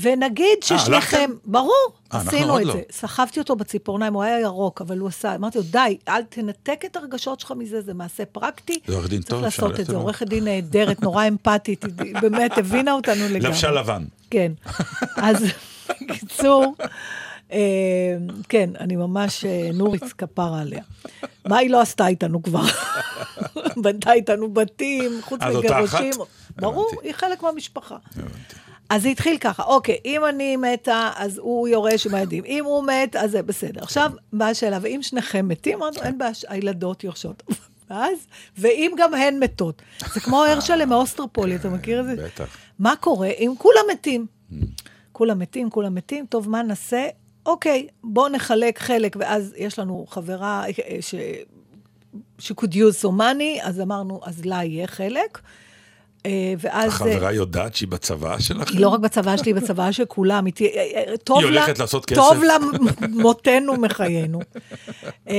ונגיד 0.00 0.62
ששניכם, 0.62 0.92
הלכתם? 0.92 1.30
ברור, 1.44 1.70
אה, 2.14 2.18
אנחנו 2.18 2.30
עשינו 2.30 2.58
את 2.58 2.64
לא. 2.64 2.72
זה. 2.72 2.80
סחבתי 2.90 3.40
אותו 3.40 3.56
בציפורניים, 3.56 4.14
הוא 4.14 4.22
היה 4.22 4.40
ירוק, 4.40 4.80
אבל 4.80 4.98
הוא 4.98 5.08
עשה, 5.08 5.34
אמרתי 5.34 5.58
לו, 5.58 5.64
די, 5.64 5.96
אל 6.08 6.22
תנתק 6.22 6.84
את 6.84 6.96
הרגשות 6.96 7.40
שלך 7.40 7.52
מזה, 7.56 7.80
זה 7.80 7.94
מעשה 7.94 8.24
פרקטי. 8.24 8.78
זה 8.86 8.94
עורך 8.94 9.08
דין 9.08 9.22
טוב, 9.22 9.40
צריך 9.40 9.54
אפשר 9.54 9.66
לעשות 9.66 9.80
את 9.80 9.86
זה. 9.86 9.96
עורכת 9.96 10.26
דין 10.26 10.44
נהדרת, 10.44 11.02
נורא 11.02 11.28
אמפתית, 11.28 11.84
היא 11.84 12.14
באמת 12.20 12.58
הבינה 12.58 12.92
אותנו 12.92 13.24
לגמרי. 13.24 13.40
לבשה 13.40 13.70
לבן. 13.70 14.04
כן. 14.30 14.52
אז 15.16 15.44
בקיצור, 16.08 16.74
אה, 17.52 18.16
כן, 18.48 18.70
אני 18.80 18.96
ממש, 18.96 19.44
אה, 19.44 19.70
נורית 19.74 20.02
כפרה 20.18 20.60
עליה. 20.60 20.82
מה 21.44 21.58
היא 21.58 21.70
לא 21.70 21.80
עשתה 21.80 22.06
איתנו 22.06 22.42
כבר? 22.42 22.62
בנתה 23.82 24.12
איתנו 24.12 24.52
בתים, 24.52 25.20
חוץ 25.22 25.40
אז 25.42 25.56
מגירושים. 25.56 26.12
אחת? 26.12 26.28
ברור. 26.56 26.90
היא 27.02 27.12
חלק 27.12 27.42
מהמשפחה. 27.42 27.96
אז 28.90 29.02
זה 29.02 29.08
התחיל 29.08 29.38
ככה, 29.38 29.62
אוקיי, 29.62 29.98
אם 30.04 30.24
אני 30.24 30.56
מתה, 30.56 31.10
אז 31.16 31.38
הוא 31.38 31.68
יורש 31.68 32.06
עם 32.06 32.14
הילדים. 32.14 32.44
אם 32.44 32.64
הוא 32.64 32.84
מת, 32.84 33.16
אז 33.16 33.30
זה 33.30 33.42
בסדר. 33.42 33.82
עכשיו, 33.82 34.12
באה 34.32 34.48
השאלה, 34.48 34.78
ואם 34.82 35.02
שניכם 35.02 35.48
מתים, 35.48 35.78
אמרנו, 35.78 36.02
אין 36.02 36.18
בעיה, 36.18 36.32
הילדות 36.48 37.04
יורשות. 37.04 37.42
ואז, 37.90 38.18
ואם 38.58 38.92
גם 38.98 39.14
הן 39.14 39.38
מתות. 39.38 39.82
זה 40.14 40.20
כמו 40.20 40.44
הרשלה 40.44 40.86
מאוסטרופולי, 40.86 41.56
אתה 41.56 41.68
מכיר 41.68 42.00
את 42.00 42.04
זה? 42.04 42.24
בטח. 42.24 42.56
מה 42.78 42.96
קורה 42.96 43.28
אם 43.28 43.52
כולם 43.58 43.84
מתים? 43.92 44.26
כולם 45.14 45.38
מתים, 45.38 45.70
כולם 45.70 45.94
מתים, 45.94 46.26
טוב, 46.26 46.50
מה 46.50 46.62
נעשה? 46.62 47.06
אוקיי, 47.46 47.86
בואו 48.04 48.28
נחלק 48.28 48.78
חלק, 48.78 49.16
ואז 49.20 49.54
יש 49.56 49.78
לנו 49.78 50.06
חברה 50.08 50.64
אה, 50.66 50.72
ש... 51.00 51.14
ש- 52.38 52.52
could 52.52 52.72
use 52.72 53.04
some 53.04 53.18
money, 53.18 53.62
אז 53.62 53.80
אמרנו, 53.80 54.20
אז 54.24 54.44
לה 54.44 54.64
יהיה 54.64 54.86
חלק. 54.86 55.40
אה, 56.26 56.54
ואז... 56.58 56.88
החברה 56.88 57.32
יודעת 57.32 57.74
שהיא 57.74 57.88
בצבא 57.88 58.38
שלכם? 58.38 58.72
היא 58.72 58.80
לא 58.80 58.88
רק 58.88 59.00
בצבא 59.00 59.36
שלי, 59.36 59.52
היא 59.52 59.54
בצבא 59.54 59.92
של 59.92 60.04
כולם. 60.04 60.44
היא, 60.44 60.52
אה, 60.60 61.02
אה, 61.10 61.16
טוב 61.16 61.38
היא 61.38 61.46
הולכת 61.46 61.78
לעשות 61.78 62.06
כסף. 62.06 62.20
טוב 62.20 62.44
לה 62.44 62.56
מותנו 63.10 63.76
מחיינו. 63.76 64.38
אה, 65.28 65.34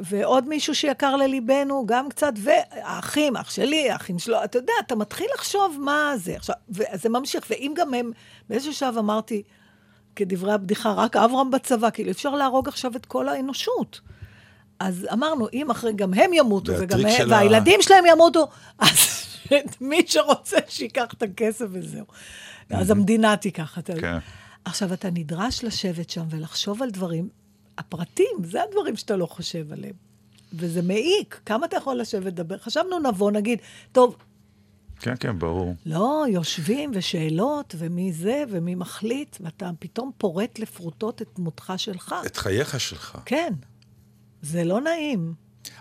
ועוד 0.00 0.48
מישהו 0.48 0.74
שיקר 0.74 1.16
לליבנו, 1.16 1.84
גם 1.86 2.08
קצת, 2.08 2.32
והאחים, 2.36 3.36
אח 3.36 3.50
שלי, 3.50 3.90
האחים 3.90 4.18
שלו, 4.18 4.44
אתה 4.44 4.58
יודע, 4.58 4.72
אתה 4.86 4.94
מתחיל 4.94 5.26
לחשוב 5.34 5.76
מה 5.80 6.12
זה. 6.16 6.36
עכשיו, 6.36 6.54
וזה 6.70 7.08
ממשיך, 7.08 7.46
ואם 7.50 7.72
גם 7.76 7.94
הם, 7.94 8.10
באיזשהו 8.48 8.74
שלב 8.74 8.98
אמרתי, 8.98 9.42
כדברי 10.16 10.52
הבדיחה, 10.52 10.92
רק 10.92 11.16
אברהם 11.16 11.50
בצבא, 11.50 11.90
כאילו, 11.90 12.10
אפשר 12.10 12.30
להרוג 12.34 12.68
עכשיו 12.68 12.96
את 12.96 13.06
כל 13.06 13.28
האנושות. 13.28 14.00
אז 14.80 15.06
אמרנו, 15.12 15.46
אם 15.52 15.70
אחרי 15.70 15.92
גם 15.92 16.14
הם 16.14 16.30
ימותו, 16.32 16.72
וגם 16.78 17.00
הם, 17.00 17.10
של 17.16 17.32
ה- 17.32 17.36
והילדים 17.36 17.82
שלהם 17.82 18.04
ימותו, 18.06 18.48
אז 18.78 18.96
מי 19.80 20.02
שרוצה 20.06 20.56
שייקח 20.68 21.12
את 21.12 21.22
הכסף 21.22 21.66
וזהו. 21.70 22.04
אז 22.70 22.90
המדינה 22.90 23.36
תיקח 23.36 23.78
את 23.78 23.86
זה. 23.86 24.00
כן. 24.00 24.18
עכשיו, 24.64 24.92
אתה 24.92 25.08
נדרש 25.10 25.64
לשבת 25.64 26.10
שם 26.10 26.22
ולחשוב 26.30 26.82
על 26.82 26.90
דברים, 26.90 27.28
הפרטים, 27.78 28.36
זה 28.44 28.62
הדברים 28.62 28.96
שאתה 28.96 29.16
לא 29.16 29.26
חושב 29.26 29.72
עליהם. 29.72 29.94
וזה 30.52 30.82
מעיק, 30.82 31.40
כמה 31.46 31.66
אתה 31.66 31.76
יכול 31.76 31.96
לשבת 31.96 32.26
לדבר? 32.26 32.58
חשבנו, 32.58 32.98
נבוא, 32.98 33.30
נגיד, 33.30 33.58
טוב, 33.92 34.16
כן, 35.02 35.14
כן, 35.20 35.38
ברור. 35.38 35.74
לא, 35.86 36.24
יושבים 36.28 36.90
ושאלות, 36.94 37.74
ומי 37.78 38.12
זה, 38.12 38.44
ומי 38.50 38.74
מחליט, 38.74 39.36
ואתה 39.40 39.70
פתאום 39.78 40.10
פורט 40.18 40.58
לפרוטות 40.58 41.22
את 41.22 41.28
דמותך 41.36 41.72
שלך. 41.76 42.14
את 42.26 42.36
חייך 42.36 42.80
שלך. 42.80 43.18
כן, 43.24 43.52
זה 44.42 44.64
לא 44.64 44.80
נעים. 44.80 45.34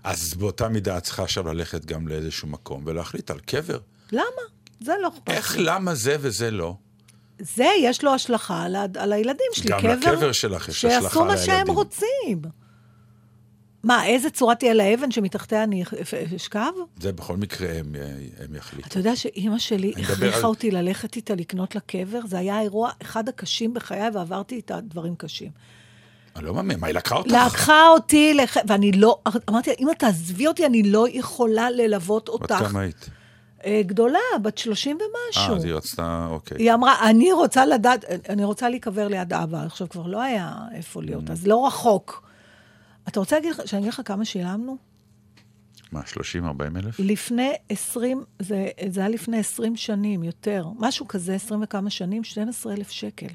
אז 0.03 0.33
באותה 0.33 0.69
מידה 0.69 0.97
את 0.97 1.03
צריכה 1.03 1.23
עכשיו 1.23 1.53
ללכת 1.53 1.85
גם 1.85 2.07
לאיזשהו 2.07 2.47
מקום 2.47 2.81
ולהחליט 2.85 3.31
על 3.31 3.39
קבר. 3.39 3.79
למה? 4.11 4.23
זה 4.79 4.93
לא 5.01 5.07
אכפת 5.07 5.29
איך. 5.29 5.55
למה 5.59 5.95
זה 5.95 6.15
וזה 6.19 6.51
לא? 6.51 6.75
זה, 7.39 7.65
יש 7.81 8.03
לו 8.03 8.13
השלכה 8.13 8.63
על, 8.63 8.75
ה- 8.75 8.85
על 8.99 9.13
הילדים 9.13 9.45
שלי. 9.53 9.69
גם 9.71 9.79
קבר, 9.79 9.93
לקבר 9.93 10.31
שלך 10.31 10.69
יש 10.69 10.75
השלכה 10.85 11.01
שיעשו 11.01 11.21
על 11.21 11.27
מה 11.27 11.37
שהם 11.37 11.55
הילדים. 11.55 11.73
רוצים. 11.73 12.41
מה, 13.83 14.05
איזה 14.05 14.29
צורה 14.29 14.55
תהיה 14.55 14.73
לאבן 14.73 15.11
שמתחתיה 15.11 15.63
אני 15.63 15.83
אשכב? 16.35 16.71
זה 16.99 17.11
בכל 17.13 17.37
מקרה 17.37 17.67
הם, 17.79 17.95
הם 18.39 18.55
יחליטו. 18.55 18.87
אתה 18.87 18.99
יודע 18.99 19.15
שאימא 19.15 19.57
שלי 19.59 19.93
הכריחה 19.97 20.37
על- 20.37 20.45
אותי 20.45 20.71
ללכת 20.71 21.15
איתה 21.15 21.35
לקנות 21.35 21.75
לקבר? 21.75 22.19
זה 22.25 22.37
היה 22.39 22.57
האירוע 22.57 22.89
אחד 23.01 23.29
הקשים 23.29 23.73
בחיי, 23.73 24.09
ועברתי 24.13 24.55
איתה 24.55 24.79
דברים 24.81 25.15
קשים. 25.15 25.49
אני 26.35 26.45
לא 26.45 26.53
מאמין, 26.53 26.79
מה, 26.79 26.87
היא 26.87 26.95
לקחה 26.95 27.15
אותך? 27.15 27.31
לקחה 27.45 27.87
אותי, 27.89 28.33
לח... 28.33 28.57
ואני 28.67 28.91
לא, 28.91 29.19
אמרתי 29.49 29.69
לה, 29.69 29.75
אמא, 29.79 29.91
תעזבי 29.93 30.47
אותי, 30.47 30.65
אני 30.65 30.83
לא 30.83 31.05
יכולה 31.09 31.69
ללוות 31.69 32.23
בת 32.23 32.29
אותך. 32.29 32.55
כמה 32.69 32.79
היית? 32.79 33.09
אה, 33.65 33.81
גדולה, 33.85 34.19
בת 34.41 34.57
30 34.57 34.97
ומשהו. 34.97 35.51
אה, 35.51 35.57
אז 35.57 35.63
היא 35.65 35.73
רצתה, 35.73 36.27
אוקיי. 36.29 36.57
היא 36.57 36.73
אמרה, 36.73 37.09
אני 37.09 37.31
רוצה 37.31 37.65
לדעת, 37.65 38.05
אני 38.29 38.43
רוצה 38.43 38.69
להיקבר 38.69 39.07
ליד 39.07 39.33
אבא. 39.33 39.63
עכשיו, 39.65 39.89
כבר 39.89 40.07
לא 40.07 40.21
היה 40.21 40.53
איפה 40.75 41.01
להיות, 41.01 41.29
Mm. 41.29 41.31
אז 41.31 41.47
לא 41.47 41.67
רחוק. 41.67 42.23
אתה 43.07 43.19
רוצה 43.19 43.35
להגיד, 43.35 43.51
שאני 43.65 43.81
אגיד 43.81 43.93
לך 43.93 44.01
כמה 44.05 44.25
שילמנו? 44.25 44.77
מה, 45.91 46.01
30, 46.05 46.45
40 46.45 46.77
אלף? 46.77 46.99
לפני 46.99 47.51
20, 47.69 48.23
זה, 48.39 48.69
זה 48.89 48.99
היה 48.99 49.09
לפני 49.09 49.37
20 49.37 49.75
שנים, 49.75 50.23
יותר. 50.23 50.67
משהו 50.79 51.07
כזה, 51.07 51.35
20 51.35 51.63
וכמה 51.63 51.89
שנים, 51.89 52.23
12 52.23 52.73
אלף 52.73 52.89
שקל. 52.89 53.27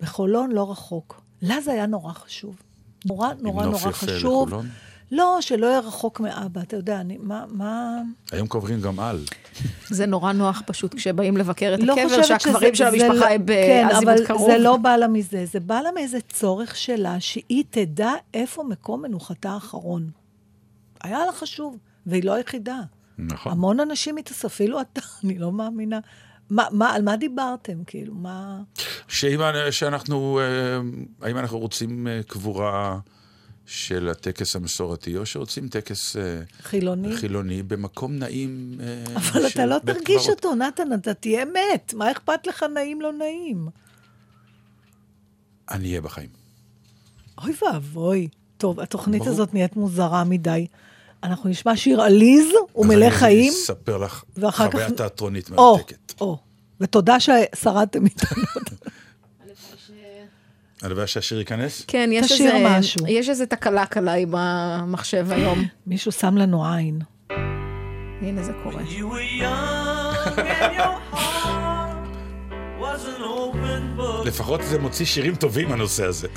בחולון 0.00 0.52
לא 0.52 0.70
רחוק. 0.70 1.20
לה 1.42 1.60
זה 1.60 1.72
היה 1.72 1.86
נורא 1.86 2.12
חשוב. 2.12 2.56
נורא 3.04 3.28
נורא 3.40 3.66
נורא 3.66 3.78
חשוב. 3.92 4.48
לחולון? 4.48 4.68
לא, 5.12 5.38
שלא 5.40 5.66
יהיה 5.66 5.80
רחוק 5.80 6.20
מאבא. 6.20 6.60
אתה 6.60 6.76
יודע, 6.76 7.00
אני, 7.00 7.18
מה, 7.20 7.44
מה... 7.50 8.00
היום 8.32 8.48
קוברים 8.48 8.80
גם 8.80 9.00
על. 9.00 9.24
זה 9.88 10.06
נורא 10.06 10.32
נוח 10.32 10.62
פשוט 10.66 10.94
כשבאים 10.94 11.36
לבקר 11.36 11.74
את 11.74 11.82
לא 11.82 11.92
הקבר, 11.92 12.08
חושבת 12.08 12.40
שהקברים 12.40 12.74
של 12.74 12.84
המשפחה 12.84 13.12
לא- 13.12 13.26
הם 13.26 13.46
כן, 13.46 13.86
בעזיבות 13.88 14.14
אבל 14.14 14.26
קרוב. 14.26 14.50
זה 14.50 14.58
לא 14.58 14.76
בא 14.76 14.96
לה 14.96 15.08
מזה, 15.08 15.44
זה 15.46 15.60
בא 15.60 15.80
לה 15.80 15.92
מאיזה 15.92 16.18
צורך 16.20 16.76
שלה, 16.76 17.20
שהיא 17.20 17.64
תדע 17.70 18.12
איפה 18.34 18.62
מקום 18.62 19.02
מנוחתה 19.02 19.50
האחרון. 19.50 20.10
היה 21.02 21.26
לה 21.26 21.32
חשוב, 21.32 21.78
והיא 22.06 22.24
לא 22.24 22.34
היחידה. 22.34 22.80
נכון. 23.18 23.52
המון 23.52 23.80
אנשים 23.80 24.16
התאספו, 24.16 24.46
אפילו 24.46 24.80
אתה, 24.80 25.00
אני 25.24 25.38
לא 25.38 25.52
מאמינה. 25.52 26.00
מה, 26.50 26.66
מה, 26.70 26.94
על 26.94 27.02
מה 27.02 27.16
דיברתם, 27.16 27.84
כאילו? 27.86 28.14
מה... 28.14 28.62
שאם 29.08 29.40
שאנחנו, 29.70 30.40
אה, 30.40 30.80
האם 31.26 31.38
אנחנו 31.38 31.58
רוצים 31.58 32.08
אה, 32.08 32.20
קבורה 32.26 32.98
של 33.66 34.08
הטקס 34.08 34.56
המסורתי, 34.56 35.16
או 35.16 35.26
שרוצים 35.26 35.68
טקס 35.68 36.16
אה, 36.16 36.40
חילוני? 36.62 37.16
חילוני 37.16 37.62
במקום 37.62 38.12
נעים 38.16 38.80
אה, 38.80 39.16
אבל 39.16 39.46
אתה 39.46 39.66
לא 39.66 39.76
תרגיש 39.78 40.22
קברות. 40.22 40.28
אותו, 40.44 40.54
נתן, 40.54 40.92
אתה 40.94 41.14
תהיה 41.14 41.44
מת. 41.44 41.94
מה 41.94 42.10
אכפת 42.10 42.46
לך 42.46 42.62
נעים 42.74 43.00
לא 43.00 43.12
נעים? 43.12 43.68
אני 45.70 45.88
אהיה 45.88 46.00
בחיים. 46.00 46.28
אוי 47.42 47.52
ואבוי. 47.62 48.28
טוב, 48.58 48.80
התוכנית 48.80 49.22
ברור. 49.22 49.32
הזאת 49.34 49.54
נהיית 49.54 49.76
מוזרה 49.76 50.24
מדי. 50.24 50.66
אנחנו 51.22 51.50
נשמע 51.50 51.76
שיר 51.76 52.00
עליז 52.00 52.46
ומלא 52.76 52.94
אז 53.06 53.12
אני 53.12 53.18
חיים. 53.20 53.52
אספר 53.52 53.96
לך 53.98 54.24
חוויה 54.50 54.88
כך- 54.88 54.96
תיאטרונית 54.96 55.50
או, 55.50 55.76
מרתקת. 55.76 56.20
או. 56.20 56.38
ותודה 56.80 57.16
ששרדתם 57.20 58.04
איתנו. 58.04 58.42
הלוואי 60.82 61.06
שהשיר 61.06 61.38
ייכנס? 61.38 61.84
כן, 61.88 62.10
יש 62.12 62.32
תשאיר 62.32 62.56
איזה, 62.56 62.68
משהו. 62.78 63.06
יש 63.08 63.28
איזה 63.28 63.46
תקלה 63.46 63.86
קלה 63.86 64.12
עם 64.12 64.34
המחשב 64.34 65.26
היום. 65.30 65.64
מישהו 65.86 66.12
שם 66.12 66.36
לנו 66.36 66.66
עין. 66.74 66.98
הנה 68.22 68.42
זה 68.42 68.52
קורה. 68.62 68.82
לפחות 74.24 74.60
זה 74.62 74.78
מוציא 74.78 75.06
שירים 75.06 75.34
טובים, 75.34 75.72
הנושא 75.72 76.04
הזה. 76.04 76.28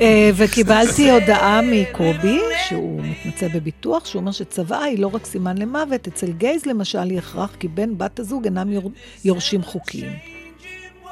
אה, 0.00 0.30
וקיבלתי 0.36 1.10
הודעה 1.10 1.60
מקובי, 1.62 2.38
שהוא 2.68 3.02
מתמצא 3.04 3.48
בביטוח, 3.48 4.04
שהוא 4.06 4.20
אומר 4.20 4.32
שצוואה 4.32 4.82
היא 4.84 4.98
לא 4.98 5.10
רק 5.14 5.26
סימן 5.26 5.58
למוות, 5.58 6.06
אצל 6.08 6.32
גייז 6.32 6.66
למשל 6.66 7.10
היא 7.10 7.18
הכרח 7.18 7.50
כי 7.60 7.68
בן 7.68 7.98
בת 7.98 8.20
הזוג 8.20 8.44
אינם 8.44 8.72
יור- 8.72 8.92
יורשים 9.24 9.62
חוקיים. 9.62 10.12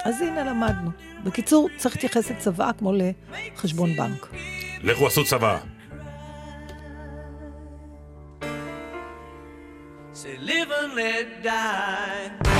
אז 0.05 0.23
הנה 0.23 0.45
למדנו. 0.45 0.91
בקיצור, 1.25 1.69
צריך 1.77 1.95
להתייחס 1.95 2.31
לצוואה 2.31 2.73
כמו 2.73 2.93
לחשבון 3.55 3.97
בנק. 3.97 4.29
לכו 4.83 5.07
עשו 5.07 5.25
צבא. 5.25 5.59
Say 10.15 10.37
live 10.49 10.71
and 10.81 10.93
let 10.99 11.45
die. 11.45 12.60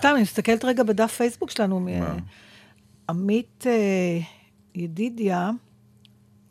סתם, 0.00 0.12
אני 0.14 0.22
מסתכלת 0.22 0.64
רגע 0.64 0.82
בדף 0.82 1.12
פייסבוק 1.12 1.50
שלנו. 1.50 1.80
מ- 1.80 2.18
עמית 3.08 3.64
אה, 3.66 4.18
ידידיה, 4.74 5.50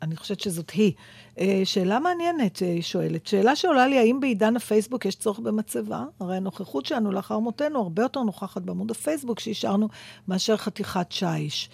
אני 0.02 0.16
חושבת 0.16 0.40
שזאת 0.40 0.70
היא. 0.70 0.92
אה, 1.38 1.60
שאלה 1.64 1.98
מעניינת, 1.98 2.62
אה, 2.62 2.68
היא 2.68 2.82
שואלת. 2.82 3.26
שאלה 3.26 3.56
שעולה 3.56 3.86
לי, 3.86 3.98
האם 3.98 4.20
בעידן 4.20 4.56
הפייסבוק 4.56 5.04
יש 5.04 5.14
צורך 5.14 5.38
במצבה? 5.38 6.04
הרי 6.20 6.36
הנוכחות 6.36 6.86
שלנו 6.86 7.12
לאחר 7.12 7.38
מותנו 7.38 7.78
הרבה 7.82 8.02
יותר 8.02 8.22
נוכחת 8.22 8.62
בעמוד 8.62 8.90
הפייסבוק 8.90 9.40
שהשארנו 9.40 9.88
מאשר 10.28 10.56
חתיכת 10.56 11.12
שיש. 11.12 11.70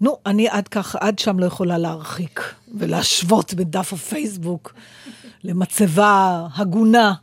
נו, 0.00 0.16
אני 0.26 0.48
עד 0.48 0.68
כך, 0.68 0.96
עד 0.96 1.18
שם 1.18 1.38
לא 1.38 1.46
יכולה 1.46 1.78
להרחיק 1.78 2.54
ולהשוות 2.74 3.54
בדף 3.54 3.92
הפייסבוק 3.92 4.74
למצבה 5.44 6.46
הגונה. 6.54 7.14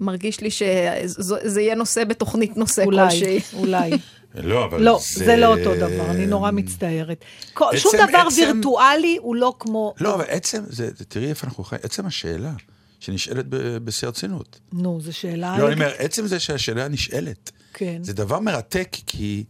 מרגיש 0.00 0.40
לי 0.40 0.50
שזה 0.50 1.60
יהיה 1.60 1.74
נושא 1.74 2.04
בתוכנית 2.04 2.56
נושא 2.56 2.84
אולי, 2.84 3.10
כלשהי. 3.10 3.40
אולי. 3.54 3.90
לא, 4.34 4.64
אבל 4.64 4.82
לא, 4.82 4.98
זה 5.14 5.36
לא 5.36 5.46
אותו 5.46 5.74
דבר, 5.76 6.10
אני 6.10 6.26
נורא 6.26 6.50
מצטערת. 6.50 7.24
כל- 7.54 7.76
שום 7.76 7.92
דבר 8.08 8.18
עצם- 8.26 8.36
וירטואלי 8.40 9.16
הוא 9.20 9.36
לא 9.36 9.54
כמו... 9.58 9.94
לא, 10.00 10.14
אבל 10.14 10.24
עצם, 10.28 10.62
זה, 10.66 10.90
זה- 10.96 11.04
תראי 11.04 11.28
איפה 11.28 11.46
אנחנו 11.46 11.64
חיים, 11.64 11.80
עצם 11.84 12.06
השאלה 12.06 12.52
שנשאלת 13.00 13.46
בשיא 13.84 14.06
הרצינות. 14.08 14.60
נו, 14.72 15.00
זו 15.00 15.12
שאלה... 15.12 15.58
לא, 15.58 15.66
אני 15.66 15.74
אומר, 15.74 15.92
עצם 15.98 16.26
זה 16.26 16.38
שהשאלה 16.40 16.88
נשאלת, 16.88 17.50
כן. 17.74 17.98
זה 18.02 18.12
דבר 18.12 18.40
מרתק, 18.40 18.96
כי 19.06 19.44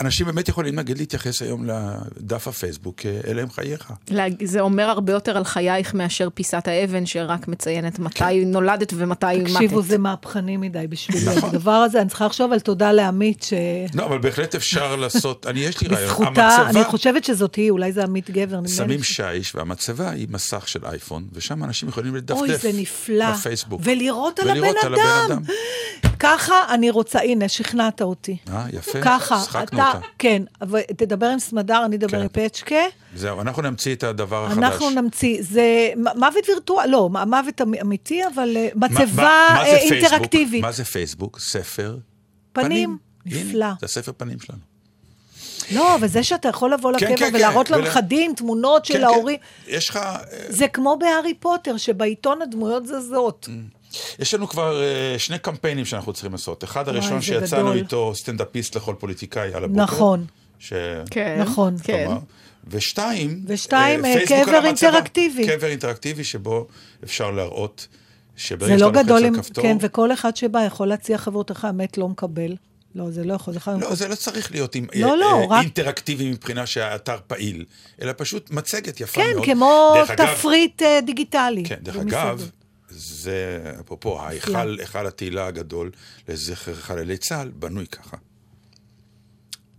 אנשים 0.00 0.26
באמת 0.26 0.48
יכולים, 0.48 0.74
נגיד, 0.74 0.98
להתייחס 0.98 1.42
היום 1.42 1.66
לדף 1.66 2.48
הפייסבוק, 2.48 3.06
אה, 3.06 3.20
אלה 3.26 3.42
הם 3.42 3.50
חייך. 3.50 3.92
זה 4.44 4.60
אומר 4.60 4.84
הרבה 4.84 5.12
יותר 5.12 5.36
על 5.36 5.44
חייך 5.44 5.94
מאשר 5.94 6.28
פיסת 6.34 6.68
האבן 6.68 7.06
שרק 7.06 7.48
מציינת 7.48 7.98
מתי 7.98 8.44
נולדת 8.44 8.92
ומתי 8.96 9.26
מתת. 9.26 9.46
כן. 9.46 9.52
תקשיבו, 9.52 9.82
זה 9.82 9.98
מהפכני 9.98 10.56
מדי 10.56 10.86
בשבילי. 10.88 11.30
הדבר 11.42 11.70
הזה, 11.70 12.00
אני 12.00 12.08
צריכה 12.08 12.26
לחשוב 12.26 12.52
על 12.52 12.60
תודה 12.60 12.92
לעמית, 12.92 13.42
ש... 13.42 13.52
לא, 13.94 14.04
אבל 14.04 14.18
בהחלט 14.18 14.54
אפשר 14.54 14.96
לעשות, 14.96 15.46
אני, 15.46 15.60
יש 15.60 15.80
לי 15.80 15.88
רעיון. 15.88 16.08
בזכותה, 16.08 16.56
אני 16.56 16.66
המצבה, 16.66 16.84
חושבת 16.84 17.24
שזאת 17.24 17.54
היא, 17.54 17.70
אולי 17.70 17.92
זה 17.92 18.02
עמית 18.02 18.30
גבר. 18.30 18.60
שמים 18.66 19.02
שיש, 19.02 19.54
והמצבה 19.54 20.10
היא 20.10 20.26
מסך 20.30 20.68
של 20.68 20.86
אייפון, 20.86 21.24
ושם 21.32 21.64
אנשים 21.64 21.88
יכולים 21.88 22.16
לדפדף. 22.16 22.38
אוי, 22.38 22.56
זה 22.56 22.70
נפלא. 22.74 23.32
בפייסבוק. 23.32 23.80
ולראות 23.84 24.38
על 24.38 24.50
ולראות 24.50 24.76
הבן 24.82 24.86
על 24.86 24.94
הבן 24.94 25.32
אדם. 25.32 25.42
ככה 26.20 26.54
אני 26.74 26.90
רוצה, 26.90 27.20
הנה, 27.20 27.48
שכנעת 27.48 28.02
אותי. 28.02 28.36
אה, 28.48 28.66
יפה. 28.72 29.00
ככה, 29.02 29.40
שחקנו 29.40 29.78
אתה, 29.78 29.89
אותה. 29.96 30.06
כן, 30.18 30.42
אבל 30.60 30.80
תדבר 30.96 31.26
עם 31.26 31.38
סמדר, 31.38 31.84
אני 31.84 31.96
אדבר 31.96 32.08
כן. 32.08 32.22
עם 32.22 32.48
פצ'קה. 32.48 32.76
זהו, 33.14 33.40
אנחנו 33.40 33.62
נמציא 33.62 33.94
את 33.94 34.02
הדבר 34.02 34.44
החדש. 34.46 34.58
אנחנו 34.58 34.90
נמציא, 34.90 35.38
זה 35.40 35.90
מוות 36.16 36.48
וירטואלי, 36.48 36.90
לא, 36.90 37.08
מוות 37.08 37.60
אמ- 37.60 37.74
אמיתי, 37.74 38.20
אבל 38.34 38.56
אה, 38.56 38.68
מצבה 38.74 39.28
אה? 39.50 39.66
אינטראקטיבית. 39.76 40.62
מה 40.62 40.72
זה 40.72 40.84
פייסבוק? 40.84 41.38
ספר 41.38 41.96
פנים. 42.52 42.98
נפלא. 43.26 43.64
הנה, 43.64 43.74
זה 43.80 43.86
הספר 43.86 44.12
פנים 44.16 44.40
שלנו. 44.40 44.58
לא, 45.74 45.94
אבל 45.94 46.06
זה 46.06 46.22
שאתה 46.22 46.48
יכול 46.48 46.72
לבוא 46.72 46.92
כן, 46.98 47.12
לקבר 47.12 47.26
כן, 47.30 47.34
ולהראות 47.34 47.68
כן, 47.68 47.74
ול- 47.74 47.80
לנכדים 47.80 48.32
תמונות 48.36 48.86
כן, 48.86 48.92
של 48.94 48.98
כן. 48.98 49.04
ההורים, 49.04 49.38
יש 49.66 49.88
לך, 49.88 49.96
אה, 49.96 50.18
זה 50.48 50.68
כמו 50.68 50.96
בהארי 51.00 51.34
פוטר, 51.34 51.76
שבעיתון 51.76 52.42
הדמויות 52.42 52.86
זזות. 52.86 53.48
יש 54.18 54.34
לנו 54.34 54.48
כבר 54.48 54.82
אה, 54.82 55.18
שני 55.18 55.38
קמפיינים 55.38 55.84
שאנחנו 55.84 56.12
צריכים 56.12 56.32
לעשות. 56.32 56.64
אחד 56.64 56.88
הראשון 56.88 57.22
שיצאנו 57.22 57.62
גדול. 57.64 57.76
איתו, 57.76 58.12
סטנדאפיסט 58.14 58.76
לכל 58.76 58.94
פוליטיקאי 58.98 59.54
על 59.54 59.64
הבוקר. 59.64 59.82
נכון. 59.82 60.26
ש... 60.58 60.72
כן. 61.10 61.38
נכון. 61.42 61.76
כן. 61.82 62.04
כלומר, 62.06 62.20
ושתיים, 62.68 63.40
ושתיים, 63.46 64.04
אה, 64.04 64.14
פייסבוק 64.26 64.48
קבר. 64.48 64.64
אינטראקטיבי. 64.66 65.46
קבר 65.48 65.66
אינטראקטיבי 65.66 66.24
שבו 66.24 66.66
אפשר 67.04 67.30
להראות 67.30 67.86
שברגע 68.36 68.72
זה 68.72 68.78
שאתה 68.78 68.86
לא 68.86 68.92
לוחץ 68.92 69.04
גדול, 69.04 69.24
על 69.24 69.36
כפתור... 69.42 69.64
כן, 69.64 69.76
וכל 69.80 70.12
אחד 70.12 70.36
שבא 70.36 70.64
יכול 70.64 70.88
להציע 70.88 71.18
חברותיך, 71.18 71.64
המת 71.64 71.98
לא 71.98 72.08
מקבל. 72.08 72.56
לא, 72.94 73.10
זה 73.10 73.24
לא 73.24 73.34
יכול, 73.34 73.54
זה 73.54 73.60
חייב... 73.60 73.80
לא, 73.80 73.94
זה 73.94 74.08
לא 74.08 74.14
צריך 74.14 74.50
להיות 74.52 74.74
עם, 74.74 74.86
לא, 74.94 75.10
אה, 75.10 75.16
לא, 75.16 75.40
אה, 75.40 75.46
רק- 75.50 75.62
אינטראקטיבי 75.62 76.30
מבחינה 76.30 76.66
שהאתר 76.66 77.16
פעיל, 77.26 77.64
אלא 78.02 78.12
פשוט 78.16 78.50
מצגת 78.50 79.00
יפה 79.00 79.20
כן, 79.20 79.30
מאוד. 79.34 79.44
כמו 79.44 79.92
דרך 79.94 80.10
אגב- 80.10 80.34
תפריט 80.34 80.82
אה, 80.82 81.00
דיגיטלי. 81.06 81.64
כן, 81.64 81.76
דרך. 81.82 81.96
אגב, 81.96 82.50
זה, 82.90 83.62
אפרופו, 83.80 84.20
ההיכל, 84.20 84.78
היכל 84.80 85.06
התהילה 85.06 85.46
הגדול 85.46 85.90
לזכר 86.28 86.74
חללי 86.74 87.16
צה"ל, 87.18 87.48
בנוי 87.54 87.86
ככה. 87.86 88.16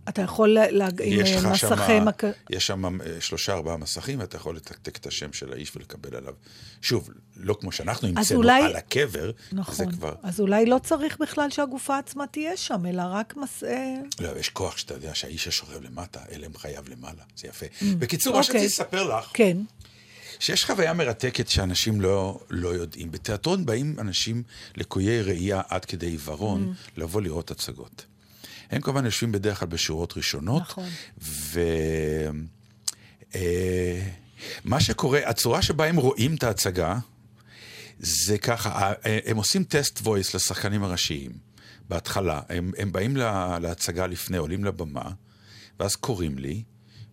אתה 0.08 0.22
יכול 0.22 0.48
לה- 0.48 0.70
לה- 0.70 0.86
עם 0.86 1.20
יש 1.20 1.30
אה, 1.30 1.50
מסכי 1.50 1.58
שם, 1.98 2.04
מק... 2.04 2.22
יש 2.50 2.66
שם 2.66 3.00
אה, 3.00 3.20
שלושה 3.20 3.52
ארבעה 3.52 3.76
מסכים, 3.76 4.20
ואתה 4.20 4.36
יכול 4.36 4.56
לתקתק 4.56 4.96
את 4.96 5.06
השם 5.06 5.32
של 5.32 5.52
האיש 5.52 5.76
ולקבל 5.76 6.16
עליו. 6.16 6.34
שוב, 6.82 7.10
לא 7.36 7.56
כמו 7.60 7.72
שאנחנו 7.72 8.08
המצאנו 8.08 8.38
אולי- 8.40 8.62
על 8.62 8.76
הקבר, 8.76 9.26
זה 9.50 9.56
נכון. 9.56 9.92
כבר... 9.92 10.14
אז 10.22 10.40
אולי 10.40 10.66
לא 10.66 10.78
צריך 10.84 11.18
בכלל 11.20 11.50
שהגופה 11.50 11.98
עצמה 11.98 12.26
תהיה 12.26 12.56
שם, 12.56 12.86
אלא 12.86 13.02
רק 13.06 13.36
מס... 13.36 13.64
אה, 13.64 13.94
לא, 14.20 14.28
יש 14.38 14.48
כוח 14.48 14.76
שאתה 14.76 14.94
יודע 14.94 15.14
שהאיש 15.14 15.48
השוכב 15.48 15.82
למטה, 15.82 16.20
אלה 16.32 16.46
הם 16.46 16.56
חייו 16.56 16.84
למעלה, 16.88 17.22
זה 17.36 17.48
יפה. 17.48 17.66
בקיצור, 17.98 18.32
מה 18.32 18.38
אוקיי. 18.40 18.52
שרציתי 18.60 18.66
לספר 18.82 19.18
לך, 19.18 19.30
כן. 19.34 19.56
שיש 20.42 20.64
חוויה 20.64 20.92
מרתקת 20.94 21.48
שאנשים 21.48 22.00
לא, 22.00 22.40
לא 22.50 22.68
יודעים. 22.68 23.10
בתיאטרון 23.10 23.66
באים 23.66 23.96
אנשים 23.98 24.42
לקויי 24.76 25.22
ראייה 25.22 25.60
עד 25.68 25.84
כדי 25.84 26.06
עיוורון 26.06 26.74
לבוא 26.96 27.22
לראות 27.22 27.50
הצגות. 27.50 28.04
הם 28.70 28.80
כמובן 28.80 29.04
יושבים 29.04 29.32
בדרך 29.32 29.58
כלל 29.58 29.68
בשורות 29.68 30.16
ראשונות. 30.16 30.62
נכון. 30.62 30.88
ו... 31.22 31.60
אה, 33.34 34.00
מה 34.64 34.80
שקורה, 34.80 35.20
הצורה 35.26 35.62
שבה 35.62 35.86
הם 35.86 35.96
רואים 35.96 36.34
את 36.34 36.42
ההצגה, 36.42 36.98
זה 37.98 38.38
ככה, 38.38 38.70
ה- 38.70 38.92
הם 39.24 39.36
עושים 39.36 39.64
טסט 39.64 39.98
וויס 40.02 40.34
לשחקנים 40.34 40.82
הראשיים 40.82 41.30
בהתחלה. 41.88 42.40
הם, 42.48 42.72
הם 42.78 42.92
באים 42.92 43.16
לה, 43.16 43.58
להצגה 43.58 44.06
לפני, 44.06 44.36
עולים 44.36 44.64
לבמה, 44.64 45.10
ואז 45.80 45.96
קוראים 45.96 46.38
לי, 46.38 46.62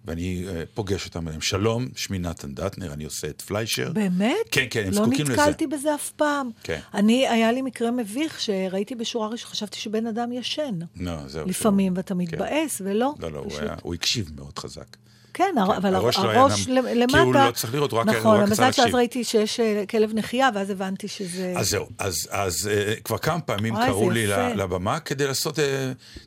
ואני 0.09 0.45
אה, 0.47 0.63
פוגש 0.73 1.05
אותם, 1.05 1.27
הם 1.27 1.41
שלום, 1.41 1.87
שמי 1.95 2.19
נתן 2.19 2.53
דטנר, 2.53 2.93
אני 2.93 3.03
עושה 3.03 3.27
את 3.27 3.41
פליישר. 3.41 3.91
באמת? 3.93 4.35
כן, 4.51 4.65
כן, 4.69 4.79
הם 4.85 4.91
לא 4.93 4.95
זקוקים 5.05 5.25
לזה. 5.25 5.33
נתקלתי 5.33 5.67
בזה 5.67 5.95
אף 5.95 6.11
פעם. 6.11 6.49
כן. 6.63 6.79
אני, 6.93 7.27
היה 7.27 7.51
לי 7.51 7.61
מקרה 7.61 7.91
מביך 7.91 8.39
שראיתי 8.41 8.95
בשורה 8.95 9.27
ראשונה, 9.27 9.51
חשבתי 9.51 9.77
שבן 9.79 10.07
אדם 10.07 10.31
ישן. 10.31 10.79
לא, 10.99 11.11
זהו. 11.27 11.47
לפעמים, 11.47 11.93
שהוא- 11.93 11.97
ואתה 11.97 12.13
כן. 12.13 12.17
מתבאס, 12.17 12.81
ולא. 12.85 13.13
לא, 13.19 13.31
לא, 13.31 13.39
הוא, 13.39 13.49
פשוט. 13.49 13.61
היה, 13.61 13.75
הוא 13.81 13.93
הקשיב 13.93 14.29
מאוד 14.35 14.59
חזק. 14.59 14.97
כן, 15.33 15.55
הר- 15.57 15.77
אבל 15.77 15.95
הראש 15.95 16.17
היה 16.17 16.39
הראש 16.41 16.67
למ- 16.67 16.85
למטה... 16.95 17.13
כי 17.13 17.19
הוא 17.19 17.33
לא 17.33 17.51
צריך 17.51 17.73
לראות, 17.73 17.91
הוא 17.91 17.99
רק- 17.99 18.07
הוא 18.07 18.15
נכון, 18.17 18.37
רק 18.39 18.43
רצה 18.43 18.55
שאז 18.55 18.77
להקשיב. 18.77 18.95
ראיתי 18.95 19.23
שיש 19.23 19.59
אה, 19.59 19.83
כלב 19.89 20.11
נחייה, 20.13 20.49
ואז 20.55 20.69
הבנתי 20.69 21.07
שזה... 21.07 21.53
אז 21.57 21.69
זהו, 21.69 21.85
אז, 21.97 22.27
אז 22.31 22.67
אה, 22.71 22.93
כבר 23.03 23.17
כמה 23.17 23.41
פעמים 23.41 23.75
קראו 23.85 24.09
לי 24.09 24.19
יפה. 24.19 24.47
לבמה 24.53 24.99
כדי 24.99 25.27
לעשות 25.27 25.59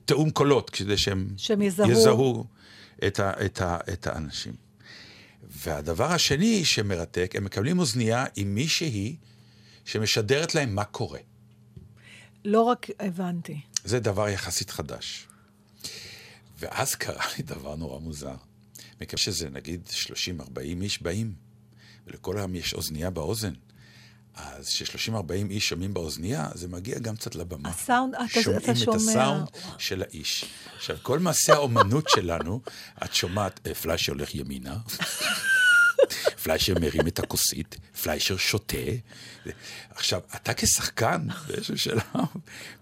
תיאום 0.05 0.31
קולות, 0.31 0.71
כדי 0.71 0.97
שהם, 0.97 1.27
שהם 1.37 1.63
יזהו. 1.63 1.91
יזהו 1.91 2.45
את, 3.07 3.21
ה, 3.21 3.33
את, 3.45 3.61
ה, 3.61 3.79
את 3.93 4.07
האנשים. 4.07 4.55
והדבר 5.43 6.13
השני 6.13 6.65
שמרתק, 6.65 7.33
הם 7.37 7.45
מקבלים 7.45 7.79
אוזנייה 7.79 8.25
עם 8.37 8.55
מישהי 8.55 9.17
שמשדרת 9.85 10.55
להם 10.55 10.75
מה 10.75 10.85
קורה. 10.85 11.19
לא 12.45 12.63
רק 12.63 12.87
הבנתי. 13.01 13.61
זה 13.85 14.01
דבר 14.01 14.29
יחסית 14.29 14.71
חדש. 14.71 15.29
ואז 16.59 16.95
קרה 16.95 17.25
לי 17.37 17.43
דבר 17.43 17.77
נורא 17.77 17.99
מוזר. 17.99 18.37
מכיוון 19.01 19.17
שזה 19.17 19.51
נגיד 19.51 19.89
30-40 19.89 20.59
איש 20.83 21.03
באים, 21.03 21.35
ולכל 22.07 22.39
העם 22.39 22.55
יש 22.55 22.75
אוזנייה 22.75 23.11
באוזן, 23.11 23.53
אז 24.35 24.69
כש-30-40 24.69 25.51
איש 25.51 25.69
שומעים 25.69 25.95
באוזנייה, 25.95 26.49
זה 26.55 26.69
מגיע 26.69 26.99
גם 26.99 27.17
קצת 27.17 27.35
לבמה. 27.35 27.69
הסאונד, 27.69 28.15
אתה, 28.15 28.43
שומעים 28.43 28.75
שומע. 28.75 28.97
את 28.97 29.01
הסאונד 29.01 29.49
של 29.79 30.03
האיש. 30.03 30.45
עכשיו, 30.77 30.97
כל 31.03 31.19
מעשה 31.19 31.55
האומנות 31.55 32.09
שלנו, 32.09 32.61
את 33.05 33.15
שומעת, 33.15 33.61
אה, 33.67 33.75
פליישר 33.75 34.13
הולך 34.13 34.35
ימינה, 34.35 34.77
פליישר 36.43 36.75
מרים 36.81 37.07
את 37.07 37.19
הכוסית, 37.19 37.77
פליישר 38.03 38.37
שותה. 38.37 38.77
עכשיו, 39.91 40.21
אתה 40.37 40.55
כשחקן, 40.55 41.27
באיזשהו 41.47 41.79
שלב, 41.79 42.03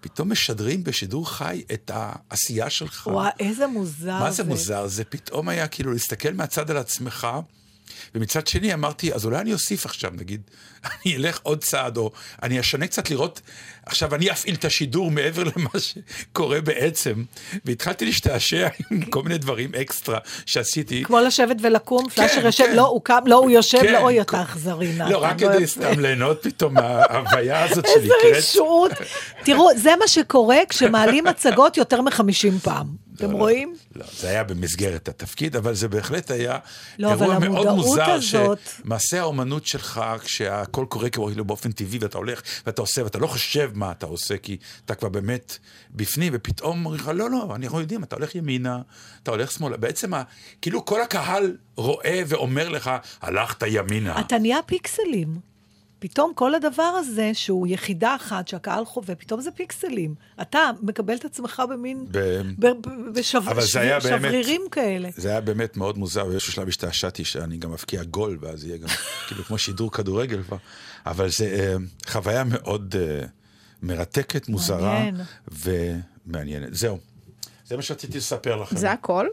פתאום 0.01 0.33
משדרים 0.33 0.85
בשידור 0.85 1.31
חי 1.31 1.63
את 1.73 1.91
העשייה 1.95 2.71
שלך. 2.71 3.07
וואי, 3.13 3.31
איזה 3.41 3.67
מוזר 3.67 4.19
מה 4.19 4.31
זה 4.31 4.45
מוזר? 4.45 4.87
זה 4.87 5.05
פתאום 5.05 5.49
היה 5.49 5.69
כאילו 5.69 5.93
להסתכל 5.93 6.33
מהצד 6.33 6.71
על 6.71 6.77
עצמך, 6.77 7.29
ומצד 8.15 8.47
שני 8.47 8.75
אמרתי, 8.75 9.13
אז 9.13 9.25
אולי 9.25 9.39
אני 9.39 9.53
אוסיף 9.53 9.87
עכשיו, 9.87 10.11
נגיד, 10.15 10.41
אני 11.05 11.17
אלך 11.17 11.39
עוד 11.43 11.65
צעד, 11.65 11.97
או 11.97 12.11
אני 12.43 12.61
אשנה 12.61 12.87
קצת 12.87 13.11
לראות, 13.11 13.41
עכשיו 13.87 14.15
אני 14.15 14.31
אפעיל 14.31 14.55
את 14.55 14.65
השידור 14.65 15.11
מעבר 15.11 15.43
למה 15.45 15.69
שקורה 15.79 16.61
בעצם, 16.61 17.25
והתחלתי 17.65 18.05
להשתעשע 18.05 18.69
עם 18.91 19.03
כל 19.03 19.23
מיני 19.23 19.39
דברים 19.39 19.71
אקסטרה 19.75 20.19
שעשיתי. 20.47 21.05
כמו 21.05 21.21
לשבת 21.21 21.57
ולקום, 21.63 22.09
פלאשר 22.09 22.47
יושב, 22.47 22.65
כן. 22.65 22.77
לא, 22.77 22.87
הוא 22.87 23.01
קם, 23.05 23.19
לא, 23.27 23.37
הוא 23.37 23.51
יושב, 23.51 23.79
כן, 23.83 23.93
לא, 23.93 23.99
אוי, 23.99 24.15
כל- 24.15 24.21
אתה 24.37 24.43
אכזרי. 24.43 24.93
לא, 24.99 25.19
רק 25.25 25.43
לא 25.43 25.49
כדי. 25.55 25.67
סתם 25.67 26.01
ליהנות 26.01 26.39
פתאום 26.43 26.75
מההוויה 26.75 27.65
הזאת 27.65 27.85
איזה 27.85 28.01
שנקראת. 28.01 28.37
רשעות. 28.37 28.91
תראו, 29.45 29.69
זה 29.77 29.91
מה 30.01 30.09
שקורה 30.09 30.57
כשמעלים 30.69 31.27
הצגות 31.27 31.77
יותר 31.77 32.01
מ-50 32.01 32.23
פעם. 32.63 33.10
אתם 33.25 33.33
רואים? 33.33 33.75
לא, 33.97 34.05
זה 34.13 34.29
היה 34.29 34.45
במסגרת 34.45 35.09
התפקיד, 35.09 35.57
אבל 35.57 35.75
זה 35.75 35.89
בהחלט 35.89 36.31
היה 36.31 36.59
לא, 36.99 37.11
אירוע 37.11 37.39
מאוד 37.39 37.67
מוזר, 37.75 38.11
הזאת- 38.11 38.59
שמעשה 38.85 39.21
האומנות 39.21 39.67
שלך, 39.67 40.01
כשהכל 40.25 40.87
קורה 40.89 41.11
כאילו 41.11 41.45
באופן 41.45 41.73
טבעי, 41.73 41.99
ואתה 41.99 42.19
הולך 42.19 42.43
ואתה 42.67 42.81
עושה, 42.83 43.05
ואתה 43.05 43.19
לא 43.19 43.27
חושב 43.27 43.71
מה 43.75 43.91
אתה 43.91 44.07
עושה, 44.07 44.37
כי 44.37 44.57
אתה 44.85 44.95
כבר 44.95 45.09
באמת 45.09 45.59
בפנים, 45.91 46.33
ופתאום 46.37 46.85
אומרים 46.87 47.01
לך, 47.01 47.11
לא, 47.15 47.31
לא, 47.31 47.55
אנחנו 47.55 47.81
יודעים, 47.81 48.03
אתה 48.03 48.17
הולך 48.17 48.35
ימינה, 48.35 48.79
אתה 49.23 49.31
הולך 49.31 49.51
שמאלה. 49.53 49.77
בעצם, 49.77 50.13
כאילו 50.63 50.85
כל 50.85 51.03
הקהל 51.03 51.57
רואה 51.77 52.23
ואומר 52.27 52.69
לך, 52.69 52.91
הלכת 53.23 53.63
ימינה. 53.69 54.21
אתה 54.21 54.39
נהיה 54.39 54.59
פיקסלים. 54.67 55.50
פתאום 56.01 56.33
כל 56.35 56.55
הדבר 56.55 56.83
הזה, 56.83 57.31
שהוא 57.35 57.67
יחידה 57.67 58.15
אחת 58.17 58.49
שהקהל 58.49 58.85
חווה, 58.85 59.15
פתאום 59.15 59.41
זה 59.41 59.51
פיקסלים. 59.51 60.15
אתה 60.43 60.71
מקבל 60.83 61.15
את 61.15 61.25
עצמך 61.25 61.63
במין... 61.71 62.07
ב- 62.11 62.19
ב- 62.59 62.67
ב- 62.67 63.19
בשב- 63.19 63.49
אבל 63.49 63.63
זה 63.63 63.81
היה 63.81 64.01
באמת- 64.01 64.19
שברירים 64.21 64.63
כאלה. 64.71 65.09
זה 65.17 65.29
היה 65.31 65.41
באמת 65.41 65.77
מאוד 65.77 65.99
מוזר, 65.99 66.25
באיזשהו 66.25 66.53
שלב 66.53 66.69
השתעשעתי 66.69 67.25
שאני 67.25 67.57
גם 67.57 67.73
אבקיע 67.73 68.03
גול, 68.03 68.39
ואז 68.41 68.65
יהיה 68.65 68.77
גם 68.79 68.89
כאילו 69.29 69.45
כמו 69.45 69.59
שידור 69.59 69.93
כדורגל 69.93 70.43
כבר. 70.43 70.57
אבל 71.07 71.29
זה 71.31 71.45
אה, 71.45 71.75
חוויה 72.13 72.45
מאוד 72.45 72.95
אה, 72.99 73.27
מרתקת, 73.83 74.49
מוזרה 74.49 74.95
מעניין. 74.95 75.21
ומעניינת. 76.27 76.75
זהו, 76.75 76.99
זה 77.69 77.77
מה 77.77 77.83
שרציתי 77.83 78.19
לספר 78.19 78.57
לכם. 78.57 78.77
זה 78.77 78.91
הכל? 78.93 79.27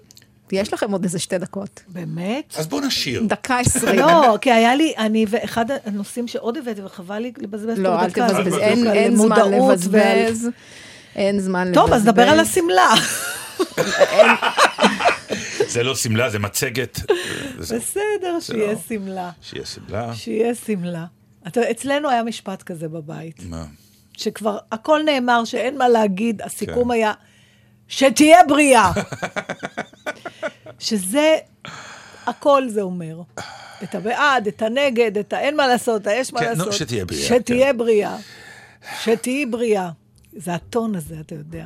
יש 0.52 0.74
לכם 0.74 0.92
עוד 0.92 1.04
איזה 1.04 1.20
שתי 1.20 1.38
דקות. 1.38 1.80
באמת? 1.88 2.54
אז 2.58 2.68
בואו 2.68 2.82
נשיר. 2.86 3.24
דקה 3.28 3.60
עשרים. 3.66 4.00
לא, 4.00 4.38
כי 4.42 4.52
היה 4.52 4.76
לי, 4.76 4.94
אני, 4.98 5.26
ואחד 5.30 5.66
הנושאים 5.86 6.28
שעוד 6.28 6.58
הבאתי, 6.58 6.82
וחבל 6.84 7.20
לי 7.20 7.32
לבזבז 7.38 7.80
לא, 7.80 8.02
אל 8.02 8.10
תבזבז, 8.12 8.58
אין- 8.58 9.16
זמן 9.16 9.52
לבזבז. 9.52 10.50
אין 11.16 11.40
זמן 11.40 11.68
לבזבז. 11.68 11.84
טוב, 11.84 11.94
אז 11.94 12.08
נדבר 12.08 12.30
על 12.30 12.40
השמלה. 12.40 12.94
זה 15.68 15.84
לא 15.84 15.96
שמלה, 15.96 16.30
זה 16.30 16.40
מצגת. 16.40 17.00
בסדר, 17.60 18.40
שיהיה 18.40 18.72
לא. 18.74 18.80
שמלה. 18.90 19.30
שיהיה 19.42 19.66
שמלה. 19.66 20.14
שיהיה 20.16 20.56
שמלה. 20.56 21.06
אתה, 21.48 21.72
אצלנו 21.72 22.10
היה 22.10 22.24
משפט 22.24 22.64
כזה 22.64 22.88
בבית, 22.88 23.36
מה? 23.50 23.66
שכבר 24.18 24.58
הכל 24.72 25.02
נאמר, 25.06 25.46
שאין 25.46 25.78
מה 25.78 25.90
להגיד, 25.90 26.42
הסיכום 26.42 26.84
כן. 26.84 26.92
היה, 26.92 27.14
שתהיה 27.88 28.40
בריאה. 28.48 28.92
שזה, 30.80 31.36
הכל 32.26 32.70
זה 32.70 32.82
אומר. 32.82 33.22
את 33.84 33.96
הבעד, 33.96 34.48
את 34.48 34.62
הנגד, 34.62 35.18
את 35.18 35.34
האין 35.34 35.58
מה 35.58 35.68
לעשות, 35.68 36.08
האש 36.08 36.34
מה 36.34 36.40
כן, 36.40 36.46
נו, 36.46 36.66
לעשות. 36.66 36.74
שתהיה 36.74 37.06
בריאה, 37.06 37.28
שתהיה 37.28 37.74
בריאה. 37.74 38.18
שתהיי 39.04 39.46
בריאה. 39.46 39.90
זה 40.34 40.54
הטון 40.54 40.96
הזה, 40.96 41.20
אתה 41.20 41.36
יודע. 41.36 41.66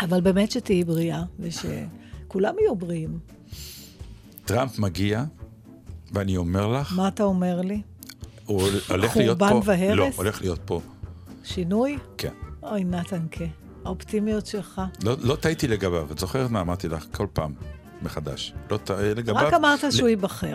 אבל 0.00 0.20
באמת 0.20 0.50
שתהיי 0.50 0.84
בריאה, 0.84 1.22
ושכולם 1.40 2.54
יהיו 2.60 2.76
בריאים. 2.76 3.18
טראמפ 4.44 4.78
מגיע, 4.78 5.24
ואני 6.12 6.36
אומר 6.36 6.66
לך, 6.66 6.92
מה 6.96 7.08
אתה 7.08 7.22
אומר 7.22 7.60
לי? 7.60 7.82
הוא 8.44 8.62
הולך 8.88 9.16
להיות 9.16 9.38
פה. 9.38 9.48
חורבן 9.48 9.68
והרס? 9.68 9.96
לא, 9.96 10.08
הולך 10.16 10.40
להיות 10.40 10.60
פה. 10.64 10.80
שינוי? 11.44 11.98
כן. 12.18 12.32
אוי, 12.62 12.84
נתנקה, 12.84 13.44
האופטימיות 13.84 14.46
שלך. 14.46 14.80
לא, 15.02 15.16
לא 15.20 15.36
טעיתי 15.36 15.68
לגביו, 15.68 16.12
את 16.12 16.18
זוכרת 16.18 16.50
מה 16.50 16.60
אמרתי 16.60 16.88
לך 16.88 17.06
כל 17.12 17.26
פעם 17.32 17.52
מחדש. 18.02 18.54
לא 18.70 18.76
טעה 18.76 19.14
לגביו. 19.14 19.36
רק 19.36 19.54
אמרת 19.54 19.84
ל- 19.84 19.90
שהוא 19.90 20.08
ייבחר. 20.08 20.54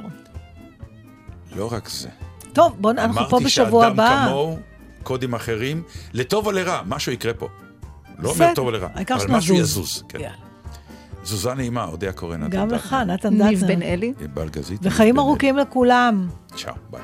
לא 1.56 1.74
רק 1.74 1.90
זה. 1.90 2.10
טוב, 2.54 2.76
בוא, 2.82 2.92
אנחנו 2.92 3.14
פה 3.14 3.20
אמרתי 3.30 3.46
בשבוע 3.46 3.84
שאדם 3.84 3.94
הבא. 4.00 4.26
כמוהו, 4.28 4.58
קודים 5.04 5.34
אחרים, 5.34 5.84
לטוב 6.14 6.46
או 6.46 6.52
לרע, 6.52 6.82
משהו 6.86 7.12
יקרה 7.12 7.34
פה. 7.34 7.48
לא 8.20 8.30
אומר 8.30 8.52
טוב 8.56 8.66
או 8.66 8.72
לרע, 8.72 8.88
אבל 9.14 9.26
משהו. 9.30 9.56
יזוז. 9.56 10.04
כן. 10.10 10.20
יאללה. 10.20 10.36
זוזה 11.24 11.54
נעימה, 11.54 11.84
אודיה 11.86 12.12
קורן. 12.14 12.50
גם 12.50 12.70
לך, 12.70 12.94
נתן 12.94 13.42
אה, 13.42 13.50
ניב. 13.50 13.64
בן 13.68 13.82
אלי. 13.82 14.14
בלגזית. 14.34 14.80
וחיים 14.84 15.20
ארוכים 15.20 15.58
לכולם. 15.58 16.28
צ'או, 16.56 16.74
ביי. 16.92 17.02